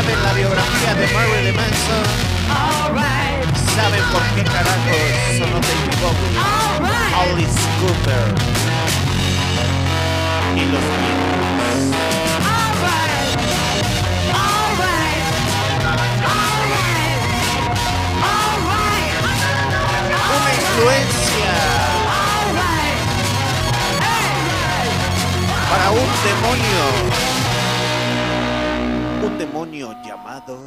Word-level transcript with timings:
saben 0.00 0.22
la 0.22 0.32
biografía 0.32 0.94
de 0.94 1.06
Marilyn 1.12 1.56
Manson, 1.56 2.04
saben 3.76 4.02
por 4.12 4.22
qué 4.34 4.44
carajos 4.44 5.36
sonó 5.36 5.60
Baby 5.60 5.96
Bob, 6.00 6.16
Alice 7.20 7.60
Cooper. 7.80 8.34
Y 10.56 10.64
los 10.72 10.84
Beatles. 10.96 11.84
Una 20.36 20.50
influencia 20.54 21.52
para 25.70 25.90
un 25.90 26.08
demonio. 26.24 27.29
demonio 29.40 29.94
llamado 30.04 30.60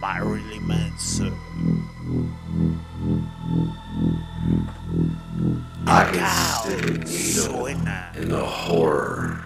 Marilyn 0.00 0.66
Manson. 0.66 1.32
Acá 5.86 6.66
suena. 7.06 8.10
In 8.16 8.30
the 8.30 8.44
horror 8.44 9.44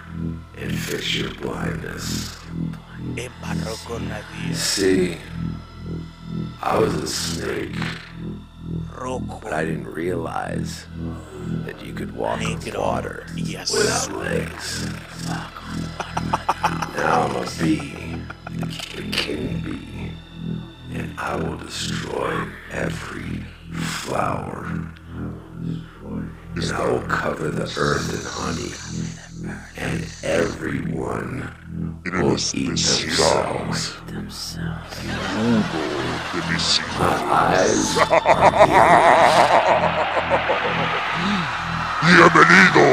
and 0.56 0.72
fix 0.72 1.14
your 1.14 1.34
blindness. 1.34 2.38
See, 4.54 5.18
I 6.62 6.78
was 6.78 6.94
a 6.94 7.06
snake. 7.06 7.76
But 9.42 9.52
I 9.52 9.64
didn't 9.64 9.88
realize 9.88 10.86
that 11.64 11.84
you 11.84 11.92
could 11.92 12.14
walk 12.14 12.40
on 12.40 12.60
water 12.74 13.26
without 13.34 14.12
legs. 14.12 14.88
I'm 17.10 17.34
a 17.34 17.42
bee, 17.60 18.22
the 18.94 19.02
king 19.10 19.58
bee, 19.64 20.12
and 20.94 21.12
I 21.18 21.34
will 21.34 21.56
destroy 21.56 22.46
every 22.70 23.42
flower. 23.72 24.64
And 26.54 26.72
I 26.72 26.86
will 26.88 27.02
cover 27.02 27.50
the 27.50 27.64
earth 27.76 28.14
in 28.14 28.20
honey, 28.30 28.70
and 29.76 30.06
everyone 30.22 31.50
will 32.04 32.36
eat 32.54 32.68
themselves. 32.68 33.96
My 36.96 37.58
eyes 37.58 37.98
Bienvenido. 42.00 42.86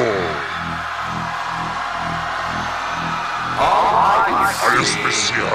Al 3.60 3.97
especial. 4.66 5.46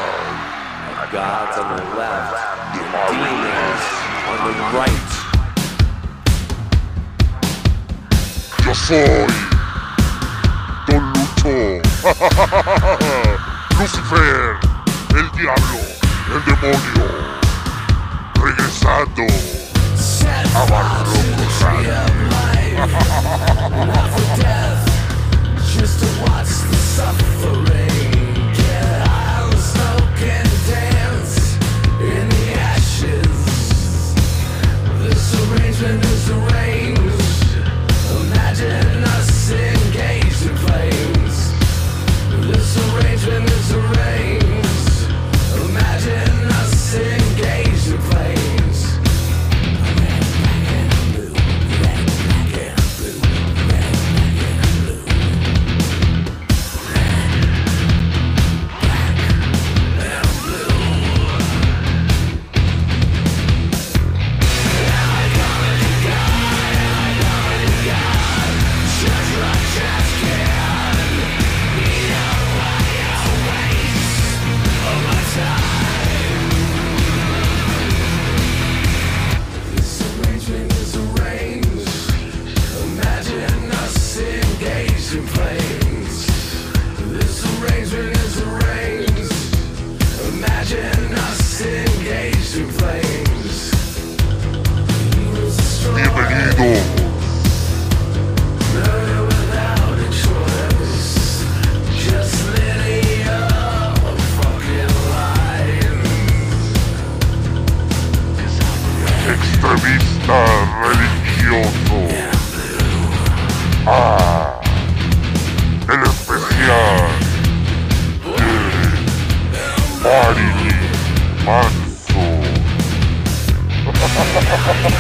gods 1.11 1.59
on 1.59 1.77
the 1.77 1.83
left, 1.99 2.39
demons 2.73 3.83
on 4.31 4.39
the 4.47 4.55
right. 4.79 5.11
Yo 8.65 8.73
soy 8.75 9.27
Don 10.87 11.03
Lucho. 11.13 11.83
Lucifer, 13.79 14.59
el 15.17 15.27
diablo, 15.33 15.81
el 16.33 16.41
demonio. 16.45 17.09
Regresando 18.41 19.27
a 20.55 20.65
Barroco 20.67 21.19
Radio. 21.61 22.01
Just 25.73 25.97
to 26.01 26.07
watch 26.23 26.53
the 26.71 26.77
suffering 26.77 28.02
Passion 35.83 35.99
is 35.99 36.31
around. 36.31 36.62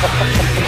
Tiempo 0.03 0.63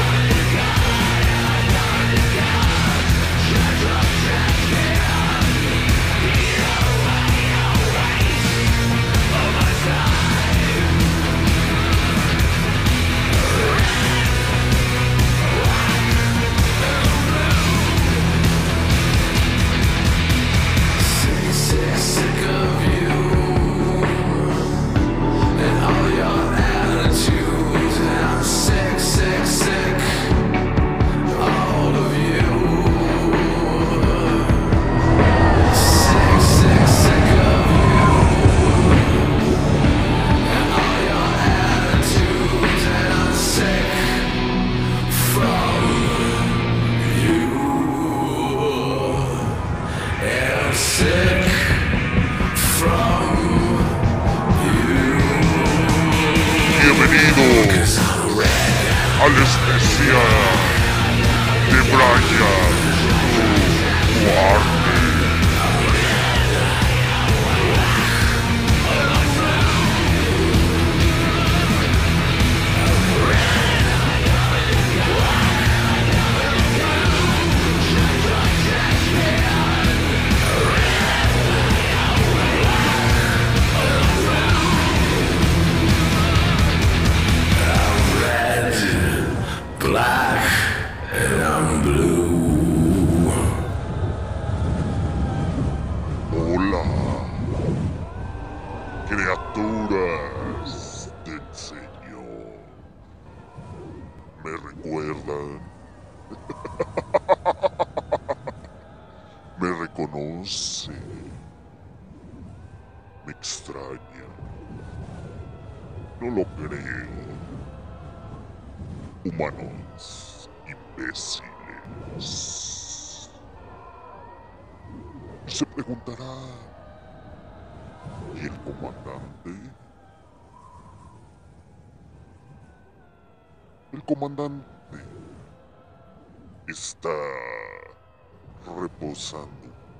Reposando 139.20 139.52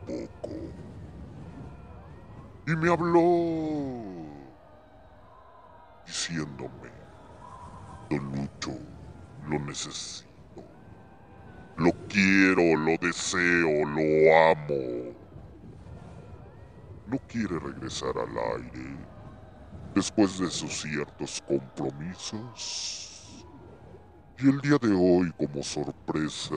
un 0.08 0.28
poco. 0.28 0.50
Y 2.68 2.76
me 2.76 2.92
habló 2.92 4.30
diciéndome, 6.06 6.92
Don 8.10 8.32
Lucho, 8.36 8.78
lo 9.48 9.60
necesito. 9.60 10.28
Lo 11.78 11.92
quiero, 12.08 12.76
lo 12.76 12.98
deseo, 13.02 13.86
lo 13.86 14.36
amo. 14.52 15.14
No 17.08 17.18
quiere 17.28 17.60
regresar 17.60 18.14
al 18.18 18.38
aire 18.62 18.98
después 19.96 20.40
de 20.40 20.50
sus 20.50 20.82
ciertos 20.82 21.42
compromisos. 21.48 23.46
Y 24.38 24.50
el 24.50 24.62
día 24.62 24.78
de 24.80 24.94
hoy, 24.94 25.32
como 25.38 25.64
sorpresa, 25.64 26.56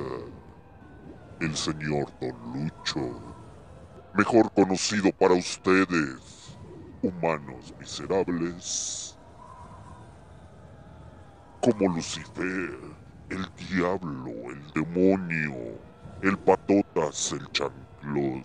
el 1.42 1.56
señor 1.56 2.06
Don 2.20 2.37
Lucho, 2.52 3.37
mejor 4.14 4.50
conocido 4.52 5.11
para 5.18 5.34
ustedes, 5.34 6.56
humanos 7.02 7.75
miserables, 7.80 9.18
como 11.61 11.94
Lucifer, 11.94 12.78
el 13.28 13.46
diablo, 13.56 14.30
el 14.50 14.70
demonio, 14.72 15.80
el 16.22 16.38
patotas, 16.38 17.32
el 17.32 17.44
chanclotas, 17.50 18.44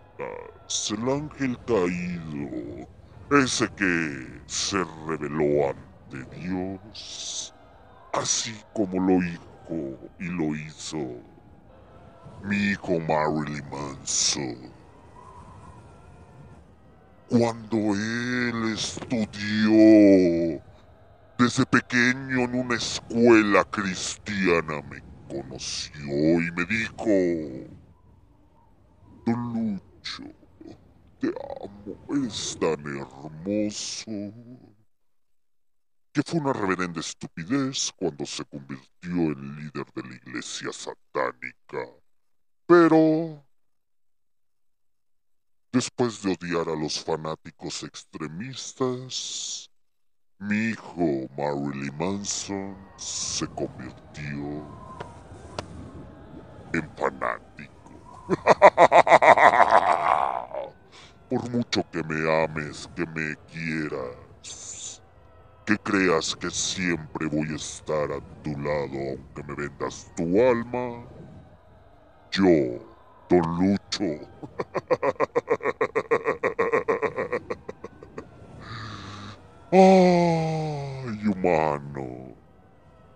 el 0.91 1.10
ángel 1.10 1.58
caído, 1.67 2.88
ese 3.30 3.67
que 3.76 4.41
se 4.48 4.84
reveló 5.08 5.69
ante 5.69 6.36
Dios, 6.36 7.54
así 8.13 8.56
como 8.74 9.00
lo 9.00 9.19
dijo 9.19 10.10
y 10.17 10.26
lo 10.30 10.56
hizo 10.56 11.27
mi 12.48 12.72
hijo 12.72 13.00
Marilyn 13.00 13.70
Manson. 13.70 14.72
Cuando 17.30 17.78
él 17.78 18.74
estudió 18.74 20.62
desde 21.38 21.66
pequeño 21.66 22.40
en 22.46 22.56
una 22.56 22.76
escuela 22.76 23.64
cristiana 23.66 24.82
me 24.90 25.04
conoció 25.28 26.02
y 26.04 26.52
me 26.52 26.66
dijo, 26.66 27.70
Don 29.26 29.54
Lucho, 29.54 30.24
te 31.20 31.28
amo, 31.28 31.98
eres 32.10 32.58
tan 32.60 32.80
hermoso. 32.80 34.12
Que 36.14 36.24
fue 36.26 36.40
una 36.40 36.54
reverenda 36.54 37.02
estupidez 37.02 37.92
cuando 37.98 38.26
se 38.26 38.44
convirtió 38.46 39.12
en 39.12 39.58
líder 39.58 39.86
de 39.94 40.04
la 40.10 40.16
iglesia 40.16 40.72
satánica. 40.72 41.97
Pero 42.67 43.41
después 45.71 46.21
de 46.21 46.34
odiar 46.34 46.67
a 46.67 46.75
los 46.75 47.01
fanáticos 47.01 47.82
extremistas, 47.84 49.71
mi 50.38 50.71
hijo 50.71 51.30
Marilyn 51.38 51.97
Manson 51.97 52.75
se 52.97 53.47
convirtió 53.47 54.67
en 56.73 56.89
fanático. 56.97 57.71
Por 61.30 61.49
mucho 61.49 61.86
que 61.89 62.03
me 62.03 62.43
ames, 62.43 62.89
que 62.93 63.06
me 63.06 63.38
quieras, 63.49 65.01
que 65.65 65.77
creas 65.77 66.36
que 66.36 66.51
siempre 66.51 67.27
voy 67.27 67.47
a 67.53 67.56
estar 67.56 68.12
a 68.12 68.19
tu 68.43 68.49
lado 68.60 68.97
aunque 69.10 69.41
me 69.47 69.56
vendas 69.56 70.12
tu 70.17 70.41
alma, 70.41 71.08
yo, 72.38 72.80
Don 73.30 73.41
Lucho. 73.58 74.10
Ay, 79.71 81.17
humano. 81.28 82.38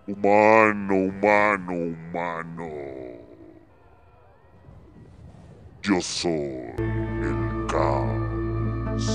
Humano, 0.06 0.94
humano, 0.94 1.72
humano. 1.72 2.68
Yo 5.82 6.00
soy 6.00 6.74
el 6.78 7.66
caos. 7.68 9.06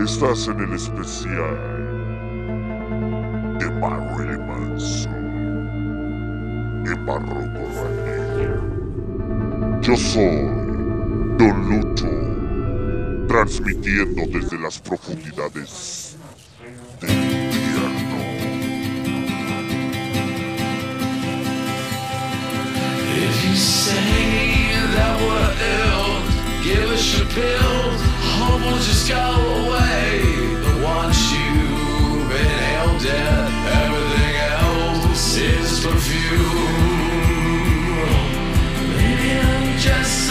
Estás 0.00 0.48
en 0.48 0.60
el 0.60 0.72
especial 0.74 1.58
de 3.58 3.70
Marilyn 3.70 4.46
Manson 4.46 5.17
Yo 9.82 9.96
soy 9.96 10.46
Don 11.36 11.68
Lucho, 11.68 12.08
transmitiendo 13.28 14.22
desde 14.26 14.58
las 14.58 14.78
profundidades 14.78 16.16
del 17.00 17.10
infierno. 17.10 18.18
If 23.16 23.44
you 23.44 23.54
say 23.54 24.72
that 24.94 25.20
we're 25.20 25.54
ill, 25.84 26.22
give 26.64 26.90
us 26.90 27.18
your 27.18 27.26
pills. 27.28 28.00
Hope 28.38 28.62
will 28.64 28.78
just 28.78 29.08
go 29.08 29.16
away. 29.16 30.22
But 30.62 30.76
once 30.82 31.32
you've 31.32 32.32
it, 32.32 32.78
everything 32.80 33.08
else 33.10 33.57
is 35.40 35.80
perfume. 35.80 36.98
Maybe 38.96 39.38
I'm 39.38 39.78
just 39.78 40.27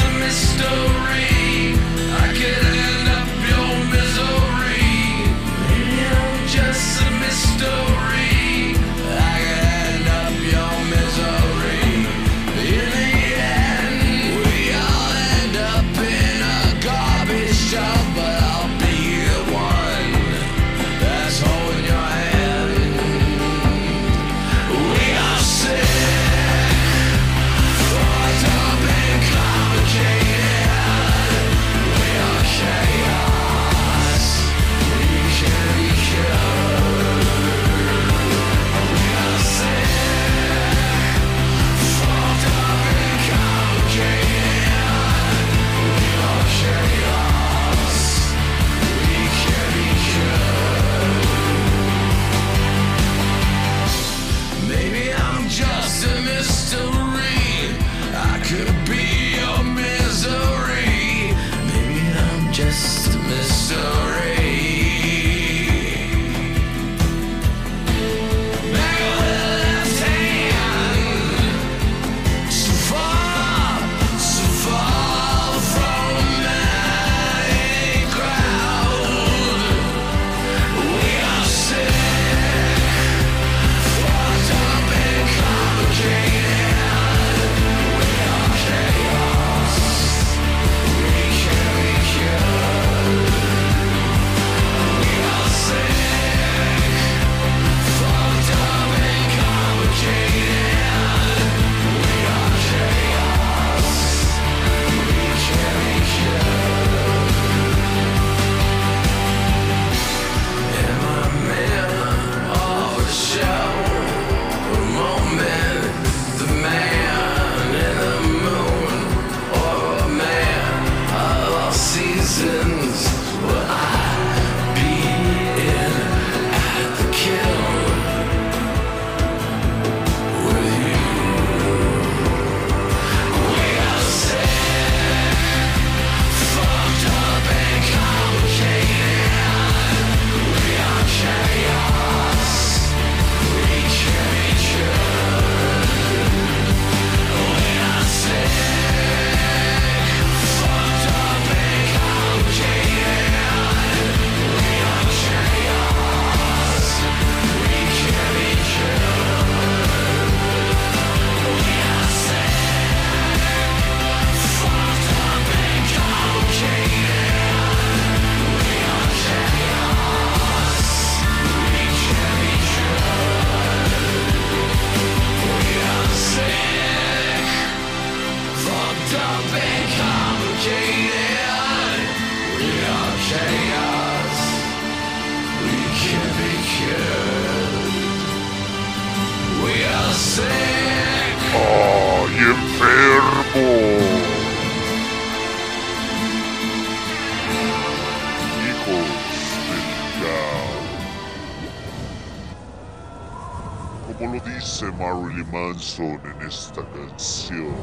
esta 206.48 206.82
canción, 206.92 207.76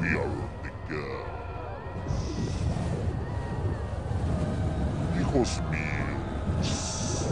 We 0.00 0.08
are 0.08 0.48
the 0.62 0.70
gods. 0.92 1.30
Hijos 5.20 5.62
míos, 5.70 7.28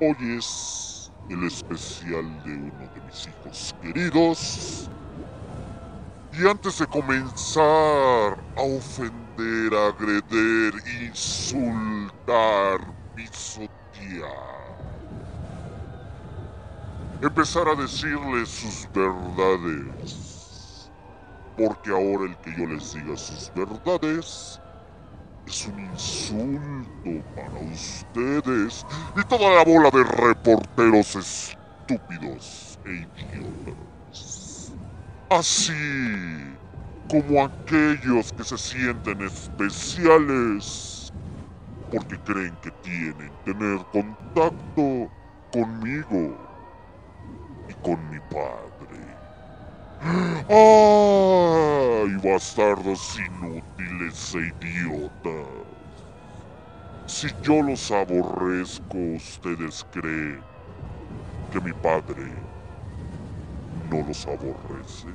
hoy 0.00 0.36
es 0.36 1.12
el 1.30 1.44
especial 1.44 2.42
de 2.44 2.52
uno 2.52 2.90
de 2.94 3.00
mis 3.06 3.26
hijos 3.26 3.74
queridos. 3.80 4.90
Y 6.32 6.46
antes 6.46 6.78
de 6.78 6.86
comenzar 6.86 8.38
a 8.56 8.62
ofender, 8.62 9.74
agreder, 9.74 10.74
insultar, 11.02 12.80
empezar 17.22 17.68
a 17.68 17.74
decirles 17.74 18.48
sus 18.48 18.88
verdades. 18.92 20.90
Porque 21.56 21.90
ahora 21.90 22.24
el 22.24 22.36
que 22.38 22.50
yo 22.56 22.66
les 22.66 22.94
diga 22.94 23.16
sus 23.16 23.52
verdades 23.54 24.60
es 25.46 25.66
un 25.66 25.80
insulto 25.80 27.24
para 27.36 27.60
ustedes 27.60 28.86
y 29.16 29.24
toda 29.28 29.54
la 29.56 29.64
bola 29.64 29.90
de 29.90 30.04
reporteros 30.04 31.16
estúpidos 31.16 32.78
e 32.86 32.90
idiotas. 32.90 34.72
Así 35.28 36.56
como 37.08 37.44
aquellos 37.44 38.32
que 38.32 38.44
se 38.44 38.58
sienten 38.58 39.20
especiales 39.22 41.12
porque 41.90 42.18
creen 42.24 42.56
que 42.62 42.70
tienen 42.82 43.30
tener 43.44 43.78
contacto 43.92 45.10
conmigo 45.52 46.51
con 47.82 48.10
mi 48.10 48.18
padre. 48.30 49.22
¡Ay, 50.48 52.16
bastardos 52.22 53.18
inútiles 53.18 54.34
e 54.34 54.52
idiotas! 54.60 55.46
Si 57.06 57.28
yo 57.42 57.62
los 57.62 57.90
aborrezco, 57.90 58.98
¿ustedes 59.16 59.84
creen 59.92 60.42
que 61.50 61.60
mi 61.60 61.72
padre 61.72 62.32
no 63.90 64.02
los 64.06 64.26
aborrece? 64.26 65.08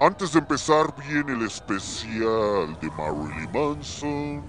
Antes 0.00 0.32
de 0.32 0.38
empezar 0.38 0.94
bien 0.96 1.28
el 1.28 1.42
especial 1.46 2.78
de 2.80 2.90
Marilyn 2.90 3.50
Manson, 3.52 4.42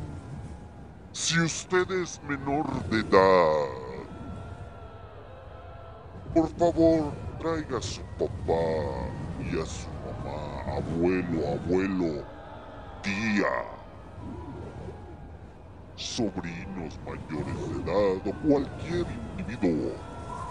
si 1.12 1.40
usted 1.40 1.90
es 1.92 2.22
menor 2.24 2.66
de 2.90 3.00
edad, 3.00 3.91
por 6.34 6.50
favor, 6.58 7.14
traiga 7.40 7.78
a 7.78 7.82
su 7.82 8.02
papá 8.18 8.64
y 9.40 9.60
a 9.60 9.66
su 9.66 9.88
mamá, 10.06 10.78
abuelo, 10.78 11.54
abuelo, 11.54 12.26
tía, 13.02 13.48
sobrinos 15.96 16.98
mayores 17.06 17.68
de 17.70 17.82
edad 17.82 18.28
o 18.28 18.48
cualquier 18.48 19.06
individuo 19.38 19.94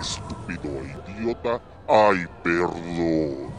estúpido 0.01 0.71
e 0.83 0.97
idiota. 1.13 1.61
¡Ay, 1.89 2.27
perdón! 2.43 3.53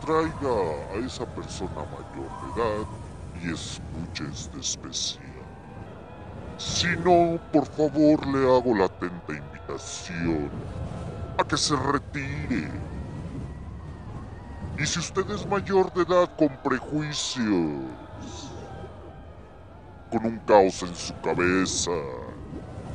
Traiga 0.00 0.56
a 0.92 1.06
esa 1.06 1.26
persona 1.26 1.84
mayor 1.92 2.30
de 2.40 2.60
edad 2.60 2.86
y 3.42 3.52
escuche 3.52 4.24
este 4.32 4.60
especial. 4.60 5.23
Si 6.56 6.86
no, 7.04 7.40
por 7.52 7.66
favor 7.66 8.26
le 8.28 8.38
hago 8.56 8.74
la 8.76 8.86
atenta 8.86 9.32
invitación 9.32 10.50
a 11.38 11.44
que 11.44 11.56
se 11.56 11.74
retire. 11.76 12.70
Y 14.78 14.86
si 14.86 15.00
usted 15.00 15.28
es 15.30 15.46
mayor 15.46 15.92
de 15.94 16.02
edad 16.02 16.30
con 16.36 16.56
prejuicios, 16.62 17.84
con 20.10 20.26
un 20.26 20.38
caos 20.46 20.82
en 20.82 20.94
su 20.94 21.14
cabeza, 21.20 21.90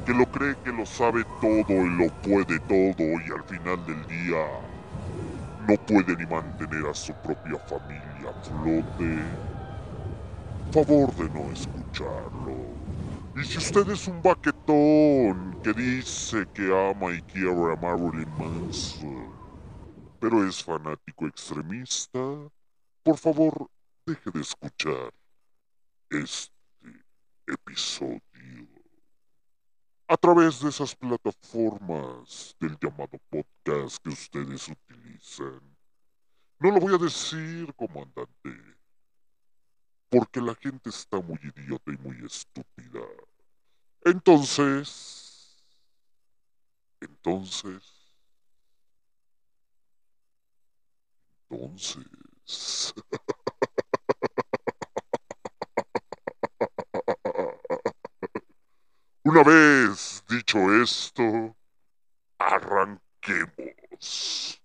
que 0.05 0.13
lo 0.13 0.25
cree 0.25 0.57
que 0.63 0.71
lo 0.71 0.85
sabe 0.85 1.25
todo 1.41 1.65
y 1.69 1.89
lo 1.89 2.09
puede 2.21 2.59
todo 2.61 3.03
y 3.03 3.31
al 3.35 3.43
final 3.45 3.85
del 3.85 4.07
día 4.07 4.45
no 5.67 5.75
puede 5.85 6.15
ni 6.17 6.25
mantener 6.25 6.87
a 6.89 6.93
su 6.93 7.13
propia 7.15 7.59
familia 7.59 8.29
a 8.29 8.33
flote, 8.33 9.41
favor 10.71 11.13
de 11.15 11.29
no 11.29 11.51
escucharlo. 11.51 12.78
Y 13.39 13.45
si 13.45 13.57
usted 13.57 13.87
es 13.89 14.05
un 14.05 14.21
baquetón 14.21 15.61
que 15.63 15.71
dice 15.71 16.45
que 16.53 16.65
ama 16.65 17.13
y 17.13 17.21
quiere 17.21 17.71
a 17.71 17.75
Marilyn 17.77 18.29
Manson, 18.37 19.33
pero 20.19 20.45
es 20.45 20.61
fanático 20.61 21.25
extremista, 21.25 22.19
por 23.01 23.17
favor, 23.17 23.71
deje 24.05 24.29
de 24.31 24.41
escuchar 24.41 25.13
este 26.09 26.51
episodio. 27.47 28.19
A 30.09 30.17
través 30.17 30.59
de 30.59 30.67
esas 30.67 30.93
plataformas 30.93 32.57
del 32.59 32.77
llamado 32.77 33.17
podcast 33.29 34.03
que 34.03 34.09
ustedes 34.09 34.67
utilizan. 34.67 35.61
No 36.59 36.71
lo 36.71 36.79
voy 36.81 36.93
a 36.93 36.97
decir, 36.97 37.73
comandante 37.73 38.79
porque 40.09 40.41
la 40.41 40.55
gente 40.55 40.89
está 40.89 41.21
muy 41.21 41.39
idiota 41.55 41.91
y 41.91 41.97
muy 41.97 42.25
estúpida. 42.25 42.99
Entonces, 44.03 45.55
entonces, 47.01 47.83
entonces. 51.49 52.05
Una 59.23 59.43
vez 59.43 60.23
dicho 60.27 60.57
esto, 60.81 61.55
arranquemos. 62.39 64.58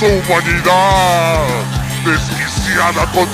Hermosa 0.00 0.32
humanidad, 0.32 1.44
desquiciada 2.04 3.04
con 3.12 3.28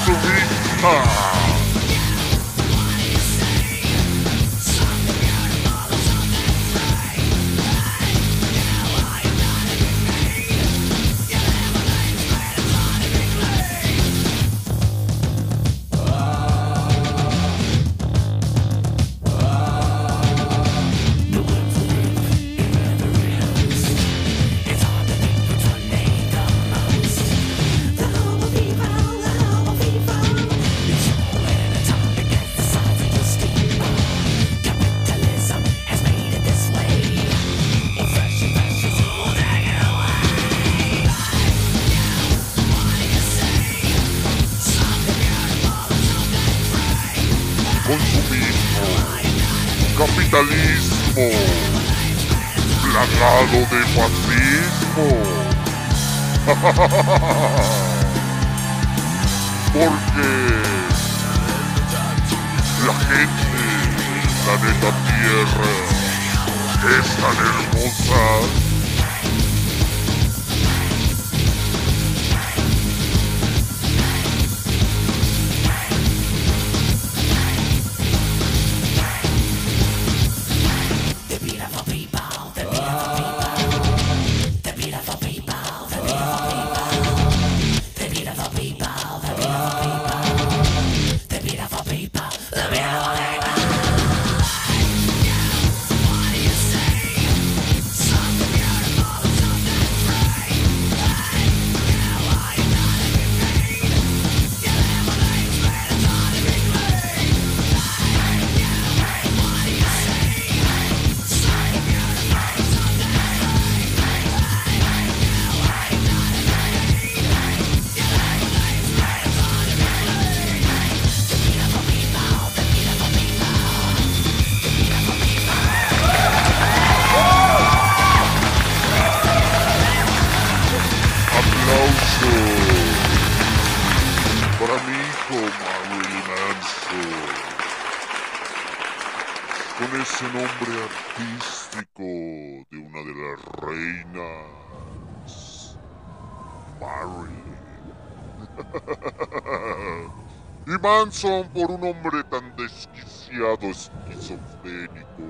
Manson 150.85 151.49
por 151.49 151.71
un 151.71 151.83
hombre 151.83 152.23
tan 152.25 152.55
desquiciado 152.57 153.59
esquizofrénico, 153.63 155.25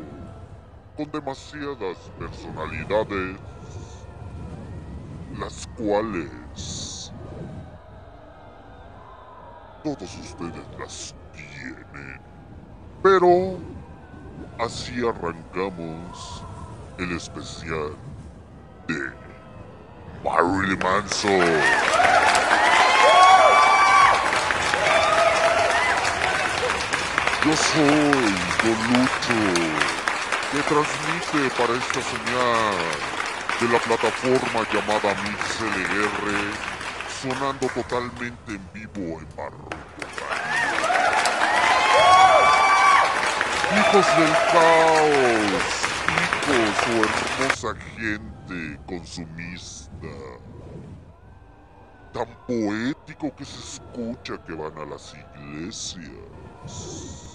con 0.97 1.13
demasiadas 1.13 1.97
personalidades 2.19 3.37
las 5.39 5.69
cuales 5.77 7.13
todos 9.85 10.19
ustedes 10.19 10.67
las 10.77 11.15
tienen. 11.33 12.21
Pero 13.01 13.57
así 14.59 15.07
arrancamos 15.07 16.43
el 16.99 17.13
especial 17.13 17.95
de 18.89 19.13
Marilyn 20.25 20.81
Manson. 20.81 22.34
Yo 27.45 27.55
soy 27.55 27.85
Don 28.63 28.79
Lucho, 28.89 29.39
que 30.51 30.61
transmite 30.63 31.51
para 31.59 31.75
esta 31.75 32.01
señal 32.01 32.79
de 33.61 33.69
la 33.69 33.79
plataforma 33.81 34.67
llamada 34.73 35.15
MixLR, 35.23 36.25
sonando 37.21 37.67
totalmente 37.69 38.49
en 38.49 38.63
vivo 38.73 39.21
en 39.21 39.29
Radio. 39.37 39.69
Hijos 43.77 44.07
del 44.17 44.33
caos, 44.51 45.67
hijos 46.47 46.77
o 46.89 46.97
hermosa 47.05 47.71
gente 47.95 48.81
consumista, 48.87 50.15
tan 52.15 52.29
poético 52.47 53.37
que 53.37 53.45
se 53.45 53.59
escucha 53.59 54.43
que 54.47 54.55
van 54.55 54.79
a 54.79 54.87
las 54.87 55.15
iglesias. 55.37 57.34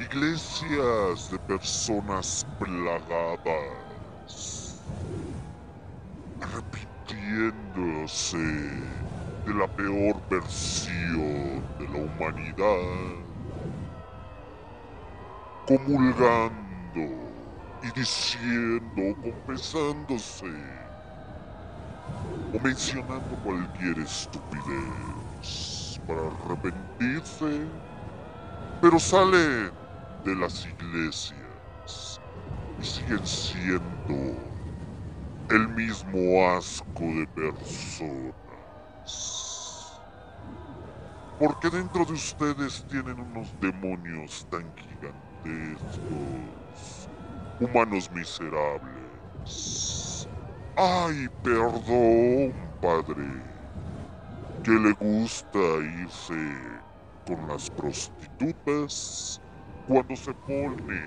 Iglesias 0.00 1.30
de 1.30 1.38
personas 1.40 2.42
plagadas, 2.58 3.38
repitiéndose 6.40 8.38
de 9.44 9.54
la 9.54 9.68
peor 9.68 10.22
versión 10.30 11.62
de 11.78 11.86
la 11.86 11.98
humanidad, 11.98 13.26
comulgando 15.66 17.02
y 17.82 17.92
diciendo, 17.92 19.02
confesándose 19.22 20.46
o 22.54 22.58
mencionando 22.64 23.36
cualquier 23.42 23.98
estupidez 23.98 26.00
para 26.06 26.26
arrepentirse, 26.26 27.68
pero 28.80 28.98
salen 28.98 29.79
de 30.24 30.36
las 30.36 30.66
iglesias 30.66 32.22
y 32.78 32.84
siguen 32.84 33.26
siendo 33.26 34.54
el 35.48 35.68
mismo 35.68 36.48
asco 36.50 37.04
de 37.04 37.26
personas. 37.28 38.34
Porque 41.38 41.70
dentro 41.70 42.04
de 42.04 42.12
ustedes 42.14 42.84
tienen 42.86 43.20
unos 43.20 43.58
demonios 43.60 44.46
tan 44.48 44.74
gigantescos, 44.74 47.10
humanos 47.58 48.10
miserables. 48.10 50.28
Ay, 50.76 51.28
perdón, 51.42 52.72
padre, 52.80 53.24
que 54.62 54.72
le 54.72 54.92
gusta 54.94 55.58
irse 56.02 56.34
con 57.26 57.48
las 57.48 57.70
prostitutas 57.70 59.39
cuando 59.90 60.16
se 60.16 60.34
pone 60.46 61.02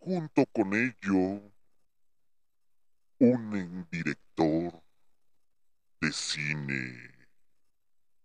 Junto 0.00 0.44
con 0.52 0.74
ello, 0.74 1.40
un 3.20 3.88
director 3.90 4.82
de 6.02 6.12
cine 6.12 7.10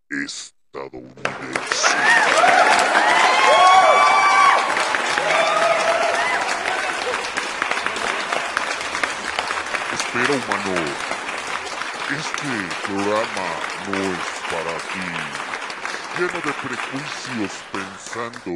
estadounidense. 0.09 1.97
Espera, 10.13 10.35
humano. 10.35 10.77
Este 12.11 12.53
programa 12.85 13.47
no 13.87 13.97
es 13.97 14.23
para 14.51 14.75
ti. 14.91 15.07
Lleno 16.15 16.39
de 16.39 16.53
prejuicios 16.61 17.53
pensando 17.71 18.53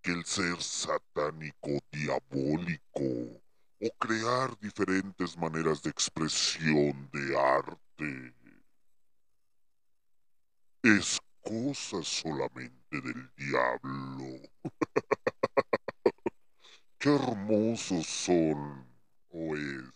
que 0.00 0.12
el 0.12 0.24
ser 0.24 0.62
satánico, 0.62 1.72
diabólico 1.92 3.42
o 3.78 3.90
crear 3.98 4.58
diferentes 4.58 5.36
maneras 5.36 5.82
de 5.82 5.90
expresión 5.90 7.10
de 7.12 7.38
arte 7.38 8.34
es 10.82 11.20
cosa 11.42 12.02
solamente 12.02 13.02
del 13.02 13.30
diablo. 13.36 14.40
Qué 16.98 17.14
hermosos 17.14 18.06
son 18.06 18.86
o 19.28 19.54
es 19.54 19.95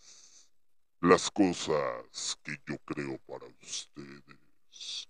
las 1.00 1.30
cosas 1.30 2.38
que 2.42 2.58
yo 2.66 2.76
creo 2.84 3.16
para 3.26 3.46
ustedes. 3.62 5.08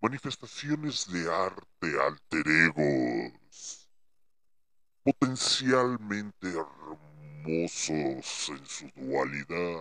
Manifestaciones 0.00 1.10
de 1.12 1.28
arte 1.32 2.00
alter 2.00 2.46
egos, 2.46 3.90
potencialmente 5.02 6.48
hermosos 6.48 8.48
en 8.50 8.64
su 8.66 8.88
dualidad, 8.94 9.80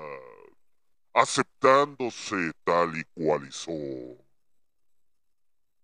aceptándose 1.13 2.51
tal 2.63 2.97
y 2.97 3.03
cual 3.13 3.51
son, 3.51 4.17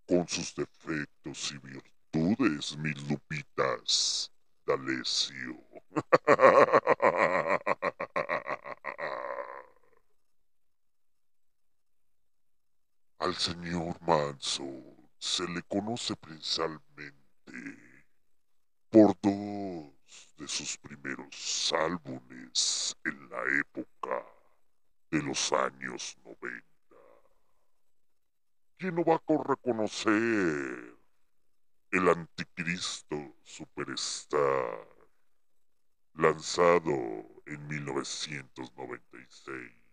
con 0.07 0.27
sus 0.27 0.55
defectos 0.55 1.51
y 1.51 1.59
virtudes, 1.59 2.75
mis 2.77 3.07
lupitas 3.07 4.31
d'Alessio. 4.65 5.61
Al 13.27 13.35
señor 13.35 13.99
Manson 14.03 14.81
se 15.19 15.45
le 15.49 15.61
conoce 15.63 16.15
principalmente 16.15 17.13
por 18.89 19.19
dos 19.21 19.91
de 20.37 20.47
sus 20.47 20.77
primeros 20.77 21.73
álbumes 21.77 22.95
en 23.03 23.29
la 23.29 23.43
época 23.59 24.25
de 25.11 25.21
los 25.23 25.51
años 25.51 26.17
90. 26.23 26.63
¿Quién 28.77 28.95
no 28.95 29.03
va 29.03 29.15
a 29.15 29.43
reconocer 29.43 30.95
el 31.91 32.07
anticristo 32.07 33.35
superstar 33.43 34.87
lanzado 36.13 37.25
en 37.45 37.67
1996? 37.67 39.86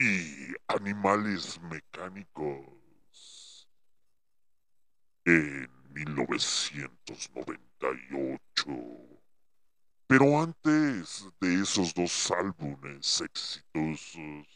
Y 0.00 0.56
animales 0.66 1.60
mecánicos 1.60 3.68
en 5.26 5.68
1998. 5.92 8.66
Pero 10.06 10.40
antes 10.40 11.28
de 11.38 11.60
esos 11.60 11.92
dos 11.92 12.30
álbumes 12.30 13.20
exitosos, 13.20 14.46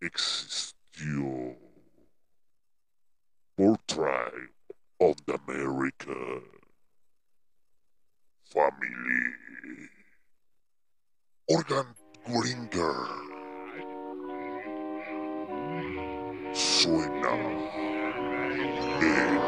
existió 0.00 1.56
Portrait 3.54 4.50
of 4.98 5.16
the 5.26 5.34
American 5.46 6.42
Family. 8.42 9.88
Organ 11.46 11.94
Gringer. 12.26 13.29
Suena. 16.52 17.30
En 19.00 19.38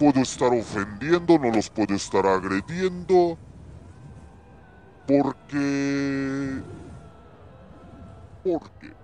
puedo 0.00 0.20
estar 0.22 0.52
ofendiendo, 0.52 1.38
no 1.38 1.50
los 1.52 1.70
puedo 1.70 1.94
estar 1.94 2.26
agrediendo, 2.26 3.40
porque... 5.06 6.64
¿Por 8.42 8.72
qué? 8.78 8.94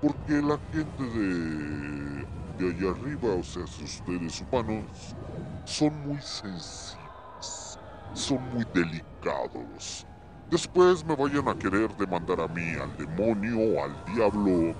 Porque 0.00 0.34
la 0.42 0.58
gente 0.72 1.02
de, 1.04 2.26
de 2.56 2.70
allá 2.70 2.90
arriba, 2.92 3.34
o 3.36 3.42
sea, 3.44 3.64
ustedes 3.64 4.40
humanos, 4.42 5.16
son 5.64 6.02
muy 6.02 6.20
sensibles, 6.22 7.80
son 8.12 8.42
muy 8.50 8.64
delicados. 8.72 10.06
Después 10.50 11.04
me 11.04 11.16
vayan 11.16 11.48
a 11.48 11.56
querer 11.56 11.94
demandar 11.96 12.40
a 12.40 12.48
mí, 12.48 12.74
al 12.80 12.96
demonio, 12.96 13.82
al 13.84 14.02
diablo, 14.04 14.76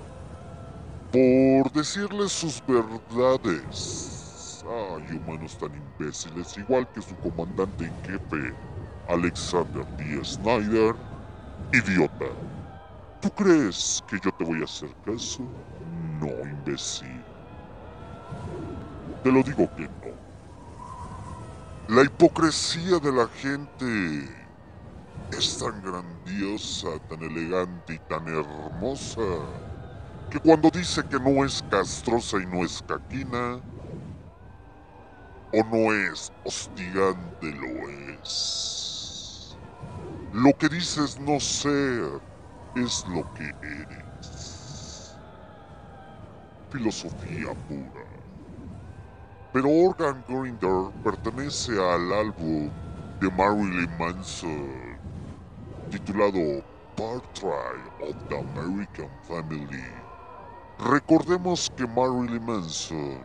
por 1.11 1.71
decirles 1.73 2.31
sus 2.31 2.61
verdades. 2.65 4.16
Ay, 4.69 5.05
humanos 5.17 5.57
tan 5.57 5.73
imbéciles, 5.75 6.57
igual 6.57 6.87
que 6.91 7.01
su 7.01 7.15
comandante 7.17 7.85
en 7.85 7.97
jefe, 8.03 8.53
Alexander 9.07 9.85
D. 9.97 10.23
Snyder, 10.25 10.95
idiota. 11.73 12.25
¿Tú 13.21 13.31
crees 13.31 14.01
que 14.07 14.19
yo 14.23 14.31
te 14.31 14.43
voy 14.45 14.61
a 14.61 14.65
hacer 14.65 14.95
caso? 15.03 15.43
No, 15.79 16.27
imbécil. 16.49 17.25
Te 19.23 19.31
lo 19.31 19.43
digo 19.43 19.67
que 19.75 19.87
no. 20.01 20.17
La 21.89 22.03
hipocresía 22.03 22.99
de 22.99 23.11
la 23.11 23.27
gente 23.27 23.85
es 25.31 25.57
tan 25.57 25.81
grandiosa, 25.81 26.99
tan 27.07 27.21
elegante 27.23 27.93
y 27.95 27.99
tan 27.99 28.27
hermosa 28.27 29.21
que 30.29 30.39
cuando 30.39 30.69
dice 30.71 31.03
que 31.09 31.19
no 31.19 31.45
es 31.45 31.61
castrosa 31.63 32.37
y 32.41 32.45
no 32.47 32.65
es 32.65 32.81
caquina, 32.83 33.66
o 35.53 35.63
no 35.63 35.93
es 35.93 36.31
hostigante, 36.43 37.51
lo 37.51 37.89
es. 38.21 39.57
Lo 40.33 40.53
que 40.57 40.69
dices 40.69 41.19
no 41.19 41.39
ser 41.39 42.21
es 42.75 43.05
lo 43.07 43.23
que 43.33 43.55
eres. 43.61 45.17
Filosofía 46.69 47.53
pura. 47.67 48.05
Pero 49.53 49.69
Organ 49.69 50.23
Grinder 50.27 50.91
pertenece 51.03 51.71
al 51.71 52.13
álbum 52.13 52.69
de 53.19 53.31
Marilyn 53.31 53.97
Manson 53.97 54.97
titulado 55.89 56.63
Portrait 56.95 57.81
of 58.01 58.15
the 58.29 58.37
American 58.37 59.09
Family. 59.27 59.85
Recordemos 60.79 61.69
que 61.75 61.87
Marilyn 61.87 62.45
Manson 62.45 63.23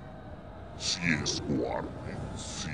sí 0.76 1.00
es 1.22 1.42
Warren, 1.48 2.01
sí. 2.43 2.70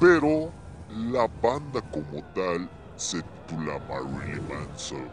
Pero 0.00 0.50
la 0.88 1.28
banda 1.42 1.80
como 1.90 2.22
tal 2.34 2.68
se 2.96 3.22
titula 3.22 3.78
Marilyn 3.88 4.48
Manson. 4.48 5.08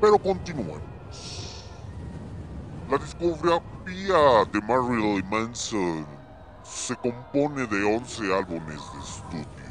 Pero 0.00 0.18
continuemos. 0.18 0.80
La 2.88 2.98
discografía 2.98 4.44
de 4.52 4.60
Marilyn 4.62 5.28
Manson 5.28 6.06
se 6.62 6.96
compone 6.96 7.66
de 7.66 7.96
11 7.96 8.34
álbumes 8.34 8.92
de 8.92 8.98
estudio. 9.00 9.68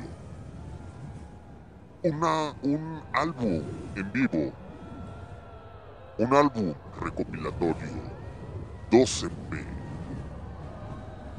Una, 2.03 2.55
un 2.63 3.01
álbum 3.13 3.63
en 3.95 4.11
vivo. 4.11 4.53
Un 6.17 6.33
álbum 6.33 6.73
recopilatorio. 6.99 8.17
12p. 8.91 9.76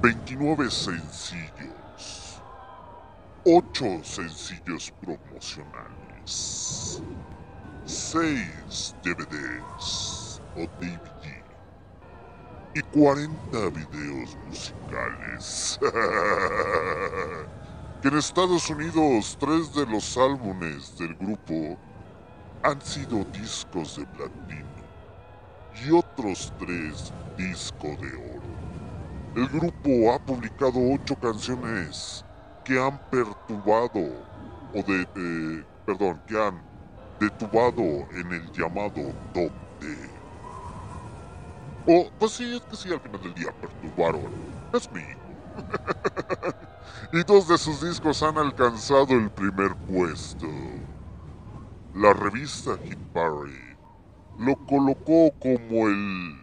29 0.01 0.70
sencillos. 0.70 2.40
8 3.44 4.05
sencillos 4.05 4.92
promocionales. 5.01 7.03
6 7.84 8.94
DVDs 9.03 10.40
o 10.57 10.61
DVD 10.80 11.42
y 12.74 12.82
40 12.82 13.70
videos 13.70 14.36
musicales. 14.46 15.80
que 18.03 18.09
en 18.09 18.18
Estados 18.18 18.68
Unidos 18.70 19.36
tres 19.40 19.74
de 19.74 19.86
los 19.86 20.16
álbumes 20.16 20.96
del 20.99 21.16
grupo 21.16 21.76
han 22.62 22.80
sido 22.80 23.24
discos 23.32 23.96
de 23.96 24.07
platino 24.07 24.68
y 25.84 25.90
otros 25.90 26.53
tres 26.59 27.12
discos 27.36 28.01
de 28.01 28.36
oro. 28.36 28.38
El 29.35 29.49
grupo 29.49 30.12
ha 30.12 30.18
publicado 30.18 30.74
ocho 30.95 31.16
canciones 31.16 32.26
que 32.62 32.79
han 32.79 32.99
perturbado 33.09 34.01
o 34.70 34.83
de, 34.83 35.03
eh, 35.14 35.64
perdón, 35.85 36.22
que 36.26 36.37
han 36.39 36.62
detubado 37.18 37.83
en 38.11 38.33
el 38.33 38.51
llamado 38.53 39.14
top 39.33 39.53
10. 39.81 40.11
O, 41.87 42.11
pues 42.18 42.33
sí, 42.33 42.55
es 42.55 42.62
que 42.66 42.76
sí, 42.76 42.93
al 42.93 43.01
final 43.01 43.20
del 43.22 43.35
día 43.35 43.51
perturbaron. 43.61 44.31
Es 44.72 44.91
mi 44.93 45.03
y 47.12 47.24
dos 47.24 47.49
de 47.49 47.59
sus 47.59 47.81
discos 47.81 48.22
han 48.22 48.39
alcanzado 48.39 49.14
el 49.14 49.31
primer 49.31 49.74
puesto. 49.87 50.47
La 51.93 52.12
revista 52.12 52.79
Hit 52.85 52.99
lo 54.39 54.55
colocó 54.66 55.33
como 55.41 55.89
el 55.89 56.38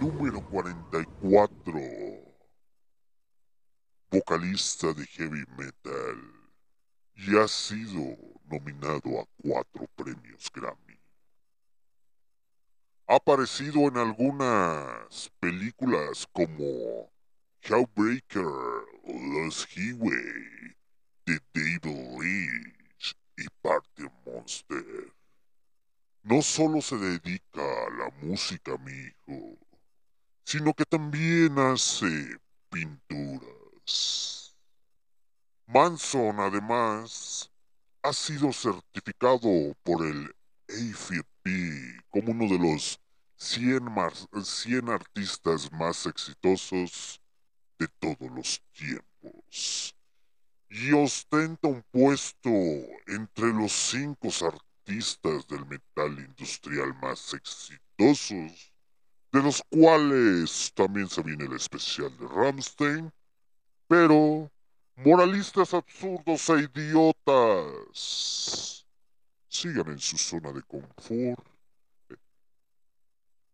número 0.00 0.40
44 0.48 2.28
vocalista 4.10 4.92
de 4.94 5.04
heavy 5.06 5.44
metal 5.56 6.38
y 7.14 7.36
ha 7.36 7.48
sido 7.48 8.16
nominado 8.44 9.20
a 9.20 9.26
cuatro 9.42 9.86
premios 9.96 10.50
Grammy. 10.54 10.98
Ha 13.08 13.16
aparecido 13.16 13.88
en 13.88 13.96
algunas 13.98 15.30
películas 15.40 16.26
como 16.32 17.10
Hellbreaker, 17.62 18.44
Lost 19.04 19.76
Highway, 19.76 20.76
The 21.24 21.38
Devil 21.52 22.18
Leech 22.18 23.16
y 23.36 23.46
Party 23.62 24.04
Monster. 24.24 25.12
No 26.22 26.42
solo 26.42 26.80
se 26.82 26.96
dedica 26.96 27.62
a 27.62 27.90
la 27.90 28.10
música, 28.22 28.76
mi 28.78 28.92
hijo, 28.92 29.47
sino 30.48 30.72
que 30.72 30.86
también 30.86 31.58
hace 31.58 32.38
pinturas. 32.70 34.56
Manson, 35.66 36.40
además, 36.40 37.50
ha 38.02 38.14
sido 38.14 38.50
certificado 38.54 39.76
por 39.82 40.06
el 40.06 40.34
AFP 40.70 42.00
como 42.08 42.32
uno 42.32 42.46
de 42.46 42.58
los 42.58 42.98
100, 43.36 43.84
más- 43.92 44.26
100 44.42 44.88
artistas 44.88 45.70
más 45.70 46.06
exitosos 46.06 47.20
de 47.78 47.86
todos 48.00 48.30
los 48.34 48.62
tiempos. 48.72 49.94
Y 50.70 50.92
ostenta 50.92 51.68
un 51.68 51.84
puesto 51.90 52.48
entre 53.06 53.52
los 53.52 53.72
cinco 53.72 54.28
artistas 54.46 55.46
del 55.46 55.66
metal 55.66 56.18
industrial 56.18 56.94
más 57.02 57.34
exitosos, 57.34 58.72
de 59.32 59.42
los 59.42 59.62
cuales 59.70 60.72
también 60.74 61.08
se 61.08 61.22
viene 61.22 61.44
el 61.44 61.54
especial 61.54 62.16
de 62.18 62.26
Ramstein, 62.26 63.12
pero 63.86 64.50
moralistas 64.96 65.72
absurdos 65.74 66.48
e 66.50 66.62
idiotas 66.62 68.86
sigan 69.48 69.88
en 69.88 69.98
su 69.98 70.16
zona 70.16 70.52
de 70.52 70.62
confort, 70.62 71.46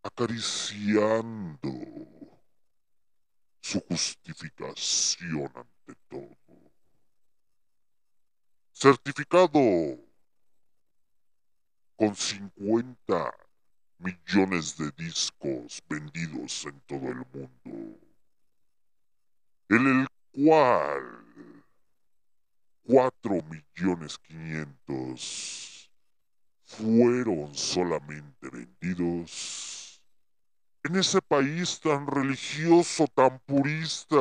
acariciando 0.03 1.71
su 3.61 3.81
justificación 3.89 5.51
ante 5.55 5.95
todo. 6.09 6.37
Certificado 8.73 9.61
con 11.97 12.15
50 12.15 13.35
millones 13.99 14.77
de 14.77 14.91
discos 14.97 15.83
vendidos 15.89 16.65
en 16.67 16.81
todo 16.81 17.09
el 17.09 17.25
mundo, 17.33 17.99
en 19.69 19.87
el 19.87 20.09
cual 20.33 21.25
4 22.85 23.41
millones 23.43 24.19
500 24.19 25.91
fueron 26.65 27.55
solamente 27.55 28.51
vendidos 28.51 30.03
en 30.83 30.97
ese 30.97 31.23
país 31.23 31.81
tan 31.81 32.07
religioso, 32.07 33.07
tan 33.15 33.39
purista, 33.41 34.19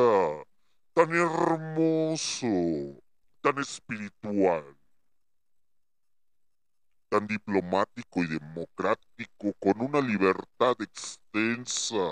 tan 0.94 1.10
hermoso, 1.12 2.46
tan 3.42 3.58
espiritual, 3.58 4.64
tan 7.14 7.28
diplomático 7.28 8.24
y 8.24 8.26
democrático 8.26 9.52
con 9.60 9.80
una 9.80 10.00
libertad 10.00 10.74
extensa, 10.80 12.10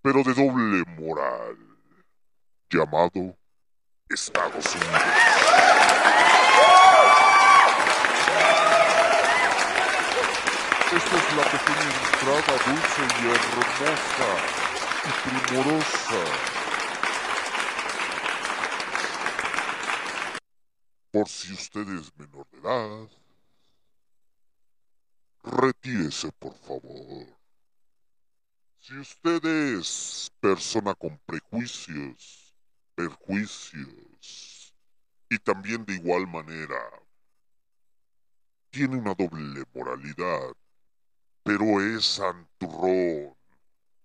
pero 0.00 0.22
de 0.22 0.32
doble 0.32 0.82
moral, 0.98 1.58
llamado 2.70 3.36
Estados 4.08 4.74
Unidos. 4.74 5.02
Esta 10.96 11.16
es 11.18 11.36
la 11.36 11.44
pequeña 11.44 11.84
entrada 12.14 12.54
dulce 12.64 13.02
y 13.20 13.26
hermosa 13.28 14.30
y 15.04 15.10
primorosa. 15.28 16.22
Por 21.10 21.28
si 21.28 21.52
usted 21.52 21.86
es 21.90 22.16
menor 22.16 22.46
de 22.52 22.58
edad, 22.58 23.19
retírese 25.42 26.30
por 26.32 26.54
favor. 26.54 27.26
Si 28.78 28.98
usted 28.98 29.44
es 29.44 30.32
persona 30.40 30.94
con 30.94 31.18
prejuicios, 31.26 32.54
perjuicios 32.94 34.74
y 35.28 35.38
también 35.38 35.84
de 35.84 35.94
igual 35.94 36.26
manera 36.26 36.80
tiene 38.70 38.96
una 38.96 39.14
doble 39.14 39.64
moralidad, 39.74 40.54
pero 41.42 41.80
es 41.80 42.04
santurrón 42.04 43.34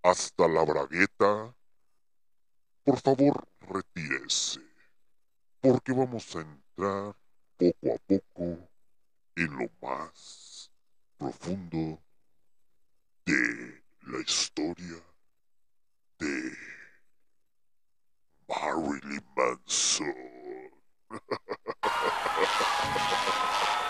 hasta 0.04 0.48
la 0.48 0.64
bragueta, 0.64 1.56
por 2.84 3.00
favor 3.02 3.48
retírese, 3.62 4.62
porque 5.62 5.92
vamos 5.94 6.36
a 6.36 6.42
entrar 6.42 7.16
poco 7.58 7.94
a 7.94 7.98
poco 8.08 8.70
en 9.36 9.58
lo 9.58 9.70
más 9.82 10.45
profundo 11.18 11.99
de 13.26 13.82
la 14.07 14.20
historia 14.20 15.01
de 16.20 16.51
Marilyn 18.47 19.24
Manson. 19.36 20.13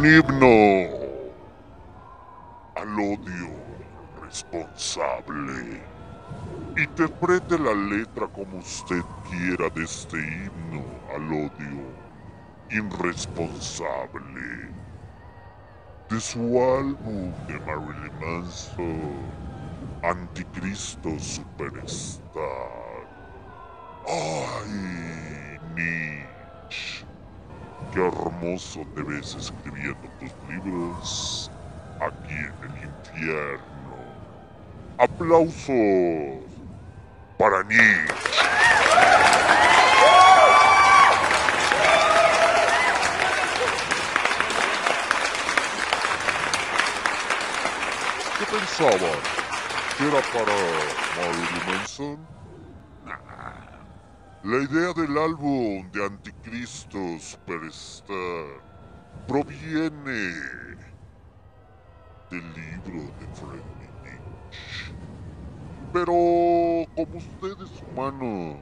Un 0.00 0.06
himno 0.06 0.88
al 2.74 2.98
odio 2.98 3.50
responsable. 4.22 5.82
Interprete 6.74 7.58
la 7.58 7.74
letra 7.74 8.26
como 8.28 8.60
usted 8.60 9.02
quiera 9.28 9.68
de 9.68 9.84
este 9.84 10.16
himno 10.16 10.82
al 11.14 11.30
odio 11.30 11.84
irresponsable. 12.70 14.70
De 16.08 16.18
su 16.18 16.40
álbum 16.40 17.34
de 17.46 17.60
Marilyn 17.66 18.18
Manson, 18.20 19.18
Anticristo 20.02 21.10
Superstar. 21.18 23.06
¡Ay, 24.08 25.58
Nietzsche! 25.76 27.09
Qué 27.92 28.06
hermoso 28.06 28.86
te 28.94 29.02
ves 29.02 29.34
escribiendo 29.34 30.08
tus 30.20 30.30
libros 30.48 31.50
aquí 32.00 32.34
en 32.34 32.54
el 32.70 32.84
infierno. 32.84 33.96
Aplausos 34.96 36.40
para 37.36 37.64
Nietzsche. 37.64 38.14
¿Qué 48.38 48.46
pensaban? 48.46 49.20
¿Que 49.98 50.06
era 50.06 50.20
para 50.32 50.56
Marilyn 51.16 51.76
Manson? 51.76 52.39
La 54.42 54.56
idea 54.56 54.94
del 54.94 55.18
álbum 55.18 55.90
de 55.92 56.02
Anticristo 56.02 56.98
Superstar 57.18 58.62
proviene 59.28 60.32
del 62.30 62.54
libro 62.54 63.12
de 63.18 63.26
Nietzsche. 63.26 64.18
Pero 65.92 66.12
como 66.96 67.18
ustedes 67.18 67.82
humanos, 67.82 68.60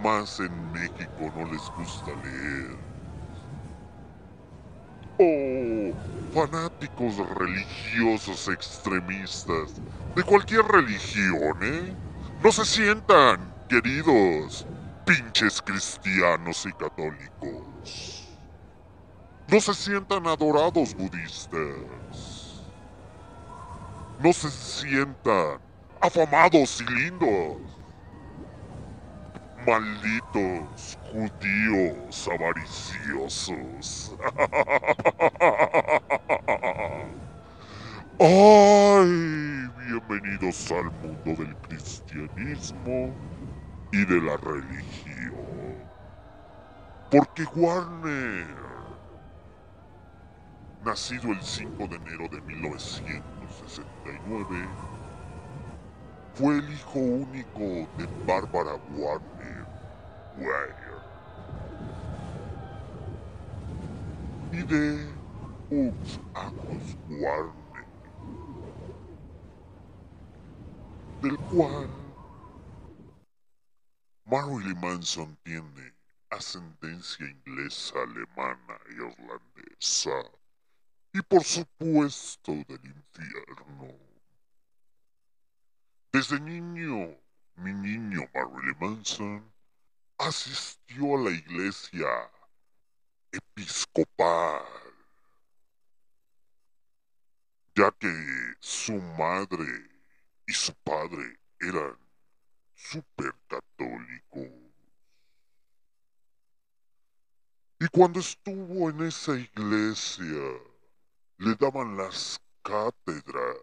más 0.00 0.38
en 0.38 0.72
México 0.72 1.32
no 1.36 1.52
les 1.52 1.68
gusta 1.76 2.12
leer. 2.22 2.78
O 5.18 5.92
fanáticos 6.32 7.16
religiosos 7.34 8.46
extremistas 8.46 9.74
de 10.14 10.22
cualquier 10.22 10.62
religión, 10.66 11.58
¿eh? 11.62 11.96
No 12.44 12.52
se 12.52 12.64
sientan, 12.64 13.59
queridos, 13.70 14.66
pinches 15.06 15.62
cristianos 15.62 16.66
y 16.66 16.72
católicos. 16.72 18.28
No 19.46 19.60
se 19.60 19.74
sientan 19.74 20.26
adorados 20.26 20.92
budistas. 20.94 22.64
No 24.18 24.32
se 24.32 24.50
sientan 24.50 25.60
afamados 26.00 26.80
y 26.80 26.84
lindos. 26.92 27.58
Malditos 29.64 30.98
judíos 31.12 32.28
avariciosos. 32.28 34.16
¡Ay! 38.18 39.70
Bienvenidos 39.86 40.72
al 40.72 40.90
mundo 41.02 41.42
del 41.42 41.54
cristianismo 41.56 43.14
y 43.92 44.04
de 44.04 44.20
la 44.20 44.36
religión. 44.36 45.32
Porque 47.10 47.44
Warner, 47.56 48.46
nacido 50.84 51.32
el 51.32 51.42
5 51.42 51.88
de 51.88 51.96
enero 51.96 52.28
de 52.28 52.40
1969, 52.42 54.68
fue 56.34 56.58
el 56.58 56.72
hijo 56.72 57.00
único 57.00 57.88
de 57.98 58.06
Bárbara 58.26 58.76
Warner 58.96 59.66
Wire 60.38 60.90
y 64.52 64.62
de 64.62 65.08
Ux 65.70 66.20
Agus 66.34 66.96
Warner, 67.08 67.86
del 71.22 71.38
cual 71.38 71.88
Marilyn 74.30 74.78
Manson 74.80 75.36
tiene 75.42 75.92
ascendencia 76.30 77.26
inglesa, 77.26 77.94
alemana, 78.00 78.78
irlandesa 78.90 80.22
y 81.12 81.20
por 81.22 81.42
supuesto 81.42 82.52
del 82.52 82.80
infierno. 82.84 83.92
Desde 86.12 86.38
niño, 86.38 87.12
mi 87.56 87.72
niño 87.72 88.20
Marilyn 88.32 88.76
Manson 88.78 89.52
asistió 90.18 91.16
a 91.16 91.22
la 91.22 91.30
iglesia 91.30 92.30
episcopal, 93.32 94.62
ya 97.74 97.90
que 97.98 98.54
su 98.60 98.92
madre 98.92 99.90
y 100.46 100.52
su 100.52 100.72
padre 100.84 101.36
eran 101.58 101.98
súper 102.88 103.34
católicos. 103.46 104.48
Y 107.78 107.86
cuando 107.88 108.20
estuvo 108.20 108.90
en 108.90 109.02
esa 109.02 109.36
iglesia, 109.36 110.42
le 111.38 111.54
daban 111.54 111.96
las 111.96 112.40
cátedras 112.62 113.56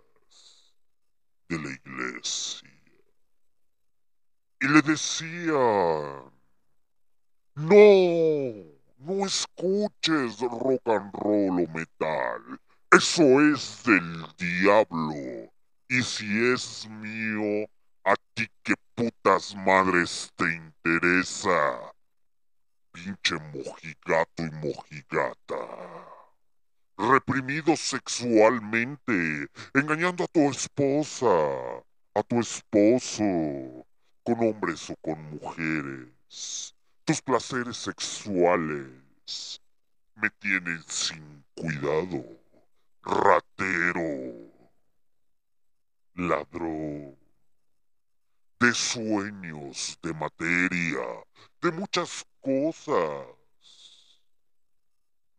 de 1.50 1.60
la 1.60 1.70
iglesia. 1.72 2.70
Y 4.60 4.68
le 4.68 4.82
decían, 4.82 6.32
no, 7.56 8.64
no 8.98 9.26
escuches 9.26 10.40
rock 10.40 10.82
and 10.88 11.14
roll 11.14 11.64
o 11.64 11.68
metal. 11.74 12.60
Eso 12.92 13.42
es 13.54 13.84
del 13.84 14.26
diablo. 14.38 15.52
Y 15.90 16.02
si 16.02 16.26
es 16.54 16.88
mío, 16.90 17.70
a 18.04 18.16
ti 18.34 18.48
qué 18.64 18.74
putas 18.98 19.56
madres 19.56 20.34
te 20.36 20.46
interesa. 20.56 21.94
Pinche 22.92 23.36
mojigato 23.54 24.44
y 24.44 24.52
mojigata 24.52 26.08
reprimido 26.98 27.76
sexualmente, 27.76 29.48
engañando 29.74 30.24
a 30.24 30.28
tu 30.28 30.50
esposa, 30.50 31.28
a 32.16 32.24
tu 32.24 32.40
esposo, 32.40 33.24
con 34.24 34.40
hombres 34.40 34.90
o 34.90 34.96
con 34.98 35.22
mujeres. 35.30 36.76
Tus 37.06 37.22
placeres 37.22 37.78
sexuales 37.78 39.62
me 40.16 40.30
tienen 40.40 40.82
sin 40.88 41.44
cuidado, 41.56 42.26
ratero, 43.04 44.52
ladrón, 46.16 47.17
de 48.60 48.74
sueños, 48.74 50.00
de 50.02 50.14
materia, 50.14 51.06
de 51.62 51.72
muchas 51.72 52.26
cosas 52.42 53.28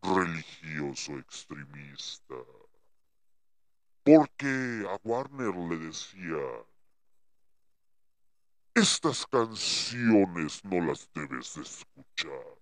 religioso 0.03 1.19
extremista. 1.19 2.35
Porque 4.05 4.87
a 4.89 4.99
Warner 5.07 5.55
le 5.55 5.77
decía, 5.79 6.65
estas 8.75 9.27
canciones 9.27 10.65
no 10.65 10.81
las 10.87 11.11
debes 11.13 11.55
de 11.57 11.63
escuchar. 11.63 12.59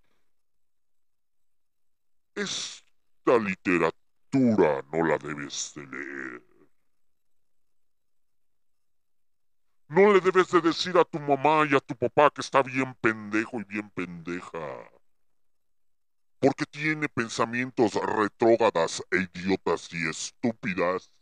Esta 2.34 3.38
literatura 3.38 4.82
no 4.92 5.06
la 5.06 5.18
debes 5.18 5.72
de 5.76 5.86
leer. 5.86 6.55
No 9.88 10.12
le 10.12 10.20
debes 10.20 10.50
de 10.50 10.60
decir 10.60 10.96
a 10.98 11.04
tu 11.04 11.18
mamá 11.18 11.66
y 11.70 11.76
a 11.76 11.80
tu 11.80 11.94
papá 11.96 12.30
que 12.30 12.40
está 12.40 12.62
bien 12.62 12.94
pendejo 13.00 13.60
y 13.60 13.64
bien 13.64 13.88
pendeja 13.90 14.90
porque 16.40 16.64
tiene 16.66 17.08
pensamientos 17.08 17.94
retrógadas 17.94 19.02
e 19.10 19.26
idiotas 19.34 19.92
y 19.92 20.08
estúpidas, 20.08 21.12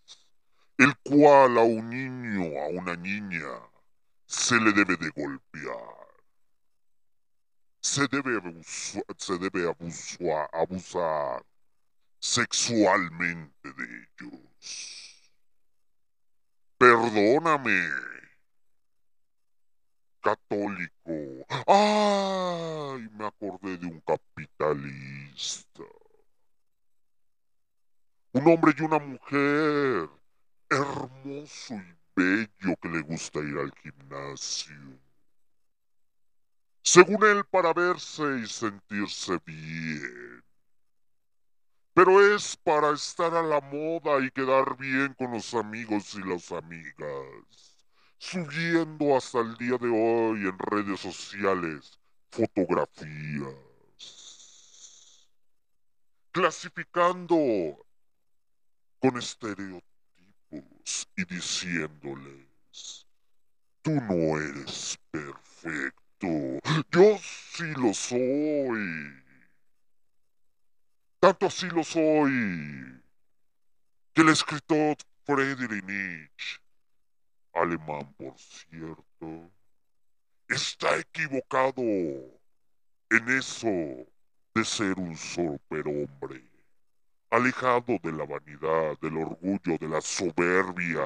el 0.78 0.94
cual 0.98 1.58
a 1.58 1.62
un 1.62 1.88
niño, 1.88 2.60
a 2.60 2.68
una 2.68 2.96
niña, 2.96 3.48
se 4.26 4.56
le 4.60 4.72
debe 4.72 4.96
de 4.96 5.10
golpear. 5.10 6.04
Se 7.80 8.06
debe, 8.08 8.40
se 8.64 9.38
debe 9.38 9.70
abusar 10.52 11.44
sexualmente 12.18 13.72
de 13.72 13.84
ellos. 13.84 15.30
Perdóname, 16.78 17.88
católico. 20.24 21.46
¡Ay! 21.66 23.08
Me 23.12 23.26
acordé 23.26 23.76
de 23.76 23.86
un 23.86 24.00
capitalista. 24.00 25.84
Un 28.32 28.48
hombre 28.48 28.74
y 28.76 28.82
una 28.82 28.98
mujer. 28.98 30.08
Hermoso 30.70 31.74
y 31.74 31.96
bello 32.16 32.76
que 32.80 32.88
le 32.88 33.02
gusta 33.02 33.38
ir 33.40 33.58
al 33.58 33.72
gimnasio. 33.82 34.98
Según 36.82 37.24
él, 37.24 37.44
para 37.44 37.72
verse 37.74 38.40
y 38.42 38.46
sentirse 38.46 39.38
bien. 39.44 40.42
Pero 41.92 42.34
es 42.34 42.56
para 42.56 42.90
estar 42.92 43.32
a 43.34 43.42
la 43.42 43.60
moda 43.60 44.24
y 44.24 44.30
quedar 44.30 44.76
bien 44.76 45.14
con 45.14 45.32
los 45.32 45.54
amigos 45.54 46.14
y 46.14 46.22
las 46.28 46.50
amigas. 46.50 47.73
Subiendo 48.26 49.16
hasta 49.16 49.40
el 49.40 49.54
día 49.58 49.76
de 49.76 49.86
hoy 49.86 50.48
en 50.48 50.58
redes 50.58 50.98
sociales 50.98 52.00
fotografías. 52.30 53.54
Clasificando 56.32 57.36
con 58.98 59.18
estereotipos 59.18 59.84
y 61.16 61.24
diciéndoles, 61.26 63.06
tú 63.82 63.90
no 63.90 64.40
eres 64.40 64.98
perfecto, 65.10 66.26
yo 66.90 67.18
sí 67.18 67.66
lo 67.76 67.92
soy. 67.92 69.22
Tanto 71.20 71.46
así 71.46 71.68
lo 71.68 71.84
soy 71.84 73.02
que 74.14 74.22
el 74.22 74.30
escritor 74.30 74.96
Friedrich 75.26 75.84
Nietzsche, 75.84 76.63
alemán 77.54 78.12
por 78.18 78.36
cierto, 78.38 79.50
está 80.48 80.98
equivocado 80.98 81.82
en 81.82 83.28
eso 83.28 83.68
de 84.54 84.64
ser 84.64 84.98
un 84.98 85.16
superhombre, 85.16 86.44
alejado 87.30 87.98
de 88.02 88.12
la 88.12 88.24
vanidad, 88.24 88.98
del 89.00 89.18
orgullo, 89.18 89.78
de 89.78 89.88
la 89.88 90.00
soberbia 90.00 91.04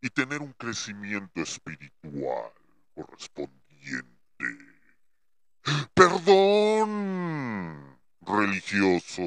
y 0.00 0.08
tener 0.10 0.40
un 0.40 0.52
crecimiento 0.52 1.40
espiritual 1.40 2.52
correspondiente. 2.94 4.08
Perdón, 5.94 6.88
religioso. 8.22 9.22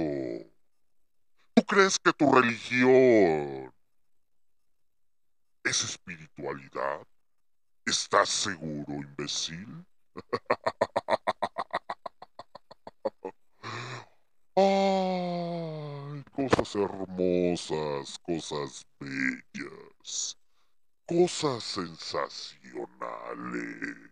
¿Tú 1.54 1.64
crees 1.64 2.00
que 2.00 2.14
tu 2.14 2.32
religión 2.34 3.74
es 5.64 5.84
espiritualidad? 5.84 7.02
¿Estás 7.86 8.30
seguro, 8.30 8.94
imbécil? 8.94 9.86
Ay, 14.56 16.24
cosas 16.36 16.76
hermosas, 16.76 18.20
cosas 18.20 18.86
bellas, 19.00 20.38
cosas 21.08 21.64
sensacionales. 21.64 24.12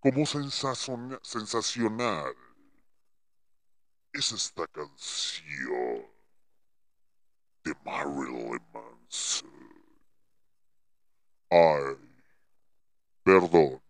Como 0.00 0.24
sensaciona- 0.24 1.20
sensacional 1.22 2.34
es 4.12 4.32
esta 4.32 4.66
canción 4.66 5.95
de 7.66 7.74
Marilyn 7.84 8.62
Manson. 8.72 9.50
Ay, 11.50 11.96
perdón. 13.24 13.82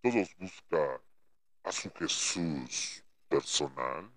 Todos 0.00 0.28
buscan 0.38 1.00
a 1.64 1.72
su 1.72 1.90
Jesús 1.98 3.04
personal. 3.28 4.08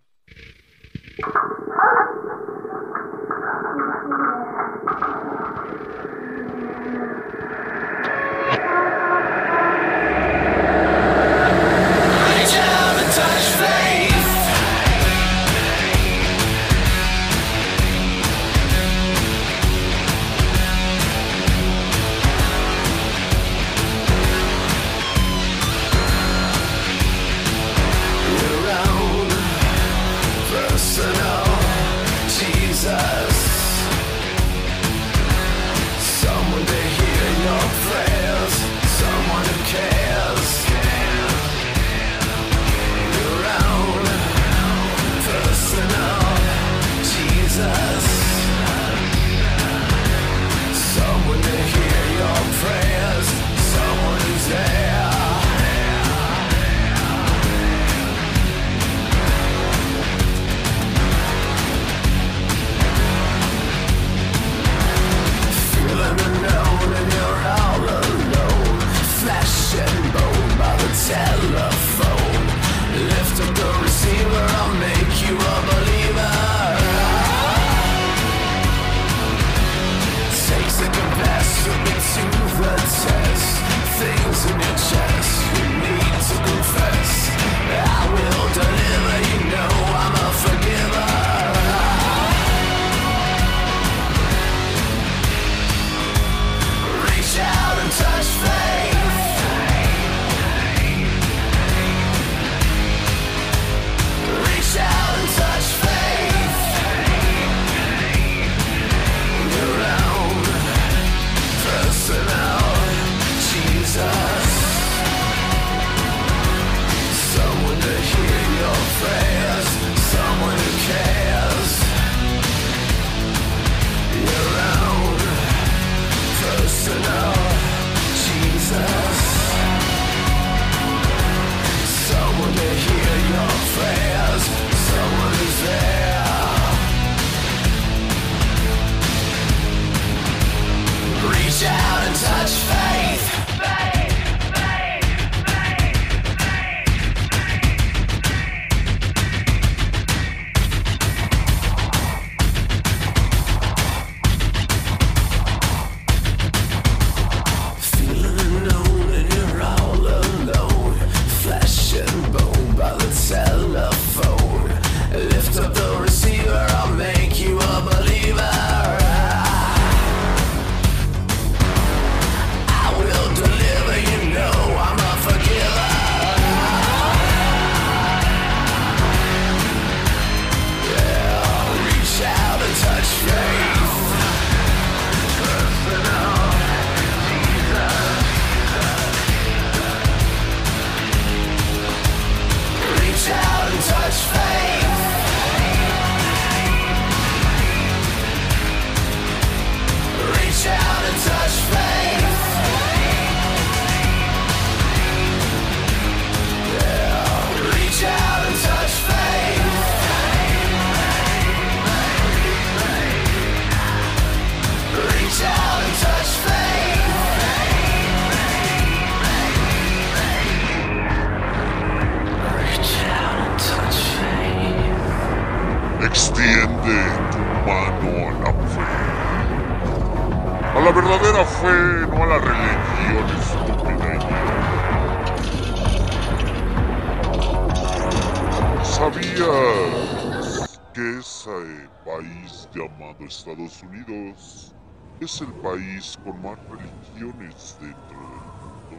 Estados 243.25 243.81
Unidos 243.81 244.75
es 245.19 245.41
el 245.41 245.51
país 245.53 246.17
con 246.23 246.39
más 246.43 246.59
religiones 246.69 247.77
dentro 247.81 248.19
del 248.19 248.45
mundo? 248.61 248.97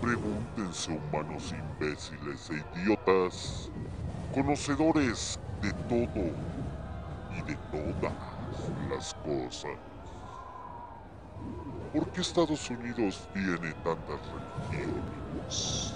Pregúntense 0.00 0.92
humanos 0.92 1.52
imbéciles 1.52 2.50
e 2.50 2.64
idiotas, 2.80 3.70
conocedores 4.32 5.38
de 5.60 5.72
todo 5.88 6.24
y 7.36 7.42
de 7.42 7.56
todas 7.70 8.12
las 8.88 9.14
cosas. 9.14 9.78
¿Por 11.92 12.08
qué 12.10 12.20
Estados 12.22 12.70
Unidos 12.70 13.28
tiene 13.34 13.72
tantas 13.84 14.20
religiones? 14.72 15.92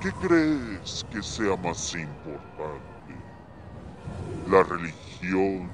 ¿Qué 0.00 0.12
crees 0.12 1.04
que 1.10 1.22
sea 1.22 1.56
más 1.56 1.94
importante? 1.94 2.97
¿La 4.50 4.62
religión 4.62 5.70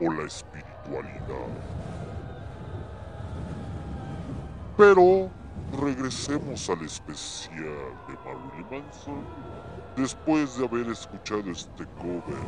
o 0.00 0.12
la 0.12 0.24
espiritualidad? 0.24 1.48
Pero 4.76 5.30
regresemos 5.80 6.68
al 6.68 6.82
especial 6.82 7.94
de 8.06 8.14
Marilyn 8.24 8.66
Manson 8.70 9.24
después 9.96 10.58
de 10.58 10.66
haber 10.66 10.88
escuchado 10.88 11.50
este 11.50 11.86
cover 11.96 12.44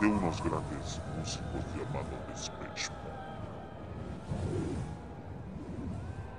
de 0.00 0.06
unos 0.06 0.42
grandes 0.42 1.00
músicos 1.16 1.64
llamados 1.74 2.50
Depeche. 2.60 2.92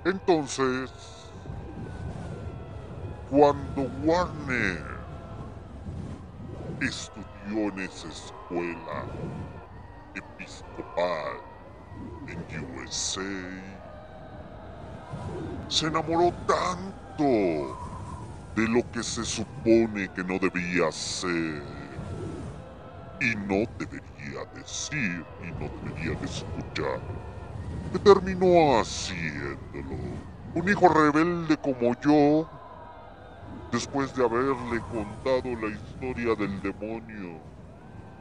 Entonces, 0.04 0.90
cuando 3.28 3.82
Warner 4.04 4.89
estudió 6.80 7.68
en 7.70 7.80
esa 7.80 8.08
escuela 8.08 9.06
episcopal 10.14 11.40
en 12.26 12.38
USA, 12.76 13.22
se 15.68 15.86
enamoró 15.86 16.32
tanto 16.46 17.24
de 18.56 18.68
lo 18.68 18.82
que 18.92 19.02
se 19.02 19.24
supone 19.24 20.08
que 20.14 20.24
no 20.24 20.38
debía 20.38 20.90
ser 20.92 21.62
y 23.20 23.34
no 23.36 23.64
debería 23.78 24.44
decir 24.54 25.24
y 25.42 25.52
no 25.60 25.68
debería 25.82 26.16
de 26.20 26.26
escuchar, 26.26 27.00
que 27.92 27.98
terminó 28.00 28.80
haciéndolo. 28.80 29.96
Un 30.54 30.68
hijo 30.68 30.88
rebelde 30.88 31.56
como 31.58 31.94
yo, 32.00 32.59
después 33.72 34.14
de 34.14 34.24
haberle 34.24 34.80
contado 34.90 35.56
la 35.60 35.68
historia 35.68 36.34
del 36.34 36.60
demonio, 36.62 37.40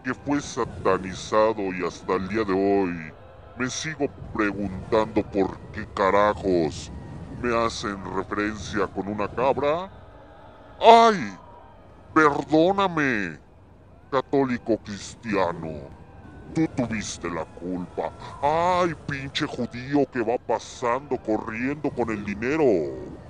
que 0.03 0.13
fue 0.13 0.41
satanizado 0.41 1.61
y 1.73 1.86
hasta 1.86 2.15
el 2.15 2.27
día 2.30 2.43
de 2.43 2.53
hoy 2.53 3.13
me 3.57 3.69
sigo 3.69 4.07
preguntando 4.34 5.21
por 5.23 5.59
qué 5.73 5.86
carajos 5.93 6.91
me 7.41 7.55
hacen 7.55 7.97
referencia 8.15 8.88
con 8.88 9.07
una 9.07 9.27
cabra. 9.27 9.91
¡Ay! 10.80 11.38
Perdóname, 12.13 13.39
católico 14.11 14.77
cristiano. 14.77 15.89
Tú 16.53 16.65
tuviste 16.75 17.30
la 17.30 17.45
culpa. 17.45 18.11
¡Ay, 18.41 18.93
pinche 19.07 19.45
judío 19.45 20.05
que 20.11 20.21
va 20.21 20.38
pasando 20.38 21.17
corriendo 21.17 21.89
con 21.91 22.09
el 22.09 22.25
dinero! 22.25 23.28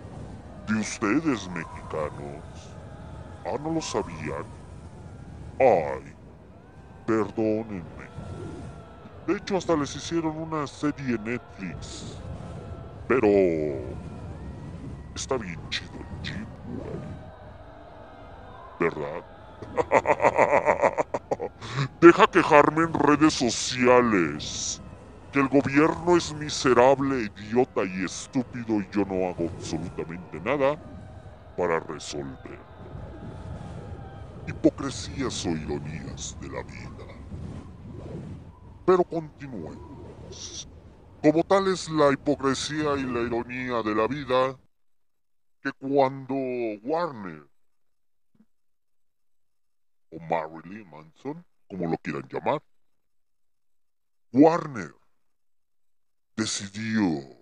De 0.70 0.76
ustedes, 0.76 1.50
mexicanos. 1.50 2.80
Ah, 3.44 3.58
no 3.60 3.74
lo 3.74 3.82
sabían. 3.82 4.46
Ay, 5.60 6.14
perdónenme. 7.08 8.12
De 9.26 9.38
hecho, 9.38 9.58
hasta 9.58 9.76
les 9.76 9.96
hicieron 9.96 10.38
una 10.38 10.66
serie 10.68 11.16
en 11.16 11.24
Netflix. 11.24 12.24
Pero... 13.08 13.28
Está 15.16 15.38
bien 15.38 15.60
chido 15.72 16.00
el 16.00 16.10
chip, 16.22 16.50
güey. 16.68 17.20
¿Verdad? 18.80 19.26
Deja 22.00 22.28
quejarme 22.28 22.84
en 22.84 22.94
redes 22.94 23.34
sociales. 23.34 24.82
Que 25.32 25.40
el 25.40 25.48
gobierno 25.48 26.18
es 26.18 26.34
miserable, 26.34 27.30
idiota 27.36 27.84
y 27.84 28.04
estúpido 28.04 28.82
y 28.82 28.90
yo 28.92 29.06
no 29.06 29.30
hago 29.30 29.48
absolutamente 29.56 30.40
nada 30.42 30.76
para 31.56 31.80
resolver. 31.82 32.60
Hipocresías 34.48 35.46
o 35.46 35.50
ironías 35.50 36.36
de 36.42 36.50
la 36.50 36.64
vida. 36.64 37.06
Pero 38.88 39.04
continuemos. 39.04 40.68
Como 41.22 41.44
tal 41.44 41.68
es 41.68 41.90
la 41.90 42.12
hipocresía 42.12 42.96
y 42.98 43.04
la 43.04 43.20
ironía 43.20 43.84
de 43.84 43.94
la 43.94 44.08
vida, 44.08 44.58
que 45.62 45.72
cuando 45.74 46.34
Warner 46.82 47.46
o 50.12 50.20
Marilyn 50.22 50.90
Manson, 50.90 51.46
como 51.70 51.88
lo 51.88 51.98
quieran 51.98 52.28
llamar, 52.30 52.64
Warner 54.32 54.96
decidió 56.40 57.38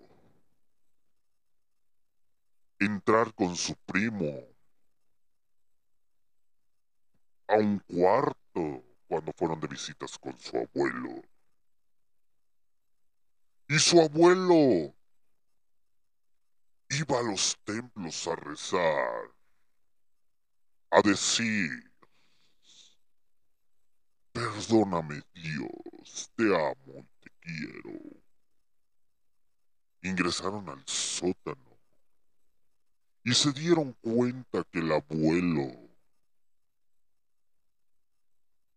entrar 2.80 3.32
con 3.32 3.54
su 3.54 3.76
primo 3.86 4.26
a 7.46 7.54
un 7.54 7.78
cuarto 7.78 8.84
cuando 9.06 9.32
fueron 9.36 9.60
de 9.60 9.68
visitas 9.68 10.18
con 10.18 10.36
su 10.40 10.56
abuelo. 10.56 11.22
Y 13.68 13.78
su 13.78 14.00
abuelo 14.00 14.92
iba 16.88 17.18
a 17.20 17.22
los 17.22 17.56
templos 17.64 18.26
a 18.26 18.34
rezar, 18.34 19.32
a 20.90 21.02
decir, 21.02 21.70
perdóname 24.32 25.22
Dios, 25.34 26.32
te 26.34 26.44
amo 26.46 26.98
y 26.98 27.20
te 27.20 27.30
quiero. 27.40 28.17
Ingresaron 30.02 30.68
al 30.68 30.82
sótano 30.86 31.68
y 33.24 33.34
se 33.34 33.52
dieron 33.52 33.92
cuenta 34.00 34.64
que 34.70 34.78
el 34.78 34.92
abuelo 34.92 35.70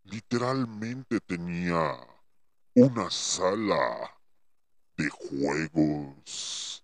literalmente 0.04 1.20
tenía 1.22 1.96
una 2.76 3.10
sala 3.10 4.14
de 4.98 5.10
juegos 5.10 6.84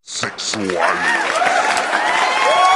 sexuales. 0.00 0.76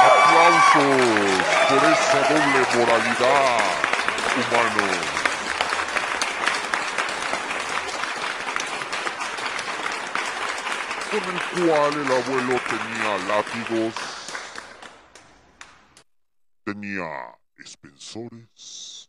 Aplausos 0.06 1.44
por 1.68 1.84
esa 1.90 2.20
doble 2.28 2.60
moralidad, 2.76 3.60
humanos. 4.36 5.23
Con 11.14 11.22
el 11.22 11.68
cual 11.68 11.94
el 11.94 12.12
abuelo 12.12 12.60
tenía 12.68 13.18
látigos, 13.28 13.94
tenía 16.64 17.38
expensores, 17.56 19.08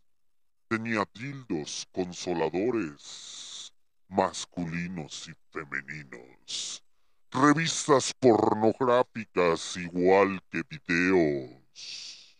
tenía 0.68 1.04
dildos 1.14 1.88
consoladores 1.90 3.72
masculinos 4.06 5.28
y 5.28 5.34
femeninos, 5.50 6.84
revistas 7.32 8.14
pornográficas 8.20 9.76
igual 9.76 10.40
que 10.48 10.62
videos, 10.62 12.36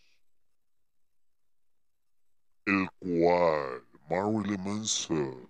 el 2.65 2.89
cual 2.99 3.83
Marilyn 4.09 4.63
Manson, 4.63 5.49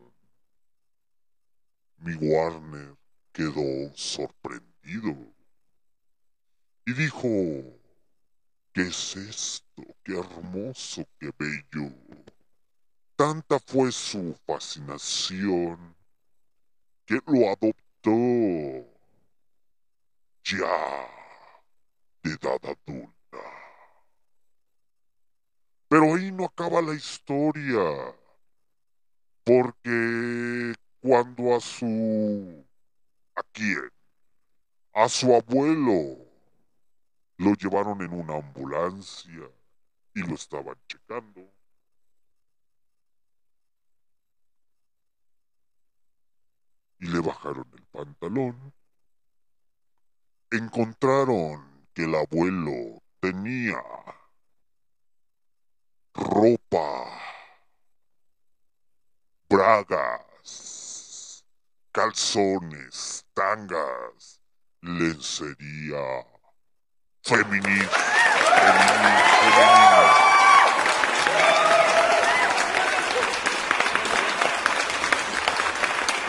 mi 2.00 2.16
Warner, 2.16 2.97
quedó 3.38 3.96
sorprendido 3.96 5.16
y 6.88 6.94
dijo, 6.94 7.28
¿qué 8.74 8.82
es 8.82 9.16
esto? 9.16 9.84
¡Qué 10.04 10.18
hermoso, 10.18 11.06
qué 11.20 11.30
bello! 11.38 11.94
Tanta 13.16 13.60
fue 13.60 13.92
su 13.92 14.36
fascinación 14.48 15.96
que 17.06 17.20
lo 17.28 17.50
adoptó. 17.50 18.88
Ya 20.44 21.08
de 22.24 22.32
edad 22.32 22.60
adulta. 22.64 23.38
Pero 25.90 26.16
ahí 26.16 26.32
no 26.32 26.46
acaba 26.46 26.82
la 26.82 26.96
historia, 26.96 28.16
porque 29.44 30.74
cuando 31.02 31.56
a 31.56 31.60
su... 31.60 32.67
¿A 33.38 33.44
quién? 33.54 33.92
A 34.94 35.08
su 35.08 35.32
abuelo 35.32 36.18
lo 37.38 37.54
llevaron 37.54 38.02
en 38.02 38.12
una 38.12 38.38
ambulancia 38.38 39.48
y 40.16 40.22
lo 40.22 40.34
estaban 40.34 40.76
checando. 40.88 41.42
Y 47.00 47.06
le 47.10 47.20
bajaron 47.20 47.70
el 47.74 47.86
pantalón. 47.86 48.74
Encontraron 50.50 51.88
que 51.94 52.06
el 52.06 52.16
abuelo 52.16 53.04
tenía 53.20 53.80
ropa, 56.16 57.22
bragas, 59.48 60.87
calzones, 61.98 63.26
tangas, 63.34 64.40
lencería, 64.82 66.28
feminista. 67.24 67.98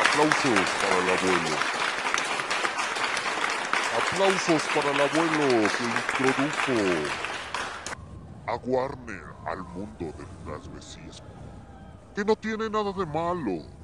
Aplausos 0.01 0.69
para 0.81 0.97
el 0.97 1.11
abuelo. 1.19 1.57
Aplausos 3.99 4.63
para 4.75 4.91
el 4.91 5.01
abuelo 5.03 5.69
que 5.77 5.85
introdujo 5.85 6.79
a 8.47 8.55
Warner 8.55 9.25
al 9.45 9.63
mundo 9.65 10.15
de 10.17 10.51
las. 10.51 11.23
Que 12.15 12.25
no 12.25 12.35
tiene 12.37 12.71
nada 12.71 12.91
de 12.91 13.05
malo. 13.05 13.78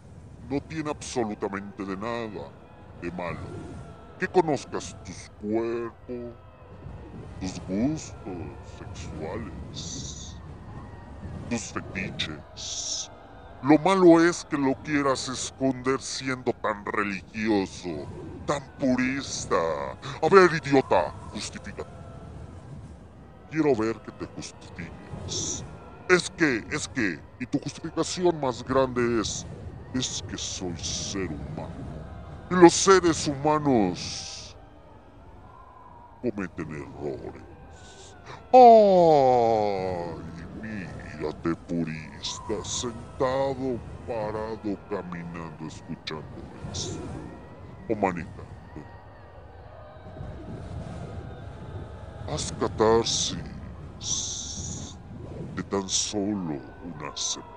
No 0.48 0.60
tiene 0.60 0.90
absolutamente 0.90 1.84
de 1.84 1.96
nada 1.96 2.54
de 3.00 3.10
malo. 3.10 3.50
Que 4.18 4.28
conozcas 4.28 4.94
tus 5.02 5.28
cuerpos, 5.36 6.38
tus 7.38 7.60
gustos 7.66 8.60
sexuales, 8.78 10.42
tus 11.48 11.72
fetiches. 11.72 13.10
Lo 13.60 13.78
malo 13.78 14.20
es 14.24 14.44
que 14.44 14.58
lo 14.58 14.74
quieras 14.82 15.28
esconder 15.28 16.00
siendo 16.02 16.52
tan 16.60 16.84
religioso, 16.84 17.88
tan 18.44 18.70
purista. 18.78 19.56
A 20.22 20.28
ver, 20.30 20.50
idiota, 20.62 21.16
justifícate. 21.30 21.90
Quiero 23.50 23.74
ver 23.76 24.00
que 24.02 24.12
te 24.12 24.26
justifiques. 24.26 25.66
Es 26.08 26.28
que, 26.36 26.62
es 26.70 26.88
que, 26.88 27.22
y 27.38 27.46
tu 27.46 27.58
justificación 27.58 28.38
más 28.40 28.62
grande 28.62 29.20
es, 29.20 29.46
es 29.94 30.22
que 30.28 30.36
soy 30.36 30.76
ser 30.78 31.30
humano. 31.32 31.72
Y 32.50 32.54
los 32.56 32.74
seres 32.74 33.26
humanos 33.26 34.56
cometen 36.22 36.70
errores. 36.70 37.44
¡Ay! 38.52 40.24
Mírate, 40.62 41.56
purista, 41.66 42.64
sentado, 42.64 43.80
parado, 44.06 44.78
caminando, 44.88 45.66
escuchando 45.66 46.42
esto. 46.72 47.02
O 47.88 47.96
manita. 47.96 48.42
Haz 52.26 52.52
catarsis 52.52 53.38
de 55.56 55.62
tan 55.64 55.88
solo 55.88 56.60
una 56.82 57.12
semana. 57.16 57.53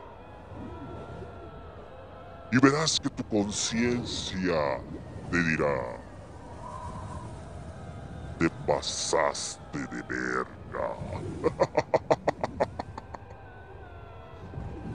Y 2.51 2.57
verás 2.59 2.99
que 2.99 3.09
tu 3.09 3.23
conciencia 3.25 4.85
te 5.29 5.43
dirá, 5.43 6.03
te 8.37 8.49
pasaste 8.65 9.79
de 9.91 10.01
verga. 10.03 10.87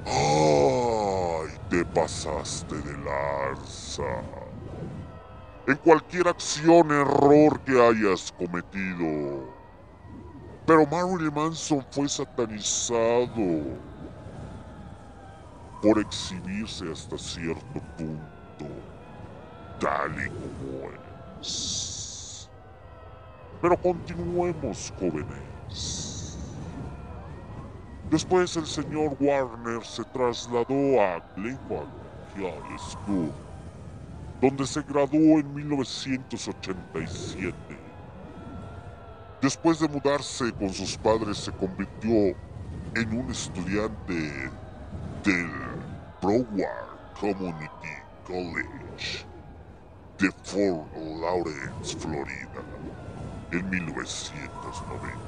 Ay, 0.05 1.57
te 1.69 1.85
pasaste 1.85 2.81
de 2.83 2.97
larza. 2.99 4.03
En 5.67 5.77
cualquier 5.79 6.29
acción, 6.29 6.93
error 6.93 7.61
que 7.65 7.73
hayas 7.73 8.31
cometido. 8.31 9.59
Pero 10.65 10.87
Marilyn 10.87 11.33
Manson 11.35 11.85
fue 11.91 12.09
satanizado 12.09 13.92
por 15.83 15.99
exhibirse 15.99 16.91
hasta 16.91 17.19
cierto 17.19 17.83
punto, 17.99 18.67
tal 19.81 20.13
y 20.13 20.29
como 20.29 20.91
es. 21.41 22.49
Pero 23.61 23.77
continuemos, 23.77 24.93
jóvenes. 24.99 26.39
Después 28.11 28.57
el 28.57 28.67
señor 28.67 29.15
Warner 29.19 29.85
se 29.85 30.05
trasladó 30.05 31.01
a 31.01 31.21
Glenwood 31.35 31.89
High 32.37 32.79
School, 32.79 33.33
donde 34.41 34.67
se 34.67 34.83
graduó 34.83 35.41
en 35.41 35.55
1987. 35.55 37.57
Después 39.41 39.81
de 39.81 39.89
mudarse 39.89 40.53
con 40.53 40.71
sus 40.71 40.97
padres, 40.97 41.39
se 41.39 41.51
convirtió 41.53 42.37
en 42.95 43.19
un 43.19 43.31
estudiante 43.31 44.51
del 45.25 45.72
Broward 46.23 47.19
Community 47.19 47.99
College 48.25 49.27
de 50.19 50.31
Fort 50.45 50.87
Lawrence, 51.21 51.97
Florida, 51.99 52.63
en 53.51 53.69
1990. 53.69 55.19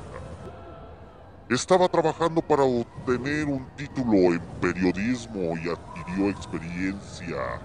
Estaba 1.51 1.89
trabajando 1.89 2.41
para 2.41 2.63
obtener 2.63 3.47
un 3.47 3.67
título 3.77 4.35
en 4.35 4.41
periodismo 4.61 5.57
y 5.59 5.69
adquirió 5.69 6.31
experiencia 6.31 7.61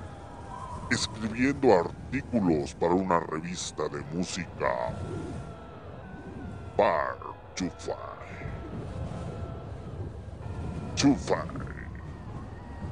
escribiendo 0.90 1.72
artículos 1.72 2.74
para 2.74 2.96
una 2.96 3.20
revista 3.20 3.88
de 3.90 4.02
música, 4.12 4.92
Bar 6.76 7.16
Chufai. 7.54 7.96
Chufai. 10.96 11.69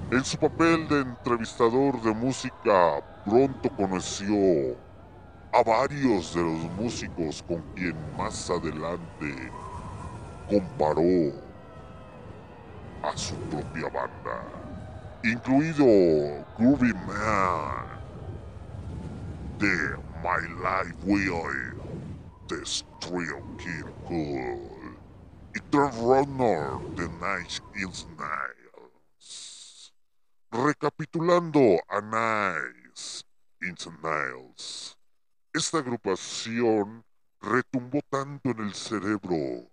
En 0.10 0.24
su 0.24 0.38
papel 0.38 0.88
de 0.88 1.02
entrevistador 1.02 2.02
de 2.02 2.14
música, 2.14 3.04
pronto 3.26 3.70
conoció 3.76 4.78
a 5.52 5.62
varios 5.64 6.34
de 6.34 6.44
los 6.44 6.72
músicos 6.72 7.44
con 7.44 7.62
quien 7.76 7.94
más 8.16 8.50
adelante 8.50 9.52
comparó 10.48 11.02
a 13.04 13.18
su 13.18 13.36
propia 13.50 13.90
banda, 13.90 14.44
incluido 15.24 15.84
Groovy 16.58 16.94
Man 17.06 18.00
de 19.60 19.98
My 20.24 20.42
Life 20.64 20.96
Will, 21.04 21.76
The 22.48 22.64
Kill 23.58 23.86
Cool 24.06 24.98
y 25.54 25.60
The 25.70 25.92
Runner 26.00 26.80
de 26.96 27.10
Nice 27.10 27.60
Hills 27.76 28.08
Niles. 28.08 28.57
Recapitulando 30.50 31.78
a 31.90 32.00
Nice 32.00 33.24
Hills 33.60 33.90
Niles, 34.02 34.98
esta 35.54 35.80
agrupación 35.80 37.04
retumbó 37.42 38.00
tanto 38.10 38.52
en 38.52 38.60
el 38.62 38.74
cerebro 38.74 39.70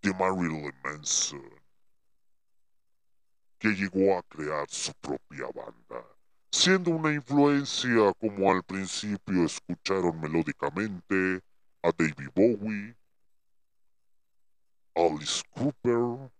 de 0.00 0.14
Marilyn 0.14 0.72
Manson 0.84 1.62
que 3.58 3.68
llegó 3.68 4.16
a 4.16 4.22
crear 4.22 4.68
su 4.68 4.92
propia 4.94 5.46
banda, 5.54 6.04
siendo 6.50 6.90
una 6.90 7.12
influencia 7.12 8.12
como 8.20 8.50
al 8.50 8.62
principio 8.62 9.44
escucharon 9.44 10.20
melódicamente 10.20 11.42
a 11.82 11.90
David 11.96 12.30
Bowie, 12.34 12.96
Alice 14.94 15.42
Cooper, 15.50 16.30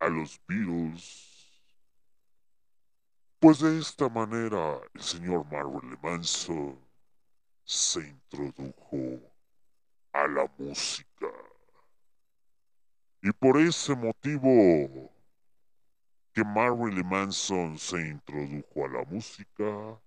a 0.00 0.08
los 0.08 0.40
Beatles. 0.46 1.29
Pues 3.40 3.58
de 3.60 3.78
esta 3.78 4.06
manera 4.10 4.78
el 4.92 5.00
señor 5.00 5.46
Marilyn 5.50 5.98
Manson 6.02 6.78
se 7.64 8.00
introdujo 8.00 9.18
a 10.12 10.28
la 10.28 10.46
música. 10.58 11.26
Y 13.22 13.32
por 13.32 13.56
ese 13.56 13.96
motivo 13.96 15.10
que 16.34 16.44
Marilyn 16.44 17.08
Manson 17.08 17.78
se 17.78 18.08
introdujo 18.08 18.84
a 18.84 18.88
la 18.88 19.04
música, 19.06 19.98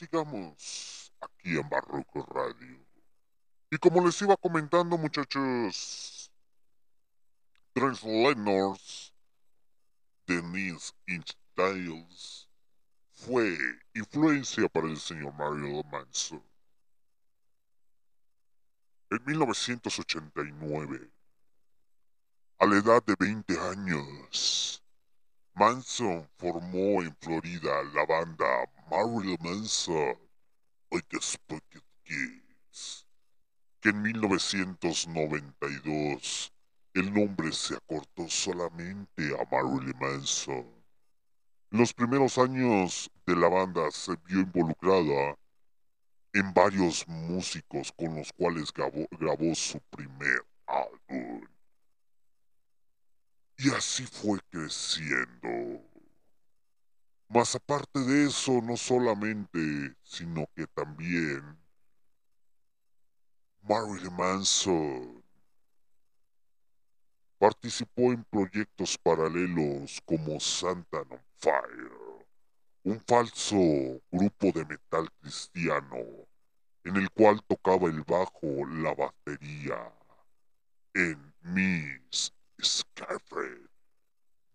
Pero 0.00 0.24
prosigamos 0.24 1.12
aquí 1.20 1.58
en 1.58 1.68
Barroco 1.68 2.24
Radio. 2.34 2.78
Y 3.70 3.76
como 3.78 4.04
les 4.04 4.20
iba 4.22 4.36
comentando 4.36 4.96
muchachos, 4.96 6.30
Trent 7.74 7.98
Reznors, 8.00 9.12
Denise 10.26 10.92
Inch 11.06 11.36
Styles, 11.52 12.48
fue 13.10 13.56
influencia 13.94 14.68
para 14.68 14.88
el 14.88 14.98
señor 14.98 15.34
Marilyn 15.34 15.82
Manson. 15.90 16.42
En 19.10 19.24
1989, 19.26 21.10
a 22.58 22.66
la 22.66 22.76
edad 22.78 23.02
de 23.04 23.14
20 23.18 23.58
años, 23.58 24.81
Manson 25.54 26.26
formó 26.38 27.02
en 27.02 27.14
Florida 27.20 27.82
la 27.94 28.06
banda 28.06 28.46
Marilyn 28.90 29.36
Manson 29.40 30.16
Spooky 31.20 31.80
Kids, 32.04 33.06
que 33.80 33.90
en 33.90 34.00
1992 34.02 36.52
el 36.94 37.12
nombre 37.12 37.52
se 37.52 37.76
acortó 37.76 38.26
solamente 38.28 39.36
a 39.38 39.44
Marilyn 39.50 39.98
Manson. 40.00 40.64
Los 41.70 41.92
primeros 41.92 42.38
años 42.38 43.10
de 43.26 43.36
la 43.36 43.48
banda 43.48 43.90
se 43.90 44.16
vio 44.26 44.40
involucrada 44.40 45.36
en 46.32 46.54
varios 46.54 47.06
músicos 47.08 47.92
con 47.92 48.16
los 48.16 48.32
cuales 48.32 48.72
grabó 48.72 49.54
su 49.54 49.78
primer 49.90 50.46
álbum. 50.66 51.46
Y 53.64 53.70
así 53.70 54.04
fue 54.06 54.40
creciendo. 54.50 55.80
Más 57.28 57.54
aparte 57.54 58.00
de 58.00 58.26
eso, 58.26 58.60
no 58.60 58.76
solamente, 58.76 59.94
sino 60.02 60.48
que 60.56 60.66
también 60.66 61.56
Marilyn 63.62 64.16
Manson 64.16 65.22
participó 67.38 68.12
en 68.12 68.24
proyectos 68.24 68.98
paralelos 68.98 70.02
como 70.06 70.40
Santa 70.40 71.02
on 71.02 71.20
Fire, 71.36 72.26
un 72.82 73.00
falso 73.06 73.56
grupo 74.10 74.50
de 74.58 74.64
metal 74.64 75.08
cristiano 75.20 75.98
en 76.82 76.96
el 76.96 77.08
cual 77.12 77.40
tocaba 77.46 77.86
el 77.88 78.02
bajo, 78.02 78.66
la 78.66 78.92
batería 78.92 79.92
en 80.94 81.32
Miss 81.42 82.32
Scarfred, 82.62 83.66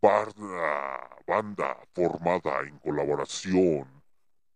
banda, 0.02 1.10
banda 1.28 1.78
formada 1.94 2.62
en 2.62 2.80
colaboración 2.80 4.02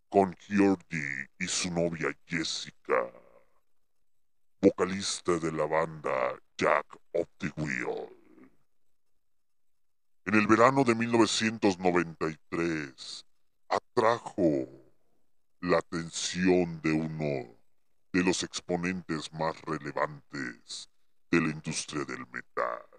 con 0.09 0.35
Jordi 0.49 1.27
y 1.39 1.47
su 1.47 1.69
novia 1.71 2.17
Jessica, 2.25 3.11
vocalista 4.61 5.37
de 5.37 5.51
la 5.51 5.65
banda 5.65 6.39
Jack 6.57 6.85
of 7.13 7.27
the 7.39 7.51
Wheel. 7.57 8.07
En 10.25 10.35
el 10.35 10.47
verano 10.47 10.85
de 10.85 10.95
1993 10.95 13.25
atrajo 13.67 14.69
la 15.59 15.79
atención 15.79 16.81
de 16.81 16.93
uno 16.93 17.53
de 18.13 18.23
los 18.23 18.43
exponentes 18.43 19.33
más 19.33 19.59
relevantes 19.61 20.89
de 21.31 21.41
la 21.41 21.49
industria 21.49 22.05
del 22.05 22.25
metal, 22.27 22.90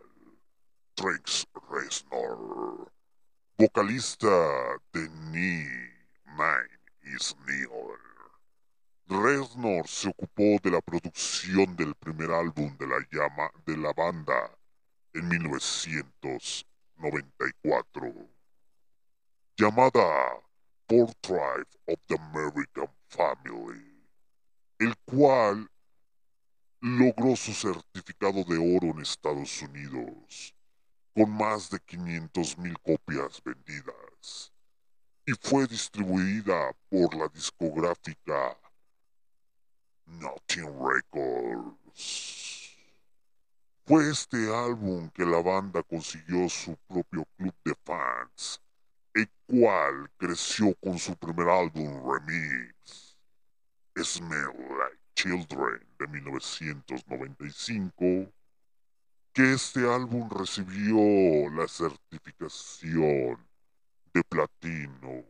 Trent 0.94 1.46
Reznor, 1.70 2.92
vocalista 3.56 4.28
de 4.92 5.08
Nine 5.08 5.90
Is 7.02 7.34
Neon. 7.46 7.98
Reznor 9.06 9.88
se 9.88 10.10
ocupó 10.10 10.58
de 10.62 10.70
la 10.70 10.82
producción 10.82 11.74
del 11.76 11.94
primer 11.94 12.30
álbum 12.30 12.76
de 12.76 12.86
la 12.86 12.98
llama 13.10 13.50
de 13.64 13.78
la 13.78 13.94
banda 13.94 14.54
en 15.14 15.28
1994, 15.28 18.12
llamada 19.56 20.42
Portrait 20.86 21.74
of 21.86 21.98
the 22.06 22.16
American 22.16 22.90
Family, 23.08 24.04
el 24.78 24.94
cual 25.06 25.70
logró 26.80 27.34
su 27.34 27.54
certificado 27.54 28.44
de 28.44 28.58
oro 28.58 28.88
en 28.88 29.00
Estados 29.00 29.62
Unidos 29.62 30.54
con 31.14 31.30
más 31.30 31.70
de 31.70 31.78
500 31.80 32.58
mil 32.58 32.78
copias 32.80 33.40
vendidas 33.44 34.52
y 35.26 35.32
fue 35.40 35.66
distribuida 35.66 36.72
por 36.88 37.14
la 37.14 37.28
discográfica 37.28 38.56
Nothing 40.06 40.78
Records. 40.78 42.76
Fue 43.84 44.08
este 44.10 44.54
álbum 44.54 45.10
que 45.10 45.24
la 45.24 45.42
banda 45.42 45.82
consiguió 45.82 46.48
su 46.48 46.76
propio 46.88 47.26
club 47.36 47.52
de 47.64 47.74
fans, 47.84 48.60
el 49.14 49.28
cual 49.46 50.08
creció 50.16 50.74
con 50.76 50.98
su 50.98 51.16
primer 51.16 51.48
álbum 51.48 52.00
remix, 52.04 53.16
Smell 53.96 54.52
Like 54.56 54.98
Children 55.14 55.86
de 55.98 56.06
1995, 56.08 58.32
que 59.32 59.54
este 59.54 59.80
álbum 59.80 60.28
recibió 60.28 61.50
la 61.50 61.66
certificación 61.66 63.38
de 64.12 64.22
platino. 64.24 65.24